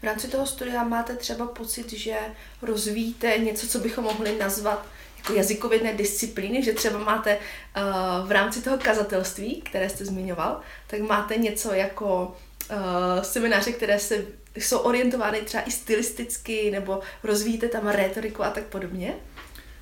V 0.00 0.04
rámci 0.04 0.28
toho 0.28 0.46
studia 0.46 0.84
máte 0.84 1.16
třeba 1.16 1.46
pocit, 1.46 1.92
že 1.92 2.16
rozvíjíte 2.62 3.38
něco, 3.38 3.66
co 3.66 3.78
bychom 3.78 4.04
mohli 4.04 4.38
nazvat 4.38 4.86
jako 5.18 5.32
jazykovědné 5.32 5.94
disciplíny, 5.94 6.62
že 6.62 6.72
třeba 6.72 6.98
máte 6.98 7.36
uh, 7.36 8.28
v 8.28 8.30
rámci 8.30 8.62
toho 8.62 8.78
kazatelství, 8.78 9.62
které 9.62 9.88
jste 9.88 10.04
zmiňoval, 10.04 10.60
tak 10.86 11.00
máte 11.00 11.36
něco 11.36 11.72
jako 11.72 12.36
uh, 12.70 13.22
semináře, 13.22 13.72
které 13.72 13.98
se, 13.98 14.24
jsou 14.54 14.78
orientovány 14.78 15.40
třeba 15.40 15.62
i 15.62 15.70
stylisticky, 15.70 16.70
nebo 16.70 17.00
rozvíjíte 17.22 17.68
tam 17.68 17.88
retoriku 17.88 18.44
a 18.44 18.50
tak 18.50 18.64
podobně? 18.64 19.14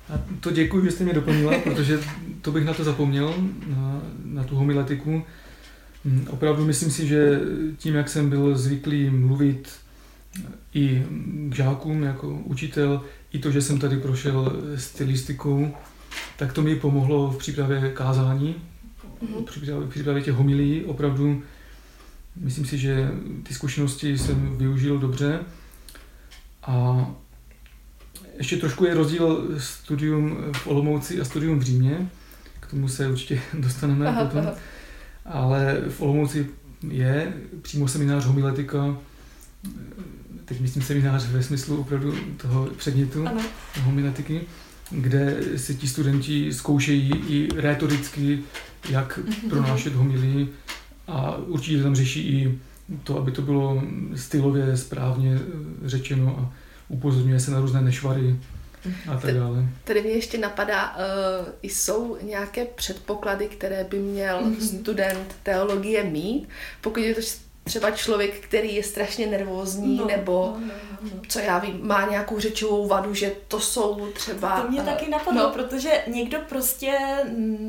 A 0.09 0.19
to 0.39 0.51
děkuji, 0.51 0.85
že 0.85 0.91
jste 0.91 1.03
mě 1.03 1.13
doplnila, 1.13 1.59
protože 1.63 1.99
to 2.41 2.51
bych 2.51 2.65
na 2.65 2.73
to 2.73 2.83
zapomněl, 2.83 3.35
na, 3.67 4.01
na 4.25 4.43
tu 4.43 4.55
homiletiku. 4.55 5.23
Hm, 6.05 6.27
opravdu 6.29 6.65
myslím 6.65 6.91
si, 6.91 7.07
že 7.07 7.39
tím, 7.77 7.95
jak 7.95 8.09
jsem 8.09 8.29
byl 8.29 8.57
zvyklý 8.57 9.09
mluvit 9.09 9.69
i 10.73 11.03
k 11.49 11.55
žákům 11.55 12.03
jako 12.03 12.29
učitel, 12.29 13.01
i 13.33 13.39
to, 13.39 13.51
že 13.51 13.61
jsem 13.61 13.79
tady 13.79 13.97
prošel 13.97 14.61
stylistikou, 14.75 15.75
tak 16.37 16.53
to 16.53 16.61
mi 16.61 16.75
pomohlo 16.75 17.31
v 17.31 17.37
přípravě 17.37 17.91
kázání, 17.93 18.55
mm-hmm. 19.21 19.43
při 19.43 19.59
přípravě, 19.59 19.87
přípravě 19.87 20.21
těch 20.21 20.33
homilí. 20.33 20.83
Opravdu 20.83 21.43
myslím 22.35 22.65
si, 22.65 22.77
že 22.77 23.11
ty 23.43 23.53
zkušenosti 23.53 24.17
jsem 24.17 24.57
využil 24.57 24.99
dobře. 24.99 25.39
A 26.63 27.07
ještě 28.41 28.57
trošku 28.57 28.85
je 28.85 28.93
rozdíl 28.93 29.47
studium 29.57 30.37
v 30.53 30.67
Olomouci 30.67 31.21
a 31.21 31.25
studium 31.25 31.59
v 31.59 31.63
Římě. 31.63 32.09
K 32.59 32.67
tomu 32.67 32.87
se 32.87 33.07
určitě 33.07 33.41
dostaneme 33.53 34.07
aha, 34.07 34.25
potom. 34.25 34.41
Aha. 34.41 34.55
Ale 35.25 35.81
v 35.89 36.01
Olomouci 36.01 36.47
je 36.89 37.33
přímo 37.61 37.87
seminář 37.87 38.25
homiletika 38.25 38.97
teď 40.45 40.61
myslím 40.61 40.83
seminář 40.83 41.27
ve 41.27 41.43
smyslu 41.43 41.81
opravdu 41.81 42.13
toho 42.37 42.65
předmětu, 42.77 43.27
ano. 43.27 43.41
homiletiky, 43.81 44.41
kde 44.91 45.37
si 45.55 45.75
ti 45.75 45.87
studenti 45.87 46.53
zkoušejí 46.53 47.11
i 47.27 47.47
retoricky, 47.55 48.39
jak 48.89 49.19
mm-hmm. 49.19 49.49
pronášet 49.49 49.93
homilii 49.93 50.49
a 51.07 51.37
určitě 51.37 51.83
tam 51.83 51.95
řeší 51.95 52.21
i 52.21 52.59
to, 53.03 53.17
aby 53.17 53.31
to 53.31 53.41
bylo 53.41 53.83
stylově 54.15 54.77
správně 54.77 55.35
eh, 55.35 55.89
řečeno 55.89 56.39
a 56.39 56.53
upozorňuje 56.91 57.39
se 57.39 57.51
na 57.51 57.59
různé 57.59 57.81
nešvary 57.81 58.35
a 59.07 59.17
tak 59.17 59.35
dále. 59.35 59.65
Tady 59.83 60.01
mě 60.01 60.11
ještě 60.11 60.37
napadá, 60.37 60.95
uh, 60.95 61.45
jsou 61.61 62.17
nějaké 62.21 62.65
předpoklady, 62.65 63.47
které 63.47 63.83
by 63.83 63.99
měl 63.99 64.41
mm-hmm. 64.41 64.79
student 64.79 65.35
teologie 65.43 66.03
mít, 66.03 66.49
pokud 66.81 66.99
je 66.99 67.15
to 67.15 67.21
třeba 67.63 67.91
člověk, 67.91 68.39
který 68.39 68.75
je 68.75 68.83
strašně 68.83 69.27
nervózní, 69.27 69.97
no, 69.97 70.05
nebo 70.05 70.55
no, 70.59 70.67
no, 71.01 71.09
no. 71.15 71.21
co 71.27 71.39
já 71.39 71.59
vím, 71.59 71.79
má 71.87 72.07
nějakou 72.09 72.39
řečovou 72.39 72.87
vadu, 72.87 73.13
že 73.13 73.31
to 73.47 73.59
jsou 73.59 74.07
třeba... 74.13 74.61
To 74.61 74.71
mě 74.71 74.79
uh, 74.79 74.85
taky 74.85 75.09
napadlo, 75.09 75.43
no. 75.43 75.49
protože 75.49 76.03
někdo 76.07 76.39
prostě 76.49 76.97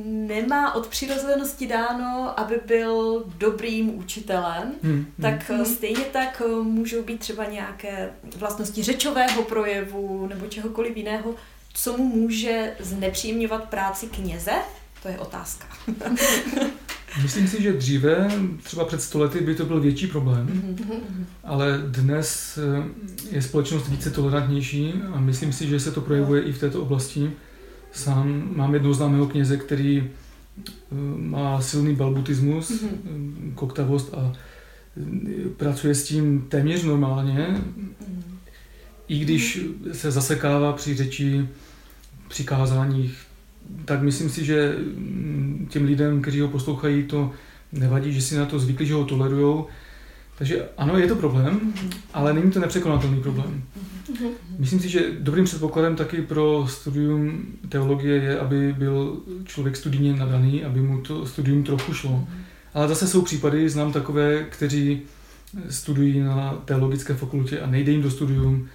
nemá 0.04 0.74
od 0.74 0.86
přirozenosti 0.86 1.66
dáno, 1.66 2.40
aby 2.40 2.60
byl 2.66 3.24
dobrým 3.38 3.98
učitelem, 3.98 4.74
hmm, 4.82 4.92
hmm. 4.92 5.06
tak 5.22 5.50
hmm. 5.50 5.64
stejně 5.64 6.04
tak 6.04 6.42
eh, 6.46 6.48
můžou 6.48 7.02
být 7.02 7.20
třeba 7.20 7.44
nějaké 7.44 8.10
vlastnosti 8.36 8.82
řečového 8.82 9.42
projevu 9.42 10.26
nebo 10.26 10.46
čehokoliv 10.46 10.96
jiného, 10.96 11.34
co 11.74 11.96
mu 11.96 12.04
může 12.04 12.76
znepříjemňovat 12.80 13.68
práci 13.68 14.06
kněze, 14.06 14.52
to 15.02 15.08
je 15.08 15.18
otázka. 15.18 15.66
Myslím 17.20 17.48
si, 17.48 17.62
že 17.62 17.72
dříve, 17.72 18.28
třeba 18.62 18.84
před 18.84 19.02
stolety, 19.02 19.40
by 19.40 19.54
to 19.54 19.64
byl 19.64 19.80
větší 19.80 20.06
problém, 20.06 20.76
ale 21.44 21.82
dnes 21.86 22.58
eh, 22.58 22.84
je 23.30 23.42
společnost 23.42 23.88
více 23.88 24.10
tolerantnější 24.10 24.94
a 25.12 25.20
myslím 25.20 25.52
si, 25.52 25.68
že 25.68 25.80
se 25.80 25.92
to 25.92 26.00
projevuje 26.00 26.42
i 26.42 26.52
v 26.52 26.58
této 26.58 26.82
oblasti. 26.82 27.30
Sám 27.92 28.50
mám 28.56 28.74
jednoho 28.74 28.94
známého 28.94 29.26
kněze, 29.26 29.56
který 29.56 29.98
eh, 30.02 30.70
má 31.16 31.60
silný 31.60 31.94
balbutismus, 31.94 32.70
mm-hmm. 32.70 33.54
koktavost 33.54 34.14
a 34.14 34.32
pracuje 35.56 35.94
s 35.94 36.04
tím 36.04 36.46
téměř 36.48 36.82
normálně, 36.84 37.38
mm-hmm. 37.38 37.88
i 39.08 39.18
když 39.18 39.60
se 39.92 40.10
zasekává 40.10 40.72
při 40.72 40.94
řeči, 40.94 41.48
při 42.28 42.44
kázáních, 42.44 43.18
tak 43.84 44.02
myslím 44.02 44.30
si, 44.30 44.44
že 44.44 44.76
mm, 44.78 45.66
těm 45.70 45.84
lidem, 45.84 46.22
kteří 46.22 46.40
ho 46.40 46.48
poslouchají, 46.48 47.02
to 47.02 47.30
nevadí, 47.72 48.12
že 48.12 48.22
si 48.22 48.36
na 48.36 48.46
to 48.46 48.58
zvykli, 48.58 48.86
že 48.86 48.94
ho 48.94 49.04
tolerujou. 49.04 49.66
Takže 50.38 50.68
ano, 50.76 50.98
je 50.98 51.06
to 51.06 51.16
problém, 51.16 51.72
ale 52.14 52.32
není 52.32 52.50
to 52.50 52.60
nepřekonatelný 52.60 53.20
problém. 53.20 53.62
Myslím 54.58 54.80
si, 54.80 54.88
že 54.88 55.10
dobrým 55.18 55.44
předpokladem 55.44 55.96
taky 55.96 56.22
pro 56.22 56.66
studium 56.68 57.46
teologie 57.68 58.14
je, 58.14 58.38
aby 58.38 58.74
byl 58.78 59.20
člověk 59.44 59.76
studijně 59.76 60.12
nadaný, 60.12 60.64
aby 60.64 60.80
mu 60.80 61.00
to 61.00 61.26
studium 61.26 61.64
trochu 61.64 61.94
šlo. 61.94 62.28
Ale 62.74 62.88
zase 62.88 63.08
jsou 63.08 63.22
případy, 63.22 63.68
znám 63.68 63.92
takové, 63.92 64.44
kteří 64.44 65.02
studují 65.70 66.20
na 66.20 66.62
teologické 66.64 67.14
fakultě 67.14 67.60
a 67.60 67.66
nejde 67.66 67.92
jim 67.92 68.02
do 68.02 68.10
studium, 68.10 68.68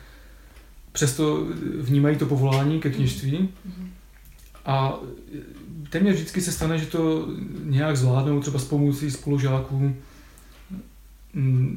přesto 0.92 1.48
vnímají 1.82 2.18
to 2.18 2.26
povolání 2.26 2.80
ke 2.80 2.90
kněžství 2.90 3.50
a 4.68 5.00
téměř 5.90 6.16
vždycky 6.16 6.42
se 6.42 6.52
stane, 6.52 6.78
že 6.78 6.86
to 6.86 7.28
nějak 7.64 7.98
zvládnou, 7.98 8.42
třeba 8.42 8.60
s 8.60 8.66
pomocí 8.66 9.12
spolužáků. 9.12 9.96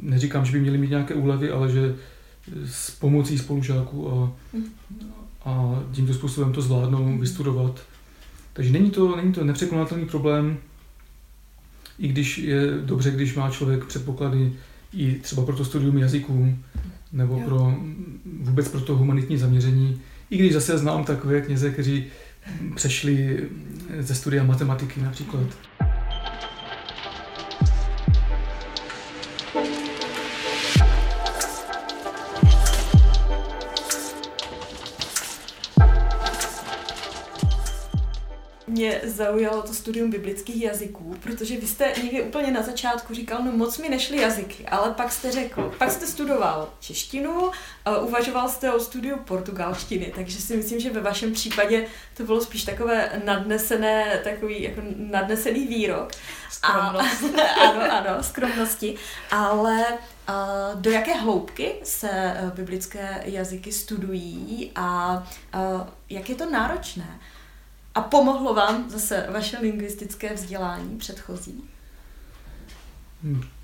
Neříkám, 0.03 0.45
že 0.45 0.53
by 0.53 0.61
měli 0.61 0.79
mít 0.79 0.91
nějaké 0.91 1.15
úlevy, 1.15 1.51
ale 1.51 1.73
že 1.73 1.97
s 2.67 2.91
pomocí 2.91 3.39
spolužáků 3.39 4.13
a, 4.13 4.33
a 5.45 5.83
tímto 5.93 6.15
způsobem 6.15 6.53
to 6.53 6.63
zvládnou 6.63 7.19
vystudovat. 7.19 7.81
Takže 8.53 8.73
není 8.73 8.91
to, 8.91 9.17
není 9.17 9.33
to 9.33 9.45
nepřekonatelný 9.45 10.07
problém, 10.07 10.59
i 11.99 12.09
když 12.09 12.39
je 12.39 12.71
dobře, 12.85 13.11
když 13.11 13.35
má 13.35 13.51
člověk 13.51 13.85
předpoklady 13.85 14.53
i 14.93 15.15
třeba 15.15 15.45
pro 15.45 15.57
to 15.57 15.65
studium 15.65 15.99
jazyků, 15.99 16.55
nebo 17.13 17.35
jo. 17.35 17.43
pro 17.45 17.75
vůbec 18.41 18.69
pro 18.69 18.81
to 18.81 18.97
humanitní 18.97 19.39
zaměření. 19.39 20.01
I 20.31 20.39
když 20.39 20.53
zase 20.53 20.79
znám 20.79 21.05
takové 21.05 21.41
kněze, 21.41 21.71
kteří 21.71 22.07
přešli 22.75 23.49
ze 23.99 24.15
studia 24.15 24.45
matematiky 24.45 25.01
například. 25.01 25.47
Mě 38.71 39.01
zaujalo 39.05 39.63
to 39.63 39.75
studium 39.75 40.11
biblických 40.11 40.63
jazyků, 40.63 41.17
protože 41.23 41.57
vy 41.57 41.67
jste 41.67 41.93
někdy 42.03 42.23
úplně 42.23 42.51
na 42.51 42.63
začátku 42.63 43.15
říkal, 43.15 43.43
no 43.45 43.53
moc 43.53 43.79
mi 43.79 43.89
nešly 43.89 44.21
jazyky, 44.21 44.67
ale 44.67 44.91
pak 44.91 45.13
jste 45.13 45.33
řekl, 45.33 45.75
pak 45.79 45.91
jste 45.91 46.07
studoval 46.07 46.73
češtinu, 46.81 47.51
uvažoval 48.01 48.49
jste 48.49 48.73
o 48.73 48.81
studiu 48.81 49.17
portugalštiny, 49.17 50.13
takže 50.15 50.39
si 50.39 50.57
myslím, 50.57 50.81
že 50.81 50.91
ve 50.91 51.01
vašem 51.01 51.33
případě 51.33 51.87
to 52.17 52.23
bylo 52.23 52.41
spíš 52.41 52.65
takové 52.65 53.23
nadnesené, 53.25 54.21
takový 54.25 54.63
jako 54.63 54.81
nadnesený 54.97 55.67
výrok. 55.67 56.13
Skromnost. 56.51 57.25
A, 57.39 57.61
ano, 57.71 57.93
ano, 57.93 58.23
skromnosti. 58.23 58.95
Ale 59.31 59.85
do 60.75 60.91
jaké 60.91 61.15
hloubky 61.15 61.75
se 61.83 62.11
e, 62.11 62.53
biblické 62.55 63.23
jazyky 63.25 63.73
studují 63.73 64.73
a 64.77 65.23
jak 66.11 66.29
je 66.29 66.35
to 66.35 66.51
náročné? 66.51 67.21
A 67.95 68.01
pomohlo 68.01 68.55
vám 68.55 68.91
zase 68.91 69.27
vaše 69.31 69.59
lingvistické 69.59 70.35
vzdělání 70.35 70.97
předchozí? 70.97 71.65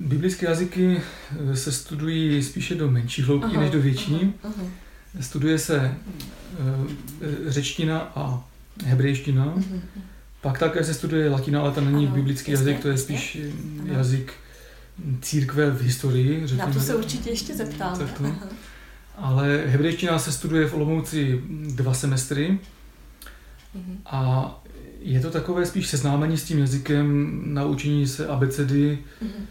Biblické 0.01 0.47
jazyky 0.47 1.03
eh, 1.53 1.57
se 1.57 1.73
studují 1.73 2.43
spíše 2.43 2.75
do 2.75 2.91
menší 2.91 3.23
hloubky 3.23 3.51
aha, 3.57 3.61
než 3.61 3.71
do 3.71 3.81
větší. 3.81 4.35
Aha, 4.45 4.55
aha. 4.59 4.67
Studuje 5.21 5.59
se 5.59 5.77
eh, 5.79 5.95
řečtina 7.47 7.99
a 8.01 8.45
hebrejština. 8.85 9.45
Aha, 9.45 9.63
Pak 10.41 10.59
také 10.59 10.85
se 10.85 10.95
studuje 10.95 11.31
latina, 11.31 11.61
ale 11.61 11.73
to 11.73 11.81
není 11.81 12.07
aha, 12.07 12.15
biblický 12.15 12.53
jasně, 12.53 12.71
jazyk, 12.71 12.83
to 12.83 12.89
je 12.89 12.99
spíš 12.99 13.35
jasně. 13.35 13.93
jazyk 13.93 14.33
církve 15.21 15.71
v 15.71 15.83
historii. 15.83 16.47
Řekněme. 16.47 16.69
Na 16.69 16.75
to 16.75 16.81
se 16.81 16.95
určitě 16.95 17.31
ještě 17.31 17.55
zeptáme. 17.55 18.09
Ale 19.17 19.63
hebrejština 19.67 20.19
se 20.19 20.33
studuje 20.33 20.69
v 20.69 20.75
Olomouci 20.75 21.41
dva 21.75 21.95
semestry. 21.95 22.59
Mm-hmm. 23.77 23.97
A 24.07 24.63
je 25.01 25.21
to 25.21 25.31
takové 25.31 25.67
spíš 25.67 25.87
seznámení 25.87 26.37
s 26.37 26.45
tím 26.45 26.59
jazykem, 26.59 27.41
naučení 27.45 28.07
se 28.07 28.27
abecedy. 28.27 28.99
Mm-hmm. 29.23 29.45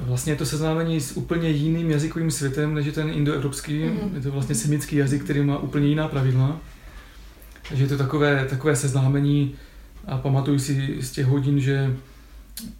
Vlastně 0.00 0.32
je 0.32 0.36
to 0.36 0.46
seznámení 0.46 1.00
s 1.00 1.16
úplně 1.16 1.48
jiným 1.48 1.90
jazykovým 1.90 2.30
světem, 2.30 2.74
než 2.74 2.86
je 2.86 2.92
ten 2.92 3.10
indoevropský. 3.10 3.72
Mm-hmm. 3.72 4.14
Je 4.14 4.20
to 4.20 4.30
vlastně 4.30 4.54
semický 4.54 4.96
jazyk, 4.96 5.24
který 5.24 5.42
má 5.42 5.58
úplně 5.58 5.86
jiná 5.86 6.08
pravidla. 6.08 6.60
Takže 7.68 7.84
je 7.84 7.88
to 7.88 7.98
takové, 7.98 8.46
takové 8.50 8.76
seznámení 8.76 9.54
a 10.06 10.18
pamatuju 10.18 10.58
si 10.58 10.96
z 11.00 11.10
těch 11.10 11.26
hodin, 11.26 11.60
že 11.60 11.96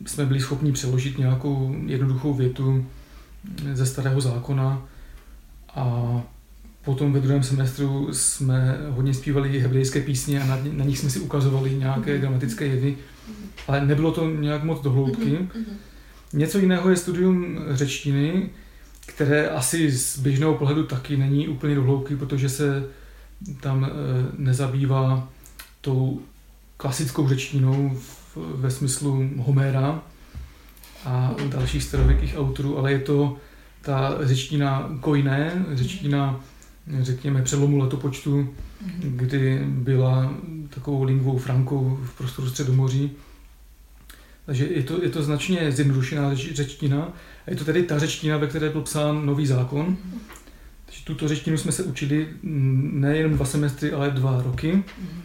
jsme 0.07 0.27
byli 0.27 0.41
schopni 0.41 0.73
přeložit 0.73 1.19
nějakou 1.19 1.77
jednoduchou 1.87 2.35
větu 2.35 2.87
ze 3.73 3.87
starého 3.87 4.21
zákona 4.21 4.83
a 5.75 6.23
Potom 6.85 7.13
ve 7.13 7.21
druhém 7.21 7.43
semestru 7.43 8.09
jsme 8.13 8.79
hodně 8.91 9.15
zpívali 9.15 9.61
hebrejské 9.61 10.01
písně 10.01 10.43
a 10.43 10.47
na, 10.47 10.59
na 10.73 10.85
nich 10.85 10.99
jsme 10.99 11.11
si 11.11 11.21
ukazovali 11.21 11.75
nějaké 11.75 12.17
mm-hmm. 12.17 12.21
gramatické 12.21 12.67
jevy, 12.67 12.97
ale 13.69 13.87
nebylo 13.87 14.13
to 14.13 14.31
nějak 14.31 14.63
moc 14.63 14.83
dohloubky. 14.83 15.25
Mm-hmm. 15.25 15.65
Něco 16.33 16.59
jiného 16.59 16.91
je 16.91 16.97
studium 16.97 17.59
řečtiny, 17.71 18.51
které 19.07 19.49
asi 19.49 19.91
z 19.91 20.19
běžného 20.19 20.55
pohledu 20.55 20.85
taky 20.87 21.17
není 21.17 21.49
úplně 21.49 21.75
dohloubky, 21.75 22.17
protože 22.17 22.49
se 22.49 22.85
tam 23.61 23.85
e, 23.85 23.89
nezabývá 24.39 25.29
tou 25.81 26.21
klasickou 26.77 27.29
řečtinou 27.29 27.99
ve 28.37 28.71
smyslu 28.71 29.31
Homéra 29.37 30.03
a 31.05 31.35
dalších 31.49 31.83
starověkých 31.83 32.39
autorů, 32.39 32.79
ale 32.79 32.93
je 32.93 32.99
to 32.99 33.37
ta 33.83 34.19
řečtina 34.23 34.91
kojné, 35.01 35.65
řečtina 35.73 36.41
řekněme, 37.01 37.43
přelomu 37.43 37.79
letopočtu, 37.79 38.43
mm-hmm. 38.43 39.17
kdy 39.17 39.63
byla 39.67 40.35
takovou 40.69 41.03
lingvou 41.03 41.39
frankou 41.39 41.99
v 42.05 42.19
prostoru 42.19 42.49
Středomoří. 42.49 43.11
Takže 44.47 44.67
je 44.67 44.83
to, 44.83 45.03
je 45.03 45.09
to 45.09 45.23
značně 45.23 45.73
zjednodušená 45.73 46.35
řečtina. 46.35 47.13
A 47.47 47.51
je 47.51 47.57
to 47.57 47.65
tedy 47.65 47.83
ta 47.83 47.99
řečtina, 47.99 48.37
ve 48.37 48.47
které 48.47 48.71
byl 48.71 48.83
psán 48.83 49.27
nový 49.27 49.47
zákon. 49.47 49.87
Mm-hmm. 49.87 50.19
Takže 50.87 51.05
tuto 51.05 51.29
řečtinu 51.29 51.59
jsme 51.59 51.73
se 51.73 51.83
učili 51.83 52.29
nejen 52.43 53.33
dva 53.33 53.47
semestry, 53.47 53.93
ale 53.93 54.11
dva 54.11 54.43
roky. 54.43 54.73
Mm-hmm. 54.73 55.21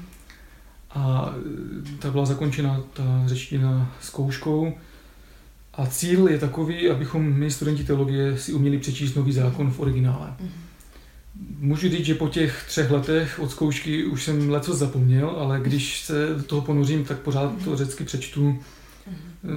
A 0.89 1.33
ta 1.99 2.11
byla 2.11 2.25
zakončena, 2.25 2.81
ta 2.93 3.23
řečtina, 3.25 3.95
zkouškou. 4.01 4.73
A 5.73 5.85
cíl 5.85 6.27
je 6.27 6.39
takový, 6.39 6.89
abychom 6.89 7.33
my, 7.33 7.51
studenti 7.51 7.83
teologie, 7.83 8.37
si 8.37 8.53
uměli 8.53 8.77
přečíst 8.77 9.15
nový 9.15 9.31
zákon 9.31 9.71
v 9.71 9.79
originále. 9.79 10.33
Mm-hmm. 10.39 10.66
Můžu 11.59 11.89
říct, 11.89 12.05
že 12.05 12.15
po 12.15 12.27
těch 12.27 12.63
třech 12.67 12.91
letech 12.91 13.39
od 13.39 13.51
zkoušky 13.51 14.05
už 14.05 14.23
jsem 14.23 14.49
leco 14.49 14.75
zapomněl, 14.75 15.29
ale 15.29 15.59
když 15.59 16.01
se 16.01 16.27
do 16.37 16.43
toho 16.43 16.61
ponořím, 16.61 17.03
tak 17.03 17.19
pořád 17.19 17.63
to 17.63 17.77
řecky 17.77 18.03
přečtu. 18.03 18.59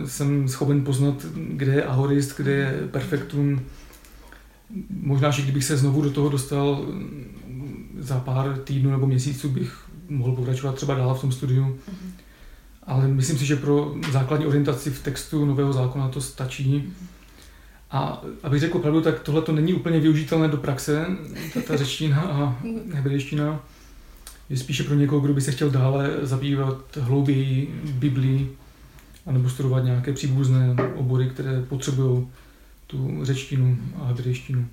Jsem 0.07 0.49
schopen 0.49 0.85
poznat, 0.85 1.27
kde 1.35 1.73
je 1.73 1.85
ahorist, 1.85 2.37
kde 2.37 2.53
je 2.53 2.89
perfektum. 2.91 3.61
Možná, 4.91 5.31
že 5.31 5.43
kdybych 5.43 5.65
se 5.65 5.77
znovu 5.77 6.03
do 6.03 6.11
toho 6.11 6.29
dostal 6.29 6.87
za 7.99 8.21
pár 8.21 8.59
týdnů 8.65 8.91
nebo 8.91 9.07
měsíců, 9.07 9.49
bych 9.49 9.79
mohl 10.09 10.33
pokračovat 10.33 10.75
třeba 10.75 10.95
dál 10.95 11.15
v 11.15 11.21
tom 11.21 11.33
studiu. 11.33 11.79
Ale 12.83 13.09
myslím 13.09 13.39
si, 13.39 13.47
že 13.47 13.57
pro 13.57 13.95
základní 14.13 14.47
orientaci 14.47 14.91
v 14.91 15.03
textu 15.03 15.45
nového 15.45 15.73
zákona 15.73 16.09
to 16.09 16.21
stačí. 16.21 16.93
A 17.91 18.23
abych 18.43 18.61
řekl 18.61 18.79
pravdu, 18.79 19.01
tak 19.01 19.21
tohle 19.21 19.43
to 19.43 19.53
není 19.53 19.75
úplně 19.75 20.01
využitelné 20.01 20.49
do 20.49 20.57
praxe, 20.57 21.07
ta, 21.55 21.61
ta 21.61 21.77
řečtina 21.77 22.21
a 22.21 22.59
hebrejština. 22.95 23.61
Je 24.51 24.57
spíše 24.57 24.85
pro 24.85 24.95
někoho, 24.95 25.21
kdo 25.21 25.35
by 25.35 25.41
se 25.41 25.53
chtěl 25.53 25.71
dále 25.71 26.11
zabývat 26.23 26.97
hlouběji 26.97 27.81
Biblii, 27.85 28.57
anebo 29.27 29.51
studovat 29.51 29.85
nějaké 29.85 30.13
příbuzné 30.13 30.77
obory, 30.95 31.29
které 31.29 31.63
potřebují 31.63 32.29
tu 32.87 33.25
řečtinu 33.25 33.79
a 34.01 34.05
hebrejštinu. 34.05 34.67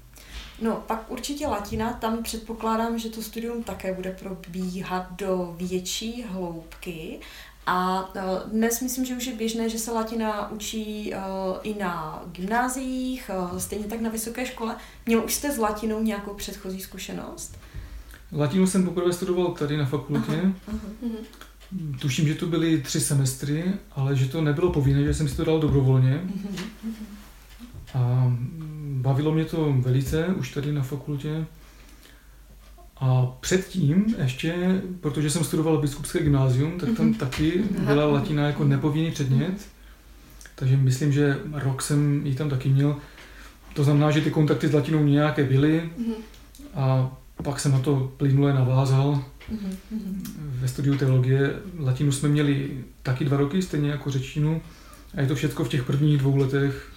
No, 0.61 0.83
pak 0.87 1.11
určitě 1.11 1.47
latina, 1.47 1.93
tam 1.93 2.23
předpokládám, 2.23 2.99
že 2.99 3.09
to 3.09 3.21
studium 3.21 3.63
také 3.63 3.93
bude 3.93 4.11
probíhat 4.11 5.07
do 5.17 5.55
větší 5.57 6.23
hloubky 6.23 7.19
a 7.67 8.09
e, 8.15 8.21
dnes 8.49 8.81
myslím, 8.81 9.05
že 9.05 9.15
už 9.15 9.27
je 9.27 9.35
běžné, 9.35 9.69
že 9.69 9.79
se 9.79 9.91
latina 9.91 10.51
učí 10.51 11.13
e, 11.13 11.17
i 11.63 11.79
na 11.79 12.23
gymnáziích, 12.31 13.31
e, 13.55 13.59
stejně 13.59 13.85
tak 13.85 14.01
na 14.01 14.09
vysoké 14.09 14.45
škole. 14.45 14.75
Měl 15.05 15.23
už 15.25 15.33
jste 15.33 15.51
s 15.51 15.57
latinou 15.57 16.01
nějakou 16.01 16.33
předchozí 16.33 16.81
zkušenost? 16.81 17.57
Latinu 18.31 18.67
jsem 18.67 18.85
poprvé 18.85 19.13
studoval 19.13 19.51
tady 19.51 19.77
na 19.77 19.85
fakultě. 19.85 20.41
Aha, 20.41 20.51
aha. 20.67 20.79
Mhm. 21.01 21.97
Tuším, 21.99 22.27
že 22.27 22.35
to 22.35 22.45
byly 22.45 22.81
tři 22.81 22.99
semestry, 22.99 23.73
ale 23.91 24.15
že 24.15 24.25
to 24.25 24.41
nebylo 24.41 24.71
povinné, 24.71 25.03
že 25.03 25.13
jsem 25.13 25.27
si 25.27 25.37
to 25.37 25.45
dal 25.45 25.59
dobrovolně. 25.59 26.21
Mhm, 26.23 26.57
mhm. 26.83 27.05
A 27.93 28.33
bavilo 29.01 29.31
mě 29.31 29.45
to 29.45 29.73
velice 29.77 30.27
už 30.27 30.53
tady 30.53 30.71
na 30.71 30.83
fakultě. 30.83 31.45
A 32.99 33.25
předtím 33.39 34.15
ještě, 34.23 34.81
protože 35.01 35.29
jsem 35.29 35.43
studoval 35.43 35.77
biskupské 35.77 36.19
gymnázium, 36.19 36.79
tak 36.79 36.89
tam 36.97 37.11
mm-hmm. 37.11 37.17
taky 37.17 37.63
byla 37.85 38.05
latina 38.05 38.47
jako 38.47 38.63
nepovinný 38.63 39.11
předmět. 39.11 39.67
Takže 40.55 40.77
myslím, 40.77 41.11
že 41.11 41.39
rok 41.53 41.81
jsem 41.81 42.25
ji 42.25 42.35
tam 42.35 42.49
taky 42.49 42.69
měl. 42.69 42.95
To 43.73 43.83
znamená, 43.83 44.11
že 44.11 44.21
ty 44.21 44.31
kontakty 44.31 44.67
s 44.67 44.73
latinou 44.73 45.03
nějaké 45.03 45.43
byly 45.43 45.89
mm-hmm. 45.99 46.13
a 46.75 47.11
pak 47.43 47.59
jsem 47.59 47.71
na 47.71 47.79
to 47.79 48.11
plynule 48.17 48.53
navázal. 48.53 49.23
Mm-hmm. 49.51 50.21
Ve 50.39 50.67
studiu 50.67 50.97
teologie 50.97 51.53
latinu 51.79 52.11
jsme 52.11 52.29
měli 52.29 52.83
taky 53.03 53.25
dva 53.25 53.37
roky, 53.37 53.61
stejně 53.61 53.89
jako 53.89 54.11
řečtinu. 54.11 54.61
A 55.13 55.21
je 55.21 55.27
to 55.27 55.35
všechno 55.35 55.65
v 55.65 55.69
těch 55.69 55.83
prvních 55.83 56.17
dvou 56.17 56.35
letech, 56.35 56.91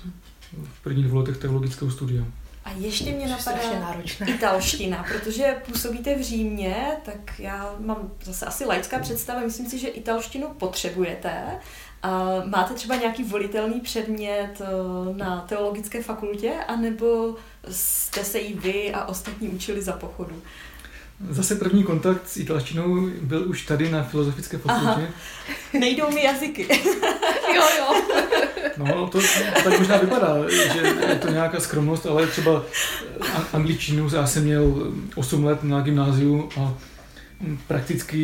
v 0.65 0.83
prvních 0.83 1.07
dvou 1.07 1.19
letech 1.19 1.37
teologického 1.37 1.91
studia. 1.91 2.25
A 2.71 2.73
ještě 2.79 3.13
mě 3.13 3.29
napadá 3.29 3.97
italština, 4.27 5.05
protože 5.09 5.63
působíte 5.67 6.15
v 6.15 6.23
Římě, 6.23 6.87
tak 7.05 7.41
já 7.41 7.75
mám 7.79 8.11
zase 8.23 8.47
asi 8.47 8.65
laická 8.65 8.99
představa, 8.99 9.41
myslím 9.41 9.67
si, 9.71 9.79
že 9.79 9.89
italštinu 9.89 10.49
potřebujete. 10.49 11.61
A 12.03 12.43
máte 12.45 12.75
třeba 12.75 12.97
nějaký 12.97 13.25
volitelný 13.25 13.81
předmět 13.81 14.61
eh, 14.61 14.67
na 15.17 15.41
teologické 15.41 16.03
fakultě, 16.03 16.53
anebo 16.69 17.37
jste 17.71 18.25
se 18.25 18.39
jí 18.39 18.55
vy 18.55 18.93
a 18.93 19.05
ostatní 19.05 19.49
učili 19.49 19.83
za 19.83 19.93
pochodu? 19.93 20.43
Zase 21.29 21.55
první 21.55 21.85
kontakt 21.85 22.29
s 22.29 22.37
italštinou 22.37 23.09
byl 23.23 23.49
už 23.49 23.67
tady 23.67 23.91
na 23.91 24.03
Filozofické 24.03 24.59
fakultě. 24.59 25.09
Nejdou 25.81 26.11
mi 26.11 26.25
jazyky. 26.25 26.67
jo, 27.55 27.63
jo. 27.79 28.03
No, 28.77 29.07
to, 29.09 29.19
to 29.21 29.27
tak 29.65 29.79
možná 29.79 29.97
vypadá, 29.97 30.51
že 30.51 30.79
je 31.09 31.15
to 31.15 31.31
nějaká 31.31 31.61
skromnost, 31.61 32.07
ale 32.07 32.27
třeba 32.27 32.65
angličtinu 33.53 34.09
já 34.15 34.27
jsem 34.27 34.45
měl 34.45 34.93
8 35.15 35.45
let 35.45 35.65
na 35.65 35.81
gymnáziu 35.81 36.49
a 36.61 36.75
prakticky 37.67 38.19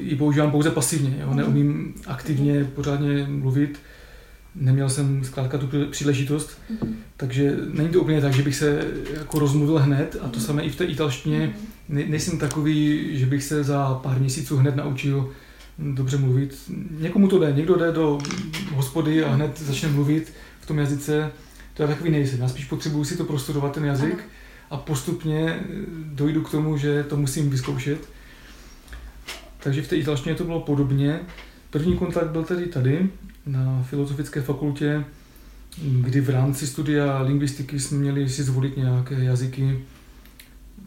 ji 0.00 0.16
používám 0.16 0.50
pouze 0.50 0.70
pasivně. 0.70 1.16
Jo? 1.20 1.34
Neumím 1.34 1.94
aktivně 2.06 2.64
pořádně 2.64 3.26
mluvit. 3.28 3.80
Neměl 4.54 4.88
jsem 4.88 5.24
zkrátka 5.24 5.58
tu 5.58 5.68
příležitost, 5.90 6.50
mm-hmm. 6.50 6.94
takže 7.16 7.56
není 7.72 7.88
to 7.88 8.00
úplně 8.00 8.20
tak, 8.20 8.32
že 8.32 8.42
bych 8.42 8.56
se 8.56 8.84
jako 9.18 9.38
rozmluvil 9.38 9.78
hned 9.78 10.16
a 10.22 10.28
to 10.28 10.40
samé 10.40 10.62
i 10.62 10.70
v 10.70 10.76
té 10.76 10.84
italštině. 10.84 11.38
Mm-hmm. 11.38 11.69
Ne, 11.90 12.04
nejsem 12.08 12.38
takový, 12.38 13.08
že 13.18 13.26
bych 13.26 13.44
se 13.44 13.64
za 13.64 13.94
pár 13.94 14.18
měsíců 14.18 14.56
hned 14.56 14.76
naučil 14.76 15.32
dobře 15.78 16.16
mluvit. 16.16 16.58
Někomu 17.00 17.28
to 17.28 17.38
jde, 17.38 17.52
někdo 17.52 17.76
jde 17.76 17.92
do 17.92 18.18
hospody 18.74 19.24
a 19.24 19.32
hned 19.32 19.60
začne 19.60 19.88
mluvit 19.88 20.32
v 20.60 20.66
tom 20.66 20.78
jazyce. 20.78 21.30
To 21.74 21.82
je 21.82 21.88
takový 21.88 22.10
nejsem. 22.10 22.40
Já 22.40 22.48
spíš 22.48 22.64
potřebuji 22.64 23.04
si 23.04 23.16
to 23.16 23.24
prostudovat, 23.24 23.72
ten 23.72 23.84
jazyk, 23.84 24.24
a 24.70 24.76
postupně 24.76 25.60
dojdu 26.04 26.42
k 26.42 26.50
tomu, 26.50 26.76
že 26.76 27.04
to 27.04 27.16
musím 27.16 27.50
vyzkoušet. 27.50 28.08
Takže 29.62 29.82
v 29.82 29.88
té 29.88 29.96
italštině 29.96 30.34
to 30.34 30.44
bylo 30.44 30.60
podobně. 30.60 31.20
První 31.70 31.96
kontakt 31.96 32.30
byl 32.30 32.44
tedy 32.44 32.66
tady, 32.66 33.08
na 33.46 33.82
Filozofické 33.82 34.40
fakultě, 34.40 35.04
kdy 35.82 36.20
v 36.20 36.30
rámci 36.30 36.66
studia 36.66 37.22
lingvistiky 37.22 37.80
jsme 37.80 37.98
měli 37.98 38.28
si 38.28 38.42
zvolit 38.42 38.76
nějaké 38.76 39.24
jazyky. 39.24 39.78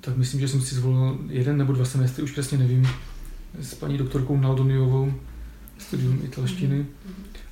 Tak 0.02 0.18
myslím, 0.18 0.40
že 0.40 0.48
jsem 0.48 0.62
si 0.62 0.76
zvolil 0.76 1.20
jeden 1.30 1.58
nebo 1.58 1.74
dva 1.74 1.86
semestry, 1.86 2.24
už 2.24 2.32
přesně 2.32 2.58
nevím, 2.58 2.88
s 3.62 3.74
paní 3.74 3.98
doktorkou 3.98 4.38
Naldoniovou, 4.38 5.14
studium 5.78 6.20
italštiny. 6.24 6.86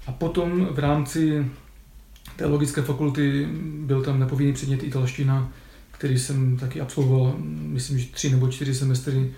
A 0.07 0.11
potom 0.11 0.65
v 0.65 0.79
rámci 0.79 1.45
teologické 2.35 2.81
fakulty 2.81 3.47
byl 3.85 4.03
tam 4.03 4.19
nepovinný 4.19 4.53
předmět 4.53 4.83
italština, 4.83 5.51
který 5.91 6.19
jsem 6.19 6.57
taky 6.57 6.81
absolvoval, 6.81 7.35
myslím, 7.47 7.99
že 7.99 8.07
tři 8.07 8.29
nebo 8.29 8.47
čtyři 8.47 8.75
semestry 8.75 9.31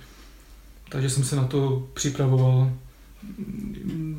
takže 0.93 1.09
jsem 1.09 1.23
se 1.23 1.35
na 1.35 1.43
to 1.43 1.87
připravoval. 1.93 2.71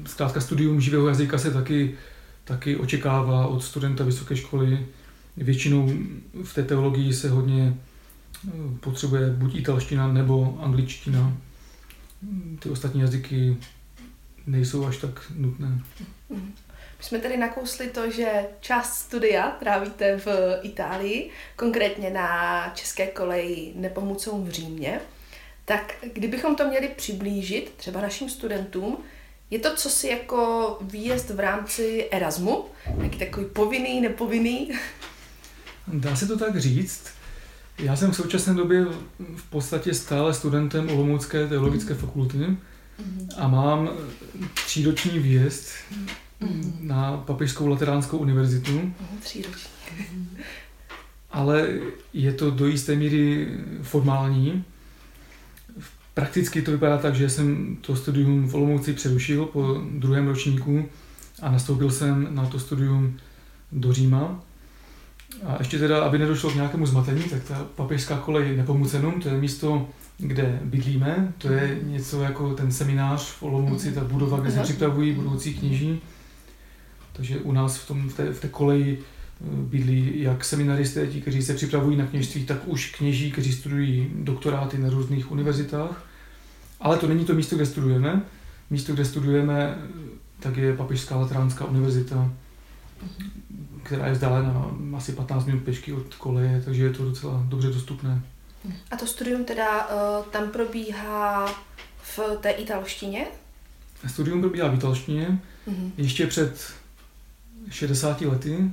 Zkrátka 0.07 0.41
studium 0.41 0.80
živého 0.80 1.09
jazyka 1.09 1.39
se 1.39 1.51
taky, 1.51 1.95
taky 2.45 2.76
očekává 2.76 3.47
od 3.47 3.64
studenta 3.64 4.05
vysoké 4.05 4.37
školy. 4.37 4.87
Většinou 5.37 5.93
v 6.45 6.55
té 6.55 6.62
teologii 6.62 7.12
se 7.12 7.30
hodně 7.30 7.74
potřebuje 8.80 9.30
buď 9.30 9.55
italština 9.55 10.12
nebo 10.12 10.59
angličtina. 10.61 11.36
Ty 12.59 12.68
ostatní 12.68 13.01
jazyky 13.01 13.57
nejsou 14.47 14.86
až 14.86 14.97
tak 14.97 15.32
nutné. 15.36 15.80
My 16.99 17.05
jsme 17.05 17.18
tady 17.18 17.36
nakousli 17.36 17.90
to, 17.90 18.11
že 18.11 18.47
část 18.61 18.95
studia 18.95 19.51
trávíte 19.51 20.16
v 20.16 20.28
Itálii, 20.62 21.30
konkrétně 21.57 22.11
na 22.11 22.68
české 22.74 23.07
koleji 23.07 23.72
Nepomucou 23.76 24.45
v 24.45 24.51
Římě. 24.51 25.01
Tak 25.64 25.95
kdybychom 26.12 26.57
to 26.57 26.68
měli 26.68 26.88
přiblížit 26.88 27.72
třeba 27.76 28.01
našim 28.01 28.30
studentům, 28.30 28.99
je 29.51 29.59
to 29.59 29.76
co 29.76 29.90
si 29.90 30.09
jako 30.09 30.78
výjezd 30.80 31.30
v 31.30 31.40
rámci 31.40 32.09
Erasmu? 32.11 32.64
Jaký 33.03 33.18
takový 33.18 33.47
povinný, 33.47 34.01
nepovinný? 34.01 34.70
Dá 35.88 36.16
se 36.16 36.26
to 36.26 36.38
tak 36.38 36.61
říct. 36.61 37.05
Já 37.78 37.96
jsem 37.96 38.10
v 38.10 38.16
současné 38.16 38.54
době 38.54 38.86
v 39.36 39.50
podstatě 39.50 39.94
stále 39.94 40.34
studentem 40.34 40.90
Olomoucké 40.90 41.46
teologické 41.46 41.94
fakulty 41.94 42.38
mm-hmm. 42.38 42.56
a 43.36 43.48
mám 43.48 43.90
tříroční 44.54 45.18
výjezd 45.18 45.68
mm-hmm. 46.42 46.72
na 46.80 47.16
Papežskou 47.16 47.66
lateránskou 47.66 48.18
univerzitu. 48.18 48.92
Tříroční. 49.20 49.70
Ale 51.30 51.68
je 52.12 52.32
to 52.32 52.50
do 52.50 52.66
jisté 52.66 52.96
míry 52.96 53.48
formální, 53.82 54.64
Prakticky 56.14 56.62
to 56.62 56.70
vypadá 56.70 56.98
tak, 56.98 57.14
že 57.14 57.30
jsem 57.30 57.76
to 57.80 57.96
studium 57.96 58.48
v 58.48 58.54
Olomouci 58.54 58.92
přerušil 58.92 59.46
po 59.46 59.80
druhém 59.90 60.28
ročníku 60.28 60.88
a 61.42 61.50
nastoupil 61.50 61.90
jsem 61.90 62.28
na 62.30 62.46
to 62.46 62.58
studium 62.58 63.16
do 63.72 63.92
Říma. 63.92 64.42
A 65.43 65.57
ještě 65.59 65.78
teda, 65.78 66.05
aby 66.05 66.18
nedošlo 66.18 66.51
k 66.51 66.55
nějakému 66.55 66.87
zmatení, 66.87 67.22
tak 67.22 67.45
ta 67.45 67.66
papežská 67.76 68.18
kolej 68.18 68.57
Nepomucenum, 68.57 69.20
to 69.20 69.28
je 69.28 69.35
místo, 69.35 69.89
kde 70.18 70.61
bydlíme, 70.64 71.32
to 71.39 71.53
je 71.53 71.78
něco 71.82 72.22
jako 72.22 72.55
ten 72.55 72.72
seminář 72.72 73.30
v 73.30 73.43
Olomouci, 73.43 73.93
ta 73.93 74.05
budova, 74.05 74.41
kde 74.41 74.51
se 74.51 74.61
připravují 74.61 75.12
budoucí 75.12 75.55
kněží. 75.55 76.01
Takže 77.12 77.39
u 77.39 77.53
nás 77.53 77.76
v, 77.76 77.89
tom, 77.89 78.09
v, 78.09 78.16
té, 78.16 78.32
v 78.32 78.41
té 78.41 78.49
koleji 78.49 78.99
eh, 78.99 79.45
bydlí 79.47 80.22
jak 80.22 80.45
seminaristé, 80.45 81.07
ti, 81.07 81.20
kteří 81.20 81.43
se 81.43 81.55
připravují 81.55 81.97
na 81.97 82.07
kněžství, 82.07 82.45
tak 82.45 82.59
už 82.66 82.95
kněží, 82.97 83.32
kteří 83.32 83.53
studují 83.53 84.11
doktoráty 84.14 84.78
na 84.78 84.91
různých 84.91 85.32
univerzitách. 85.32 86.07
Ale 86.80 86.97
to 86.99 87.07
není 87.07 87.24
to 87.24 87.35
místo, 87.35 87.57
kde 87.57 87.66
studujeme. 87.66 88.22
Místo, 88.70 88.93
kde 88.93 89.05
studujeme, 89.05 89.78
tak 90.41 90.57
je 90.57 90.76
Papežská 90.76 91.16
Lateránská 91.16 91.64
univerzita, 91.64 92.32
která 93.85 94.07
je 94.07 94.12
vzdálená 94.12 94.70
asi 94.97 95.12
15 95.12 95.47
minut 95.47 95.62
pěšky 95.62 95.93
od 95.93 96.14
koleje, 96.14 96.62
takže 96.64 96.85
je 96.85 96.91
to 96.91 97.05
docela 97.05 97.43
dobře 97.49 97.68
dostupné. 97.68 98.22
A 98.91 98.97
to 98.97 99.07
studium 99.07 99.45
teda 99.45 99.89
uh, 99.89 100.24
tam 100.24 100.51
probíhá 100.51 101.47
v 102.03 102.20
té 102.41 102.51
italštině? 102.51 103.26
Studium 104.07 104.41
probíhá 104.41 104.68
v 104.68 104.74
italštině. 104.74 105.39
Uh-huh. 105.68 105.91
Ještě 105.97 106.26
před 106.26 106.72
60 107.70 108.20
lety 108.20 108.70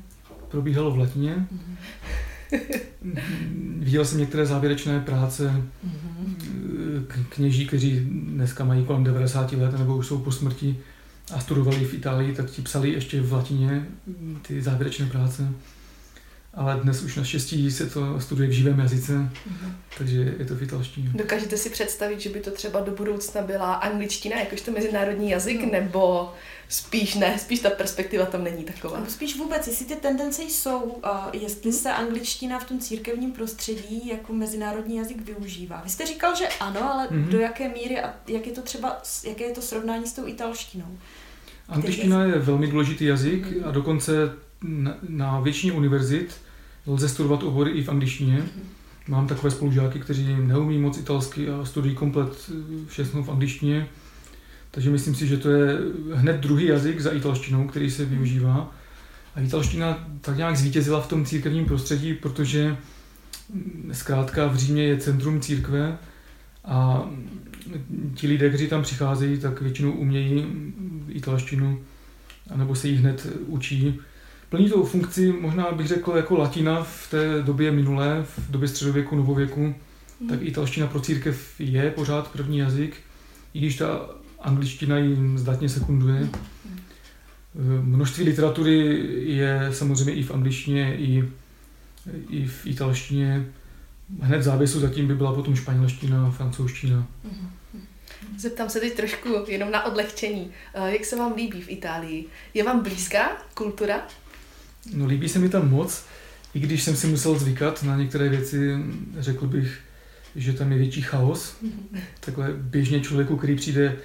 probíhalo 0.47 0.91
v 0.91 0.97
latině. 0.97 1.35
Uh-huh. 1.35 1.75
Viděl 3.79 4.05
jsem 4.05 4.19
některé 4.19 4.45
závěrečné 4.45 4.99
práce 4.99 5.63
mm-hmm. 5.87 7.05
kněží, 7.29 7.67
kteří 7.67 7.99
dneska 8.09 8.63
mají 8.63 8.85
kolem 8.85 9.03
90 9.03 9.51
let 9.51 9.79
nebo 9.79 9.97
už 9.97 10.07
jsou 10.07 10.17
po 10.17 10.31
smrti 10.31 10.79
a 11.33 11.39
studovali 11.39 11.85
v 11.85 11.93
Itálii, 11.93 12.35
tak 12.35 12.49
ti 12.49 12.61
psali 12.61 12.91
ještě 12.91 13.21
v 13.21 13.33
latině 13.33 13.87
ty 14.41 14.61
závěrečné 14.61 15.05
práce 15.05 15.53
ale 16.53 16.79
dnes 16.83 17.03
už 17.03 17.15
naštěstí 17.15 17.71
se 17.71 17.89
to 17.89 18.19
studuje 18.19 18.49
v 18.49 18.51
živém 18.51 18.79
jazyce, 18.79 19.13
mm-hmm. 19.13 19.71
takže 19.97 20.35
je 20.39 20.45
to 20.45 20.55
v 20.55 20.63
italštině. 20.63 21.09
Dokážete 21.13 21.57
si 21.57 21.69
představit, 21.69 22.19
že 22.19 22.29
by 22.29 22.39
to 22.39 22.51
třeba 22.51 22.79
do 22.79 22.91
budoucna 22.91 23.41
byla 23.41 23.73
angličtina, 23.73 24.39
jakožto 24.39 24.71
mezinárodní 24.71 25.29
jazyk, 25.29 25.61
no. 25.61 25.71
nebo 25.71 26.33
spíš 26.69 27.15
ne, 27.15 27.39
spíš 27.39 27.59
ta 27.59 27.69
perspektiva 27.69 28.25
tam 28.25 28.43
není 28.43 28.63
taková? 28.63 28.99
No, 28.99 29.05
spíš 29.05 29.37
vůbec, 29.37 29.67
jestli 29.67 29.85
ty 29.85 29.95
tendence 29.95 30.43
jsou, 30.43 30.79
uh, 30.81 31.01
jestli 31.33 31.69
mm. 31.69 31.75
se 31.75 31.91
angličtina 31.91 32.59
v 32.59 32.63
tom 32.63 32.79
církevním 32.79 33.31
prostředí 33.31 34.07
jako 34.07 34.33
mezinárodní 34.33 34.97
jazyk 34.97 35.25
využívá. 35.25 35.81
Vy 35.83 35.89
jste 35.89 36.05
říkal, 36.05 36.35
že 36.35 36.47
ano, 36.59 36.93
ale 36.93 37.07
mm-hmm. 37.07 37.27
do 37.27 37.39
jaké 37.39 37.69
míry 37.69 38.01
a 38.01 38.13
jak 38.27 38.47
je 38.47 38.53
to 38.53 38.61
třeba, 38.61 39.01
jaké 39.27 39.43
je 39.43 39.53
to 39.53 39.61
srovnání 39.61 40.07
s 40.07 40.13
tou 40.13 40.27
italštinou? 40.27 40.97
Angličtina 41.69 42.23
je 42.23 42.39
velmi 42.39 42.67
důležitý 42.67 43.05
jazyk 43.05 43.45
mm-hmm. 43.45 43.67
a 43.67 43.71
dokonce 43.71 44.11
na, 45.09 45.39
většině 45.39 45.73
univerzit 45.73 46.41
lze 46.87 47.09
studovat 47.09 47.43
obory 47.43 47.71
i 47.71 47.83
v 47.83 47.89
angličtině. 47.89 48.43
Mám 49.07 49.27
takové 49.27 49.51
spolužáky, 49.51 49.99
kteří 49.99 50.35
neumí 50.35 50.77
moc 50.77 50.97
italsky 50.97 51.49
a 51.49 51.65
studují 51.65 51.95
komplet 51.95 52.51
všechno 52.87 53.23
v 53.23 53.29
angličtině. 53.29 53.87
Takže 54.71 54.89
myslím 54.89 55.15
si, 55.15 55.27
že 55.27 55.37
to 55.37 55.49
je 55.49 55.77
hned 56.13 56.37
druhý 56.37 56.65
jazyk 56.65 56.99
za 56.99 57.11
italštinou, 57.11 57.67
který 57.67 57.91
se 57.91 58.05
využívá. 58.05 58.75
A 59.35 59.41
italština 59.41 60.07
tak 60.21 60.37
nějak 60.37 60.57
zvítězila 60.57 61.01
v 61.01 61.07
tom 61.07 61.25
církevním 61.25 61.65
prostředí, 61.65 62.13
protože 62.13 62.77
zkrátka 63.91 64.47
v 64.47 64.55
Římě 64.55 64.83
je 64.83 64.97
centrum 64.97 65.41
církve 65.41 65.97
a 66.65 67.09
ti 68.13 68.27
lidé, 68.27 68.49
kteří 68.49 68.67
tam 68.67 68.83
přicházejí, 68.83 69.39
tak 69.39 69.61
většinou 69.61 69.91
umějí 69.91 70.45
italštinu, 71.07 71.79
anebo 72.49 72.75
se 72.75 72.87
ji 72.87 72.95
hned 72.95 73.27
učí 73.47 73.99
plní 74.51 74.69
tou 74.69 74.85
funkci, 74.85 75.31
možná 75.31 75.71
bych 75.71 75.87
řekl, 75.87 76.13
jako 76.15 76.37
latina 76.37 76.83
v 76.83 77.09
té 77.11 77.41
době 77.41 77.71
minulé, 77.71 78.25
v 78.37 78.51
době 78.51 78.67
středověku, 78.67 79.15
novověku, 79.15 79.75
mm. 80.19 80.29
tak 80.29 80.41
italština 80.41 80.87
pro 80.87 80.99
církev 80.99 81.59
je 81.59 81.91
pořád 81.91 82.31
první 82.31 82.57
jazyk, 82.57 82.95
i 83.53 83.59
když 83.59 83.77
ta 83.77 84.09
angličtina 84.39 84.97
jim 84.97 85.37
zdatně 85.37 85.69
sekunduje. 85.69 86.19
Mm. 86.19 86.29
Množství 87.81 88.23
literatury 88.23 89.05
je 89.25 89.69
samozřejmě 89.71 90.13
i 90.13 90.23
v 90.23 90.31
angličtině, 90.31 90.95
i 90.97 91.23
i 92.29 92.45
v 92.45 92.67
italštině. 92.67 93.45
Hned 94.21 94.37
v 94.37 94.43
závěsu 94.43 94.79
zatím 94.79 95.07
by 95.07 95.15
byla 95.15 95.33
potom 95.33 95.55
španělština, 95.55 96.31
francouzština. 96.31 97.07
Zeptám 98.37 98.69
se 98.69 98.79
teď 98.79 98.93
trošku 98.93 99.29
jenom 99.47 99.71
na 99.71 99.85
odlehčení. 99.85 100.51
Eh, 100.73 100.91
jak 100.91 101.05
se 101.05 101.15
vám 101.15 101.33
líbí 101.35 101.61
v 101.61 101.69
Itálii? 101.69 102.25
Je 102.53 102.63
vám 102.63 102.83
blízká 102.83 103.37
kultura? 103.53 104.07
No 104.93 105.05
líbí 105.05 105.29
se 105.29 105.39
mi 105.39 105.49
tam 105.49 105.69
moc, 105.69 106.03
i 106.53 106.59
když 106.59 106.83
jsem 106.83 106.95
si 106.95 107.07
musel 107.07 107.39
zvykat 107.39 107.83
na 107.83 107.97
některé 107.97 108.29
věci, 108.29 108.77
řekl 109.19 109.47
bych, 109.47 109.79
že 110.35 110.53
tam 110.53 110.71
je 110.71 110.77
větší 110.77 111.01
chaos. 111.01 111.55
Takhle 112.19 112.53
běžně 112.53 112.99
člověku, 112.99 113.37
který 113.37 113.55
přijde 113.55 113.97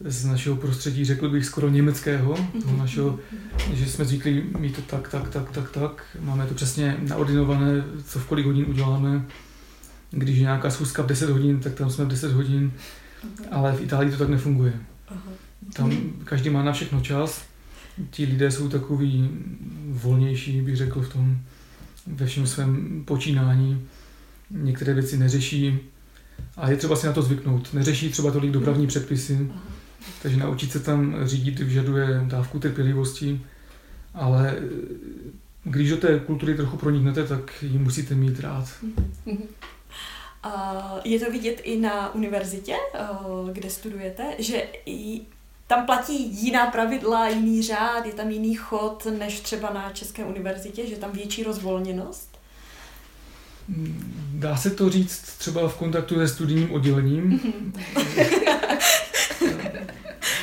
z 0.00 0.24
našeho 0.24 0.56
prostředí, 0.56 1.04
řekl 1.04 1.28
bych 1.28 1.44
skoro 1.46 1.68
německého, 1.68 2.48
toho 2.62 2.76
našeho, 2.76 3.18
že 3.72 3.86
jsme 3.86 4.04
zvyklí 4.04 4.42
mít 4.58 4.76
to 4.76 4.82
tak, 4.82 5.08
tak, 5.08 5.28
tak, 5.28 5.50
tak, 5.50 5.70
tak. 5.70 6.04
Máme 6.20 6.46
to 6.46 6.54
přesně 6.54 6.96
naordinované, 7.00 7.84
co 8.06 8.18
v 8.18 8.26
kolik 8.26 8.46
hodin 8.46 8.64
uděláme. 8.68 9.24
Když 10.10 10.36
je 10.36 10.42
nějaká 10.42 10.70
schůzka 10.70 11.02
v 11.02 11.06
10 11.06 11.30
hodin, 11.30 11.60
tak 11.60 11.74
tam 11.74 11.90
jsme 11.90 12.04
v 12.04 12.08
10 12.08 12.32
hodin. 12.32 12.72
Ale 13.50 13.72
v 13.72 13.82
Itálii 13.82 14.10
to 14.10 14.16
tak 14.16 14.28
nefunguje. 14.28 14.72
Tam 15.72 16.12
každý 16.24 16.50
má 16.50 16.62
na 16.62 16.72
všechno 16.72 17.00
čas. 17.00 17.44
Ti 18.10 18.24
lidé 18.24 18.50
jsou 18.50 18.68
takový 18.68 19.30
volnější, 19.88 20.60
bych 20.60 20.76
řekl, 20.76 21.02
v 21.02 21.12
tom 21.12 21.38
ve 22.06 22.26
všem 22.26 22.46
svém 22.46 23.02
počínání. 23.04 23.86
Některé 24.50 24.94
věci 24.94 25.16
neřeší 25.16 25.78
a 26.56 26.70
je 26.70 26.76
třeba 26.76 26.96
si 26.96 27.06
na 27.06 27.12
to 27.12 27.22
zvyknout. 27.22 27.74
Neřeší 27.74 28.10
třeba 28.10 28.30
tolik 28.30 28.50
dopravní 28.50 28.86
předpisy, 28.86 29.50
takže 30.22 30.36
naučit 30.36 30.72
se 30.72 30.80
tam 30.80 31.16
řídit 31.24 31.60
vyžaduje 31.60 32.20
dávku 32.24 32.58
trpělivosti, 32.58 33.40
ale 34.14 34.56
když 35.64 35.90
do 35.90 35.96
té 35.96 36.20
kultury 36.20 36.54
trochu 36.54 36.76
proniknete, 36.76 37.24
tak 37.24 37.62
ji 37.62 37.78
musíte 37.78 38.14
mít 38.14 38.40
rád. 38.40 38.84
Je 41.04 41.20
to 41.20 41.32
vidět 41.32 41.60
i 41.64 41.80
na 41.80 42.14
univerzitě, 42.14 42.74
kde 43.52 43.70
studujete, 43.70 44.24
že 44.38 44.66
tam 45.66 45.86
platí 45.86 46.44
jiná 46.44 46.66
pravidla, 46.66 47.28
jiný 47.28 47.62
řád, 47.62 48.06
je 48.06 48.12
tam 48.12 48.30
jiný 48.30 48.54
chod 48.54 49.06
než 49.18 49.40
třeba 49.40 49.72
na 49.72 49.90
České 49.90 50.24
univerzitě, 50.24 50.86
že 50.86 50.96
tam 50.96 51.12
větší 51.12 51.42
rozvolněnost? 51.42 52.34
Dá 54.34 54.56
se 54.56 54.70
to 54.70 54.90
říct 54.90 55.20
třeba 55.38 55.68
v 55.68 55.76
kontaktu 55.76 56.14
se 56.14 56.28
studijním 56.28 56.72
oddělením. 56.72 57.40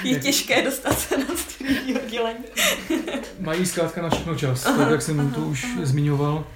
je 0.04 0.20
těžké 0.20 0.62
dostat 0.62 1.00
se 1.00 1.18
na 1.18 1.26
studijní 1.36 1.96
oddělení. 1.96 2.44
Mají 3.40 3.66
zkrátka 3.66 4.02
na 4.02 4.10
všechno 4.10 4.36
čas, 4.36 4.64
tak 4.64 4.92
jak 4.92 5.02
jsem 5.02 5.20
aha, 5.20 5.32
to 5.36 5.42
už 5.42 5.64
aha. 5.64 5.86
zmiňoval. 5.86 6.48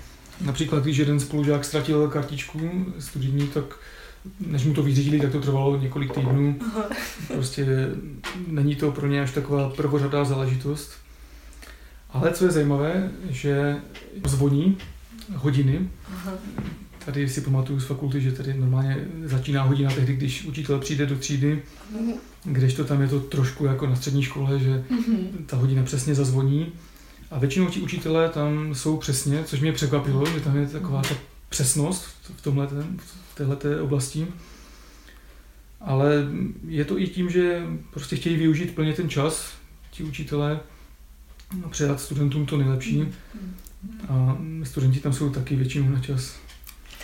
Například, 0.42 0.84
když 0.84 0.98
jeden 0.98 1.20
spolužák 1.20 1.66
ztratil 1.66 2.08
kartičku 2.08 2.86
studijní, 3.00 3.48
tak 3.48 3.64
než 4.48 4.66
mu 4.66 4.74
to 4.74 4.84
vyřídili, 4.84 5.20
tak 5.20 5.32
to 5.32 5.42
trvalo 5.42 5.78
několik 5.78 6.14
týdnů. 6.14 6.56
Prostě 7.34 7.90
není 8.48 8.76
to 8.76 8.92
pro 8.92 9.08
ně 9.08 9.22
až 9.22 9.32
taková 9.32 9.70
prvořadá 9.70 10.24
záležitost. 10.24 10.92
Ale 12.10 12.32
co 12.32 12.46
je 12.46 12.52
zajímavé, 12.52 13.12
že 13.30 13.76
zvoní 14.26 14.78
hodiny. 15.36 15.90
Tady 17.06 17.30
si 17.30 17.42
pamatuju 17.42 17.80
z 17.80 17.86
fakulty, 17.86 18.22
že 18.22 18.32
tady 18.32 18.54
normálně 18.54 19.08
začíná 19.24 19.64
hodina 19.64 19.92
tehdy, 19.92 20.16
když 20.16 20.46
učitel 20.46 20.80
přijde 20.80 21.06
do 21.06 21.18
třídy, 21.18 21.62
kdežto 22.44 22.84
tam 22.84 23.02
je 23.02 23.08
to 23.08 23.20
trošku 23.20 23.66
jako 23.66 23.88
na 23.88 23.96
střední 23.96 24.24
škole, 24.24 24.60
že 24.60 24.84
uh-huh. 24.90 25.28
ta 25.46 25.58
hodina 25.58 25.84
přesně 25.84 26.16
zazvoní. 26.16 26.68
A 27.32 27.40
většinou 27.40 27.68
ti 27.68 27.82
učitelé 27.82 28.30
tam 28.30 28.76
jsou 28.76 28.98
přesně, 28.98 29.44
což 29.44 29.60
mě 29.60 29.72
překvapilo, 29.74 30.26
že 30.26 30.40
tam 30.40 30.58
je 30.58 30.68
taková 30.68 31.02
ta 31.02 31.16
přesnost 31.50 32.06
v, 32.38 32.42
tomhle, 32.42 32.68
této 33.36 33.84
oblasti. 33.84 34.28
Ale 35.82 36.28
je 36.68 36.86
to 36.86 37.00
i 37.00 37.08
tím, 37.08 37.30
že 37.30 37.64
prostě 37.92 38.16
chtějí 38.16 38.36
využít 38.36 38.76
plně 38.76 38.94
ten 38.94 39.10
čas, 39.10 39.54
ti 39.92 40.04
učitelé, 40.04 40.60
a 41.66 41.70
předat 41.70 42.02
studentům 42.02 42.46
to 42.46 42.58
nejlepší. 42.58 43.14
A 44.10 44.38
studenti 44.64 45.00
tam 45.00 45.14
jsou 45.14 45.30
taky 45.30 45.56
většinou 45.56 45.90
na 45.90 46.00
čas. 46.00 46.40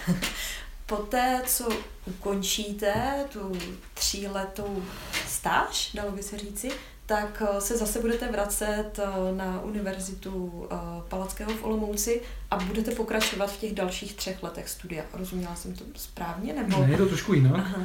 Poté, 0.92 1.42
co 1.46 1.70
ukončíte 2.06 2.94
tu 3.34 3.52
tříletou 3.94 4.84
stáž, 5.28 5.92
dalo 5.94 6.12
by 6.12 6.24
se 6.24 6.38
říci, 6.38 6.70
tak 7.06 7.44
eh, 7.46 7.62
se 7.62 7.78
zase 7.78 8.02
budete 8.02 8.32
vracet 8.32 9.00
eh, 9.00 9.36
na 9.36 9.62
univerzitu 9.62 10.66
eh, 10.72 10.76
Palackého 11.10 11.52
v 11.52 11.64
Olomouci 11.64 12.22
a 12.52 12.58
budete 12.58 12.92
pokračovat 12.92 13.52
v 13.52 13.60
těch 13.60 13.74
dalších 13.74 14.14
třech 14.14 14.44
letech 14.44 14.70
studia. 14.70 15.04
Rozuměla 15.14 15.56
jsem 15.56 15.74
to 15.74 15.84
správně? 15.96 16.54
Nebo... 16.54 16.82
Ne, 16.82 16.92
je 16.92 16.98
to 16.98 17.06
trošku 17.06 17.34
jinak. 17.34 17.56
Aha. 17.56 17.84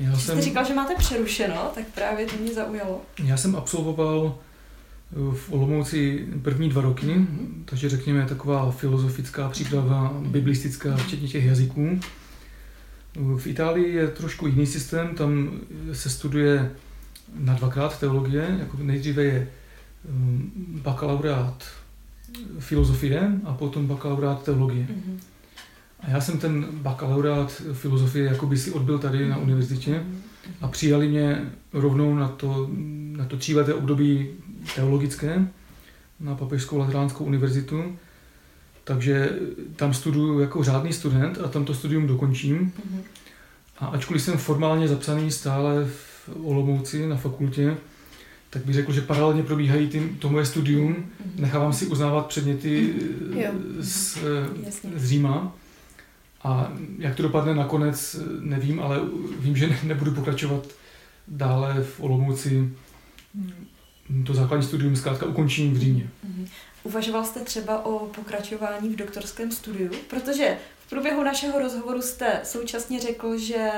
Já 0.00 0.10
jsem... 0.10 0.20
Jste 0.20 0.42
říkal, 0.42 0.64
že 0.64 0.74
máte 0.74 0.94
přerušeno, 0.94 1.70
tak 1.74 1.84
právě 1.94 2.26
to 2.26 2.36
mě 2.36 2.54
zaujalo. 2.54 3.00
Já 3.24 3.36
jsem 3.36 3.56
absolvoval 3.56 4.38
v 5.32 5.52
Olomouci 5.52 6.28
první 6.42 6.68
dva 6.68 6.82
roky, 6.82 7.06
mm-hmm. 7.06 7.64
takže 7.64 7.88
řekněme 7.88 8.26
taková 8.26 8.70
filozofická 8.70 9.48
příprava, 9.48 10.12
biblistická, 10.14 10.96
včetně 10.96 11.28
těch 11.28 11.44
jazyků. 11.44 12.00
V 13.36 13.46
Itálii 13.46 13.94
je 13.94 14.08
trošku 14.08 14.46
jiný 14.46 14.66
systém, 14.66 15.14
tam 15.14 15.50
se 15.92 16.10
studuje 16.10 16.70
na 17.38 17.54
dvakrát 17.54 18.00
teologie, 18.00 18.56
jako 18.58 18.76
nejdříve 18.80 19.22
je 19.22 19.48
um, 20.08 20.52
bakalaureát 20.82 21.64
filozofie 22.58 23.32
a 23.44 23.54
potom 23.54 23.86
bakalaureát 23.86 24.42
teologie. 24.42 24.86
Mm-hmm. 24.90 25.18
A 26.00 26.10
já 26.10 26.20
jsem 26.20 26.38
ten 26.38 26.66
bakalaureát 26.72 27.62
filozofie 27.72 28.24
jako 28.24 28.46
by 28.46 28.58
si 28.58 28.70
odbil 28.70 28.98
tady 28.98 29.28
na 29.28 29.36
univerzitě 29.36 30.02
a 30.60 30.68
přijali 30.68 31.08
mě 31.08 31.42
rovnou 31.72 32.14
na 32.14 32.28
to, 32.28 32.70
na 33.16 33.24
to 33.24 33.36
tříleté 33.36 33.74
období 33.74 34.28
teologické 34.74 35.46
na 36.20 36.34
Papežskou 36.34 36.78
Lateránskou 36.78 37.24
univerzitu. 37.24 37.96
Takže 38.90 39.30
tam 39.76 39.94
studuju 39.94 40.40
jako 40.40 40.64
řádný 40.64 40.92
student 40.92 41.38
a 41.38 41.48
tam 41.48 41.64
to 41.64 41.74
studium 41.74 42.06
dokončím. 42.06 42.72
A 43.78 43.86
ačkoliv 43.86 44.22
jsem 44.22 44.38
formálně 44.38 44.88
zapsaný 44.88 45.30
stále 45.30 45.84
v 45.84 46.28
Olomouci 46.42 47.06
na 47.06 47.16
fakultě, 47.16 47.76
tak 48.50 48.64
bych 48.64 48.74
řekl, 48.74 48.92
že 48.92 49.00
paralelně 49.00 49.42
probíhají 49.42 49.88
tím, 49.88 50.16
to 50.18 50.28
moje 50.28 50.46
studium. 50.46 50.88
Mhm. 50.88 51.32
Nechávám 51.36 51.72
si 51.72 51.86
uznávat 51.86 52.26
předměty 52.26 52.94
z, 53.78 54.18
z 54.96 55.06
Říma. 55.06 55.52
A 56.42 56.72
jak 56.98 57.14
to 57.14 57.22
dopadne 57.22 57.54
nakonec, 57.54 58.20
nevím, 58.40 58.80
ale 58.80 59.00
vím, 59.38 59.56
že 59.56 59.76
nebudu 59.82 60.12
pokračovat 60.12 60.66
dále 61.28 61.84
v 61.84 62.00
Olomouci. 62.00 62.70
To 64.26 64.34
základní 64.34 64.66
studium 64.66 64.96
zkrátka 64.96 65.26
ukončím 65.26 65.74
v 65.74 65.78
Římě. 65.78 66.10
Mhm. 66.24 66.46
Uvažoval 66.82 67.24
jste 67.24 67.40
třeba 67.40 67.84
o 67.84 68.06
pokračování 68.06 68.88
v 68.88 68.96
doktorském 68.96 69.52
studiu? 69.52 69.90
Protože 70.08 70.58
v 70.86 70.90
průběhu 70.90 71.22
našeho 71.22 71.58
rozhovoru 71.58 72.02
jste 72.02 72.40
současně 72.44 73.00
řekl, 73.00 73.38
že 73.38 73.70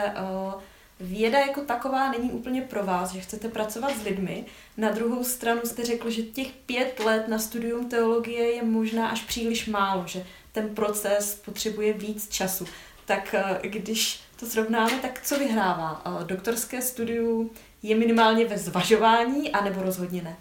uh, 0.55 0.61
věda 1.01 1.39
jako 1.39 1.61
taková 1.61 2.11
není 2.11 2.31
úplně 2.31 2.63
pro 2.63 2.85
vás, 2.85 3.13
že 3.13 3.21
chcete 3.21 3.49
pracovat 3.49 3.93
s 3.97 4.05
lidmi. 4.05 4.45
Na 4.77 4.91
druhou 4.91 5.25
stranu 5.25 5.61
jste 5.65 5.85
řekl, 5.85 6.11
že 6.11 6.23
těch 6.23 6.53
pět 6.53 7.01
let 7.01 7.29
na 7.29 7.39
studium 7.39 7.89
teologie 7.89 8.53
je 8.53 8.63
možná 8.63 9.09
až 9.09 9.23
příliš 9.23 9.67
málo, 9.67 10.05
že 10.07 10.27
ten 10.53 10.75
proces 10.75 11.35
potřebuje 11.45 11.93
víc 11.93 12.29
času. 12.29 12.67
Tak 13.05 13.35
eh, 13.35 13.69
když 13.69 14.21
to 14.41 14.47
srovnáme, 14.47 14.93
tak 15.03 15.23
co 15.23 15.39
vyhrává? 15.39 16.03
Eh, 16.05 16.25
doktorské 16.25 16.83
studium 16.83 17.51
je 17.83 17.97
minimálně 17.97 18.45
ve 18.45 18.59
zvažování, 18.59 19.53
anebo 19.53 19.83
rozhodně 19.83 20.23
ne? 20.23 20.37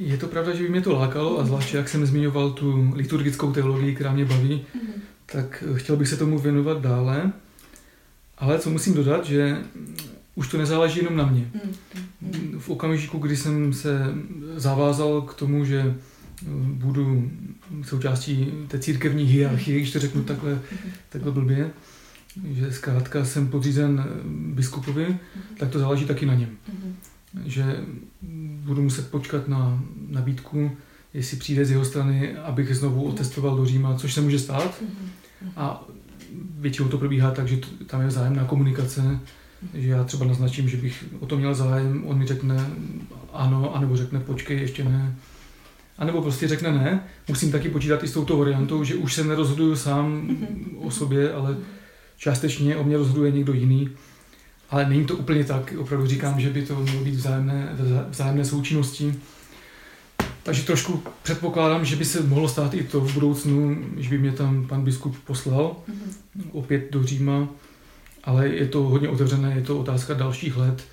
Je 0.00 0.16
to 0.16 0.26
pravda, 0.26 0.54
že 0.54 0.62
by 0.62 0.68
mě 0.68 0.80
to 0.80 0.92
lákalo 0.92 1.40
a 1.40 1.44
zvláště 1.44 1.76
jak 1.76 1.88
jsem 1.88 2.06
zmiňoval 2.06 2.50
tu 2.50 2.92
liturgickou 2.94 3.52
teologii, 3.52 3.94
která 3.94 4.12
mě 4.12 4.24
baví, 4.24 4.66
mm-hmm. 4.76 5.00
tak 5.26 5.64
eh, 5.66 5.78
chtěl 5.78 5.96
bych 5.96 6.08
se 6.08 6.16
tomu 6.16 6.38
věnovat 6.38 6.80
dále. 6.80 7.32
Ale 8.38 8.58
co 8.58 8.70
musím 8.70 8.94
dodat, 8.94 9.26
že 9.26 9.58
už 10.34 10.48
to 10.48 10.58
nezáleží 10.58 10.98
jenom 10.98 11.16
na 11.16 11.26
mě. 11.26 11.50
Mm-hmm. 11.54 12.58
V 12.58 12.70
okamžiku, 12.70 13.18
kdy 13.18 13.36
jsem 13.36 13.72
se 13.72 14.14
zavázal 14.56 15.22
k 15.22 15.34
tomu, 15.34 15.64
že 15.64 15.94
budu 16.72 17.30
součástí 17.82 18.52
té 18.68 18.78
církevní 18.78 19.24
hierarchie, 19.24 19.78
když 19.78 19.92
to 19.92 19.98
řeknu 19.98 20.24
takhle, 20.24 20.60
takhle 21.08 21.32
blbě, 21.32 21.70
že 22.50 22.72
zkrátka 22.72 23.24
jsem 23.24 23.48
podřízen 23.48 24.04
biskupovi, 24.54 25.18
tak 25.58 25.70
to 25.70 25.78
záleží 25.78 26.04
taky 26.04 26.26
na 26.26 26.34
něm. 26.34 26.48
Že 27.44 27.84
budu 28.68 28.82
muset 28.82 29.10
počkat 29.10 29.48
na 29.48 29.82
nabídku, 30.08 30.70
jestli 31.14 31.36
přijde 31.36 31.64
z 31.64 31.70
jeho 31.70 31.84
strany, 31.84 32.36
abych 32.36 32.76
znovu 32.76 33.04
otestoval 33.04 33.56
do 33.56 33.66
Říma, 33.66 33.94
což 33.94 34.14
se 34.14 34.20
může 34.20 34.38
stát. 34.38 34.82
A 35.56 35.84
většinou 36.58 36.88
to 36.88 36.98
probíhá 36.98 37.30
tak, 37.30 37.48
že 37.48 37.58
tam 37.86 38.00
je 38.00 38.06
vzájemná 38.06 38.44
komunikace, 38.44 39.20
že 39.74 39.88
já 39.88 40.04
třeba 40.04 40.26
naznačím, 40.26 40.68
že 40.68 40.76
bych 40.76 41.04
o 41.20 41.26
to 41.26 41.36
měl 41.36 41.54
zájem, 41.54 42.02
on 42.06 42.18
mi 42.18 42.26
řekne 42.26 42.70
ano, 43.32 43.76
anebo 43.76 43.96
řekne 43.96 44.20
počkej, 44.20 44.60
ještě 44.60 44.84
ne 44.84 45.16
anebo 45.98 46.22
prostě 46.22 46.48
řekne 46.48 46.72
ne, 46.72 47.04
musím 47.28 47.52
taky 47.52 47.68
počítat 47.68 48.04
i 48.04 48.08
s 48.08 48.12
touto 48.12 48.36
variantou, 48.36 48.84
že 48.84 48.94
už 48.94 49.14
se 49.14 49.24
nerozhoduju 49.24 49.76
sám 49.76 50.36
o 50.76 50.90
sobě, 50.90 51.32
ale 51.32 51.56
částečně 52.16 52.76
o 52.76 52.84
mě 52.84 52.96
rozhoduje 52.96 53.30
někdo 53.30 53.52
jiný. 53.52 53.88
Ale 54.70 54.88
není 54.88 55.04
to 55.04 55.16
úplně 55.16 55.44
tak, 55.44 55.74
opravdu 55.78 56.06
říkám, 56.06 56.40
že 56.40 56.50
by 56.50 56.62
to 56.62 56.76
mělo 56.76 57.04
být 57.04 57.14
vzájemné, 57.14 57.76
vzájemné 58.10 58.44
součinnosti. 58.44 59.14
Takže 60.42 60.62
trošku 60.62 61.02
předpokládám, 61.22 61.84
že 61.84 61.96
by 61.96 62.04
se 62.04 62.22
mohlo 62.22 62.48
stát 62.48 62.74
i 62.74 62.84
to 62.84 63.00
v 63.00 63.14
budoucnu, 63.14 63.84
že 63.96 64.10
by 64.10 64.18
mě 64.18 64.32
tam 64.32 64.66
pan 64.66 64.84
biskup 64.84 65.16
poslal 65.24 65.76
opět 66.52 66.88
do 66.90 67.04
Říma, 67.04 67.48
ale 68.24 68.48
je 68.48 68.66
to 68.66 68.82
hodně 68.82 69.08
otevřené, 69.08 69.54
je 69.56 69.62
to 69.62 69.78
otázka 69.78 70.14
dalších 70.14 70.56
let. 70.56 70.84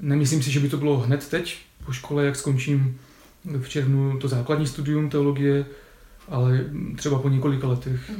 Nemyslím 0.00 0.42
si, 0.42 0.50
že 0.50 0.60
by 0.60 0.68
to 0.68 0.76
bylo 0.76 0.98
hned 0.98 1.28
teď 1.28 1.58
po 1.86 1.92
škole, 1.92 2.24
jak 2.24 2.36
skončím 2.36 2.98
v 3.60 3.68
červnu 3.68 4.18
to 4.18 4.28
základní 4.28 4.66
studium 4.66 5.10
teologie, 5.10 5.66
ale 6.28 6.64
třeba 6.96 7.18
po 7.18 7.28
několika 7.28 7.68
letech. 7.68 8.10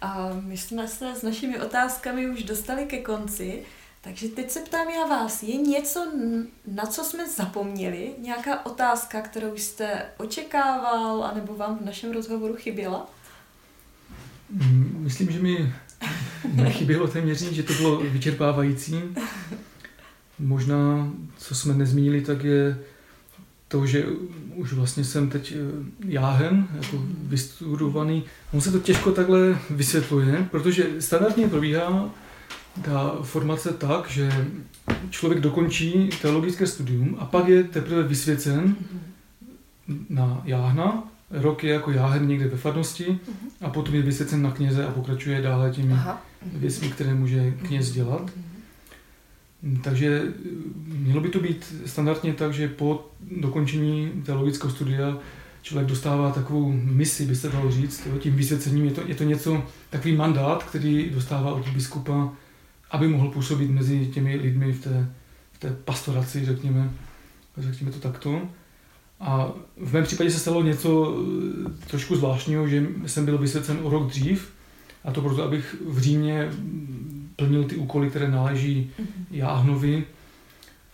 A 0.00 0.30
my 0.40 0.56
jsme 0.56 0.88
se 0.88 1.14
s 1.14 1.22
našimi 1.22 1.60
otázkami 1.60 2.30
už 2.30 2.42
dostali 2.42 2.84
ke 2.84 3.02
konci, 3.02 3.62
takže 4.00 4.28
teď 4.28 4.50
se 4.50 4.60
ptám 4.60 4.88
já 4.88 5.06
vás, 5.06 5.42
je 5.42 5.56
něco, 5.56 6.12
na 6.66 6.86
co 6.86 7.04
jsme 7.04 7.28
zapomněli? 7.28 8.14
Nějaká 8.18 8.66
otázka, 8.66 9.20
kterou 9.20 9.56
jste 9.56 10.06
očekával, 10.16 11.24
anebo 11.24 11.54
vám 11.54 11.78
v 11.78 11.84
našem 11.84 12.12
rozhovoru 12.12 12.56
chyběla? 12.56 13.10
Mm, 14.50 14.96
myslím, 14.98 15.30
že 15.30 15.38
mi 15.38 15.72
nechybělo 16.54 17.08
téměř 17.08 17.38
že 17.38 17.62
to 17.62 17.72
bylo 17.72 17.96
vyčerpávající. 17.96 19.02
Možná, 20.38 21.12
co 21.36 21.54
jsme 21.54 21.74
nezmínili, 21.74 22.20
tak 22.20 22.44
je 22.44 22.78
to, 23.68 23.86
že 23.86 24.06
už 24.54 24.72
vlastně 24.72 25.04
jsem 25.04 25.30
teď 25.30 25.54
eh, 25.56 25.84
jáhen, 26.06 26.68
jako 26.82 27.02
vystudovaný. 27.22 28.24
On 28.52 28.60
se 28.60 28.72
to 28.72 28.78
těžko 28.78 29.12
takhle 29.12 29.58
vysvětluje, 29.70 30.48
protože 30.50 30.86
standardně 30.98 31.48
probíhá 31.48 32.10
ta 32.82 33.16
formace 33.22 33.72
tak, 33.72 34.10
že 34.10 34.46
člověk 35.10 35.40
dokončí 35.40 36.10
teologické 36.22 36.66
studium 36.66 37.16
a 37.18 37.24
pak 37.24 37.48
je 37.48 37.64
teprve 37.64 38.02
vysvěcen 38.02 38.76
na 40.08 40.42
jáhna, 40.44 41.04
rok 41.30 41.64
je 41.64 41.72
jako 41.72 41.90
jáhen 41.90 42.28
někde 42.28 42.48
ve 42.48 42.56
farnosti 42.56 43.18
a 43.60 43.70
potom 43.70 43.94
je 43.94 44.02
vysvěcen 44.02 44.42
na 44.42 44.50
kněze 44.50 44.86
a 44.86 44.90
pokračuje 44.90 45.42
dále 45.42 45.70
těmi 45.70 45.94
věcmi, 46.42 46.88
které 46.88 47.14
může 47.14 47.50
kněz 47.50 47.92
dělat. 47.92 48.30
Takže 49.82 50.22
mělo 50.86 51.20
by 51.20 51.28
to 51.28 51.40
být 51.40 51.74
standardně 51.86 52.34
tak, 52.34 52.54
že 52.54 52.68
po 52.68 53.10
dokončení 53.20 54.22
teologického 54.26 54.70
studia 54.70 55.18
člověk 55.62 55.88
dostává 55.88 56.30
takovou 56.30 56.72
misi, 56.72 57.26
by 57.26 57.36
se 57.36 57.48
dalo 57.48 57.70
říct, 57.70 58.08
tím 58.18 58.36
vysvěcením. 58.36 58.84
Je 58.84 58.90
to, 58.90 59.00
je 59.06 59.14
to 59.14 59.24
něco, 59.24 59.62
takový 59.90 60.16
mandát, 60.16 60.64
který 60.64 61.10
dostává 61.10 61.54
od 61.54 61.68
biskupa, 61.68 62.32
aby 62.90 63.08
mohl 63.08 63.30
působit 63.30 63.70
mezi 63.70 64.06
těmi 64.06 64.36
lidmi 64.36 64.72
v 64.72 64.84
té, 64.84 65.08
v 65.52 65.58
té 65.58 65.76
pastoraci, 65.84 66.44
řekněme, 66.44 66.90
řekněme 67.58 67.92
to 67.92 67.98
takto. 67.98 68.42
A 69.20 69.52
v 69.76 69.92
mém 69.92 70.04
případě 70.04 70.30
se 70.30 70.38
stalo 70.38 70.62
něco 70.62 71.16
eh, 71.66 71.86
trošku 71.86 72.16
zvláštního, 72.16 72.68
že 72.68 72.86
jsem 73.06 73.24
byl 73.24 73.38
vysvěcen 73.38 73.78
o 73.82 73.90
rok 73.90 74.06
dřív, 74.06 74.52
a 75.04 75.12
to 75.12 75.22
proto, 75.22 75.44
abych 75.44 75.76
v 75.86 75.98
Římě 75.98 76.50
plnil 77.36 77.64
ty 77.64 77.76
úkoly, 77.76 78.10
které 78.10 78.30
náleží 78.30 78.90
mm-hmm. 79.00 79.06
Jáhnovi, 79.30 80.04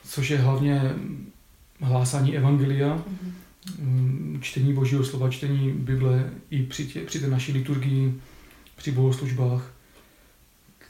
což 0.05 0.30
je 0.30 0.38
hlavně 0.38 0.93
hlásání 1.80 2.36
evangelia, 2.36 2.97
mm-hmm. 2.97 4.40
čtení 4.40 4.72
božího 4.74 5.05
slova, 5.05 5.30
čtení 5.30 5.72
Bible 5.72 6.30
i 6.51 6.62
při, 6.62 6.86
tě, 6.86 7.01
při 7.01 7.20
té 7.20 7.28
naší 7.28 7.53
liturgii, 7.53 8.14
při 8.76 8.93
bohoslužbách. 8.93 9.70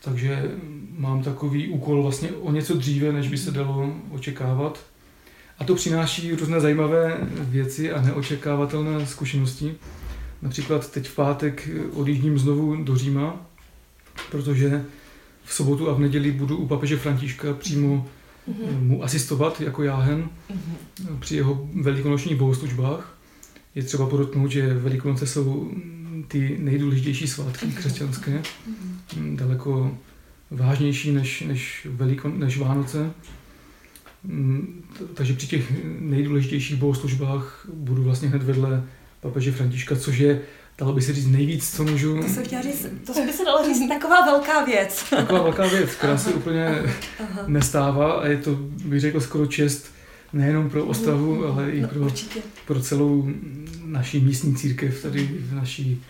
Takže 0.05 0.51
mám 0.99 1.23
takový 1.23 1.69
úkol 1.69 2.03
vlastně 2.03 2.31
o 2.31 2.53
něco 2.53 2.75
dříve, 2.75 3.13
než 3.13 3.29
by 3.29 3.39
se 3.39 3.51
dalo 3.51 3.95
očekávat. 4.11 4.87
A 5.59 5.65
to 5.65 5.75
přináší 5.75 6.33
různé 6.33 6.61
zajímavé 6.61 7.19
věci 7.41 7.93
a 7.93 8.03
neočekávatelné 8.03 9.07
zkušenosti. 9.07 9.75
Například 10.43 10.91
teď 10.91 11.09
v 11.09 11.15
pátek 11.15 11.69
odjíždím 11.93 12.39
znovu 12.39 12.85
do 12.85 12.97
Říma, 12.97 13.47
protože 14.31 14.85
v 15.45 15.55
sobotu 15.55 15.91
a 15.91 15.95
v 15.95 16.01
neděli 16.01 16.33
budu 16.33 16.57
u 16.57 16.67
papeže 16.67 16.97
Františka 16.97 17.55
přímo 17.55 18.07
mm-hmm. 18.49 18.81
mu 18.81 19.05
asistovat 19.05 19.61
jako 19.61 19.83
jáhen 19.83 20.29
mm-hmm. 20.51 21.19
při 21.19 21.37
jeho 21.37 21.69
velikonočních 21.75 22.37
bohoslužbách. 22.37 23.19
Je 23.75 23.83
třeba 23.83 24.09
podotknout, 24.09 24.51
že 24.51 24.75
velikonoce 24.75 25.27
jsou 25.27 25.71
ty 26.29 26.57
nejdůležitější 26.61 27.27
svátky 27.27 27.67
křesťanské, 27.67 28.43
mm-hmm. 28.43 29.37
daleko 29.37 29.99
vážnější 30.51 31.13
než, 31.13 31.41
než, 31.41 31.87
veliko, 31.91 32.29
než 32.29 32.59
Vánoce. 32.59 33.11
Mm, 34.25 34.83
takže 35.15 35.35
při 35.35 35.47
těch 35.47 35.73
nejdůležitějších 36.01 36.77
bohoslužbách 36.77 37.67
budu 37.75 38.03
vlastně 38.03 38.29
hned 38.29 38.43
vedle 38.43 38.85
papeže 39.21 39.53
Františka, 39.53 39.97
což 39.97 40.19
je 40.19 40.41
dalo 40.79 40.93
by 40.93 41.03
se 41.03 41.13
říct 41.13 41.27
nejvíc, 41.27 41.77
co 41.77 41.85
můžu... 41.85 42.23
To 42.23 42.29
se 42.29 42.45
chtěla 42.45 42.63
říct, 42.63 42.87
to 43.07 43.13
by 43.27 43.33
se 43.33 43.45
dalo 43.45 43.65
říct 43.65 43.89
taková 43.89 44.25
velká 44.25 44.65
věc. 44.65 45.05
Taková 45.11 45.43
velká 45.43 45.67
věc, 45.67 45.91
která 45.91 46.19
se 46.19 46.31
úplně 46.31 46.67
aha. 47.21 47.45
nestává 47.47 48.13
a 48.13 48.27
je 48.27 48.37
to, 48.37 48.55
bych 48.85 49.01
řekl, 49.01 49.21
skoro 49.21 49.47
čest 49.47 49.87
nejenom 50.33 50.71
pro 50.71 50.85
Ostravu, 50.85 51.35
mm, 51.35 51.45
ale 51.45 51.71
i 51.71 51.81
no, 51.81 51.89
pro, 51.89 52.09
pro 52.67 52.81
celou 52.81 53.31
naší 53.85 54.21
místní 54.21 54.57
církev 54.57 55.03
tady 55.03 55.25
v 55.25 55.55
naší 55.55 56.03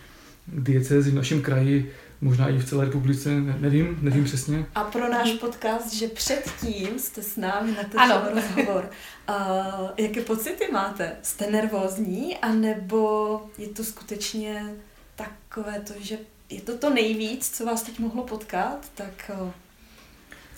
diecezi, 0.47 1.11
v 1.11 1.15
našem 1.15 1.41
kraji, 1.41 1.91
možná 2.23 2.49
i 2.49 2.57
v 2.57 2.65
celé 2.65 2.85
republice, 2.85 3.41
ne, 3.41 3.57
nevím, 3.59 3.97
nevím 4.01 4.23
přesně. 4.23 4.65
A 4.75 4.83
pro 4.83 5.09
náš 5.09 5.31
podcast, 5.31 5.93
že 5.93 6.07
předtím 6.07 6.99
jste 6.99 7.21
s 7.21 7.37
námi 7.37 7.71
natočil 7.71 8.33
rozhovor. 8.33 8.89
Uh, 9.29 9.89
jaké 9.97 10.21
pocity 10.21 10.63
máte? 10.71 11.11
Jste 11.21 11.51
nervózní, 11.51 12.37
anebo 12.37 13.41
je 13.57 13.67
to 13.67 13.83
skutečně 13.83 14.75
takové 15.15 15.79
to, 15.79 15.93
že 15.99 16.17
je 16.49 16.61
to 16.61 16.77
to 16.77 16.89
nejvíc, 16.89 17.49
co 17.49 17.65
vás 17.65 17.83
teď 17.83 17.99
mohlo 17.99 18.23
potkat, 18.23 18.91
tak 18.95 19.31
uh, 19.41 19.49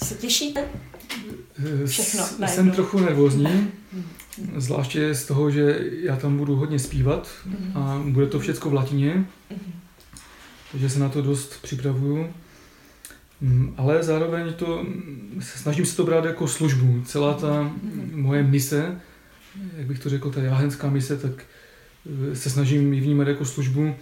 se 0.03 0.15
těšíte? 0.15 0.69
Všechno 1.85 2.23
najednou. 2.39 2.47
Jsem 2.47 2.71
trochu 2.71 2.99
nervózní, 2.99 3.71
zvláště 4.57 5.15
z 5.15 5.25
toho, 5.25 5.51
že 5.51 5.79
já 5.91 6.15
tam 6.15 6.37
budu 6.37 6.55
hodně 6.55 6.79
zpívat 6.79 7.29
a 7.75 8.01
bude 8.05 8.27
to 8.27 8.39
všechno 8.39 8.71
v 8.71 8.73
latině 8.73 9.25
takže 10.75 10.89
se 10.89 10.99
na 10.99 11.09
to 11.09 11.21
dost 11.21 11.61
připravuju. 11.61 12.29
Mm, 13.41 13.73
ale 13.77 14.03
zároveň 14.03 14.53
to, 14.53 14.85
snažím 15.39 15.85
se 15.85 15.95
to 15.97 16.03
brát 16.03 16.25
jako 16.25 16.47
službu. 16.47 17.01
Celá 17.05 17.33
ta 17.33 17.71
moje 18.11 18.43
mise, 18.43 19.01
jak 19.77 19.87
bych 19.87 19.99
to 19.99 20.09
řekl, 20.09 20.31
ta 20.31 20.41
jáhenská 20.41 20.89
mise, 20.89 21.17
tak 21.17 21.31
eh, 22.31 22.35
se 22.35 22.49
snažím 22.49 22.93
ji 22.93 23.01
vnímat 23.01 23.27
jako 23.27 23.45
službu. 23.45 23.95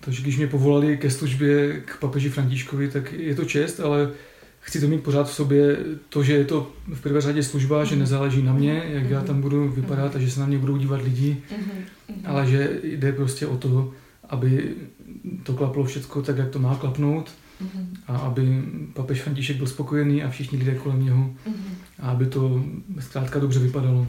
Takže 0.00 0.22
když 0.22 0.36
mě 0.36 0.46
povolali 0.46 0.96
ke 0.96 1.10
službě 1.10 1.80
k 1.80 1.96
papeži 2.00 2.30
Františkovi, 2.30 2.88
tak 2.88 3.12
je 3.12 3.34
to 3.34 3.44
čest, 3.44 3.80
ale 3.80 4.10
chci 4.60 4.80
to 4.80 4.88
mít 4.88 5.02
pořád 5.02 5.28
v 5.28 5.34
sobě, 5.34 5.76
to, 6.08 6.22
že 6.22 6.32
je 6.32 6.44
to 6.44 6.72
v 6.86 7.00
prvé 7.00 7.20
řadě 7.20 7.42
služba, 7.42 7.84
že 7.84 7.96
nezáleží 7.96 8.42
na 8.42 8.52
mě, 8.52 8.82
jak 8.86 9.10
já 9.10 9.20
tam 9.22 9.40
budu 9.40 9.68
vypadat 9.68 10.16
a 10.16 10.18
že 10.18 10.30
se 10.30 10.40
na 10.40 10.46
mě 10.46 10.58
budou 10.58 10.76
dívat 10.76 11.02
lidi, 11.02 11.42
ale 12.24 12.46
že 12.46 12.80
jde 12.82 13.12
prostě 13.12 13.46
o 13.46 13.56
to, 13.56 13.92
aby 14.28 14.74
to 15.42 15.52
klaplo 15.52 15.84
všechno 15.84 16.22
tak, 16.22 16.38
jak 16.38 16.50
to 16.50 16.58
má 16.58 16.74
klapnout 16.74 17.30
mm-hmm. 17.62 17.86
a 18.06 18.18
aby 18.18 18.64
papež 18.92 19.22
František 19.22 19.56
byl 19.56 19.66
spokojený 19.66 20.22
a 20.22 20.30
všichni 20.30 20.58
lidé 20.58 20.74
kolem 20.74 21.04
něho 21.04 21.24
mm-hmm. 21.24 21.74
a 22.00 22.10
aby 22.10 22.26
to 22.26 22.64
zkrátka 23.00 23.38
dobře 23.38 23.60
vypadalo. 23.60 24.06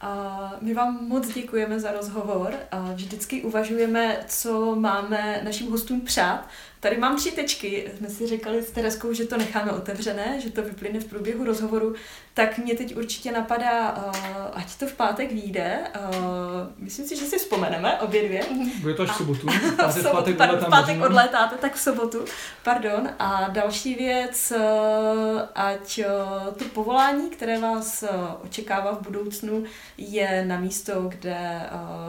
A 0.00 0.52
my 0.60 0.74
vám 0.74 1.08
moc 1.08 1.34
děkujeme 1.34 1.80
za 1.80 1.92
rozhovor 1.92 2.54
a 2.70 2.92
vždycky 2.92 3.42
uvažujeme, 3.42 4.18
co 4.28 4.76
máme 4.76 5.40
našim 5.44 5.70
hostům 5.70 6.00
přát. 6.00 6.48
Tady 6.82 6.98
mám 6.98 7.16
tři 7.16 7.30
tečky. 7.30 7.90
Jsme 7.96 8.08
si 8.08 8.26
říkali 8.26 8.62
s 8.62 8.70
Tereskou, 8.70 9.12
že 9.12 9.24
to 9.24 9.36
necháme 9.36 9.72
otevřené, 9.72 10.40
že 10.40 10.50
to 10.50 10.62
vyplyne 10.62 11.00
v 11.00 11.04
průběhu 11.04 11.44
rozhovoru. 11.44 11.94
Tak 12.34 12.58
mě 12.58 12.74
teď 12.74 12.96
určitě 12.96 13.32
napadá, 13.32 13.86
ať 14.54 14.76
to 14.76 14.86
v 14.86 14.92
pátek 14.92 15.32
vyjde. 15.32 15.78
Myslím 16.78 17.06
si, 17.06 17.16
že 17.16 17.24
si 17.24 17.38
vzpomeneme 17.38 18.00
obě 18.00 18.22
dvě. 18.28 18.42
Bude 18.80 18.94
to 18.94 19.02
až 19.02 19.10
v 19.10 19.16
sobotu. 19.16 19.46
V 19.72 19.76
pátek, 19.76 20.12
pátek, 20.12 20.36
pardon, 20.36 20.60
v 20.60 20.70
pátek 20.70 21.02
odlétáte, 21.02 21.56
tak 21.56 21.74
v 21.74 21.80
sobotu. 21.80 22.24
Pardon. 22.62 23.08
A 23.18 23.48
další 23.48 23.94
věc, 23.94 24.52
ať 25.54 26.00
to 26.56 26.64
povolání, 26.64 27.30
které 27.30 27.58
vás 27.58 28.04
očekává 28.44 28.92
v 28.92 29.02
budoucnu, 29.02 29.64
je 29.98 30.44
na 30.44 30.60
místo, 30.60 31.02
kde 31.08 31.60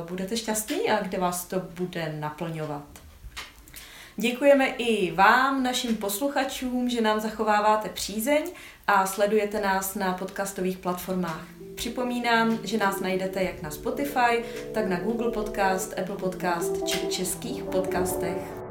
budete 0.09 0.37
šťastní 0.37 0.89
a 0.89 1.03
kde 1.03 1.17
vás 1.17 1.45
to 1.45 1.59
bude 1.59 2.15
naplňovat. 2.19 2.92
Děkujeme 4.17 4.67
i 4.67 5.11
vám, 5.11 5.63
našim 5.63 5.95
posluchačům, 5.97 6.89
že 6.89 7.01
nám 7.01 7.19
zachováváte 7.19 7.89
přízeň 7.89 8.51
a 8.87 9.05
sledujete 9.05 9.61
nás 9.61 9.95
na 9.95 10.13
podcastových 10.13 10.77
platformách. 10.77 11.45
Připomínám, 11.75 12.59
že 12.63 12.77
nás 12.77 12.99
najdete 12.99 13.43
jak 13.43 13.61
na 13.61 13.71
Spotify, 13.71 14.43
tak 14.73 14.87
na 14.87 14.99
Google 14.99 15.31
Podcast, 15.31 15.99
Apple 15.99 16.17
Podcast 16.17 16.87
či 16.87 17.07
českých 17.07 17.63
podcastech. 17.63 18.62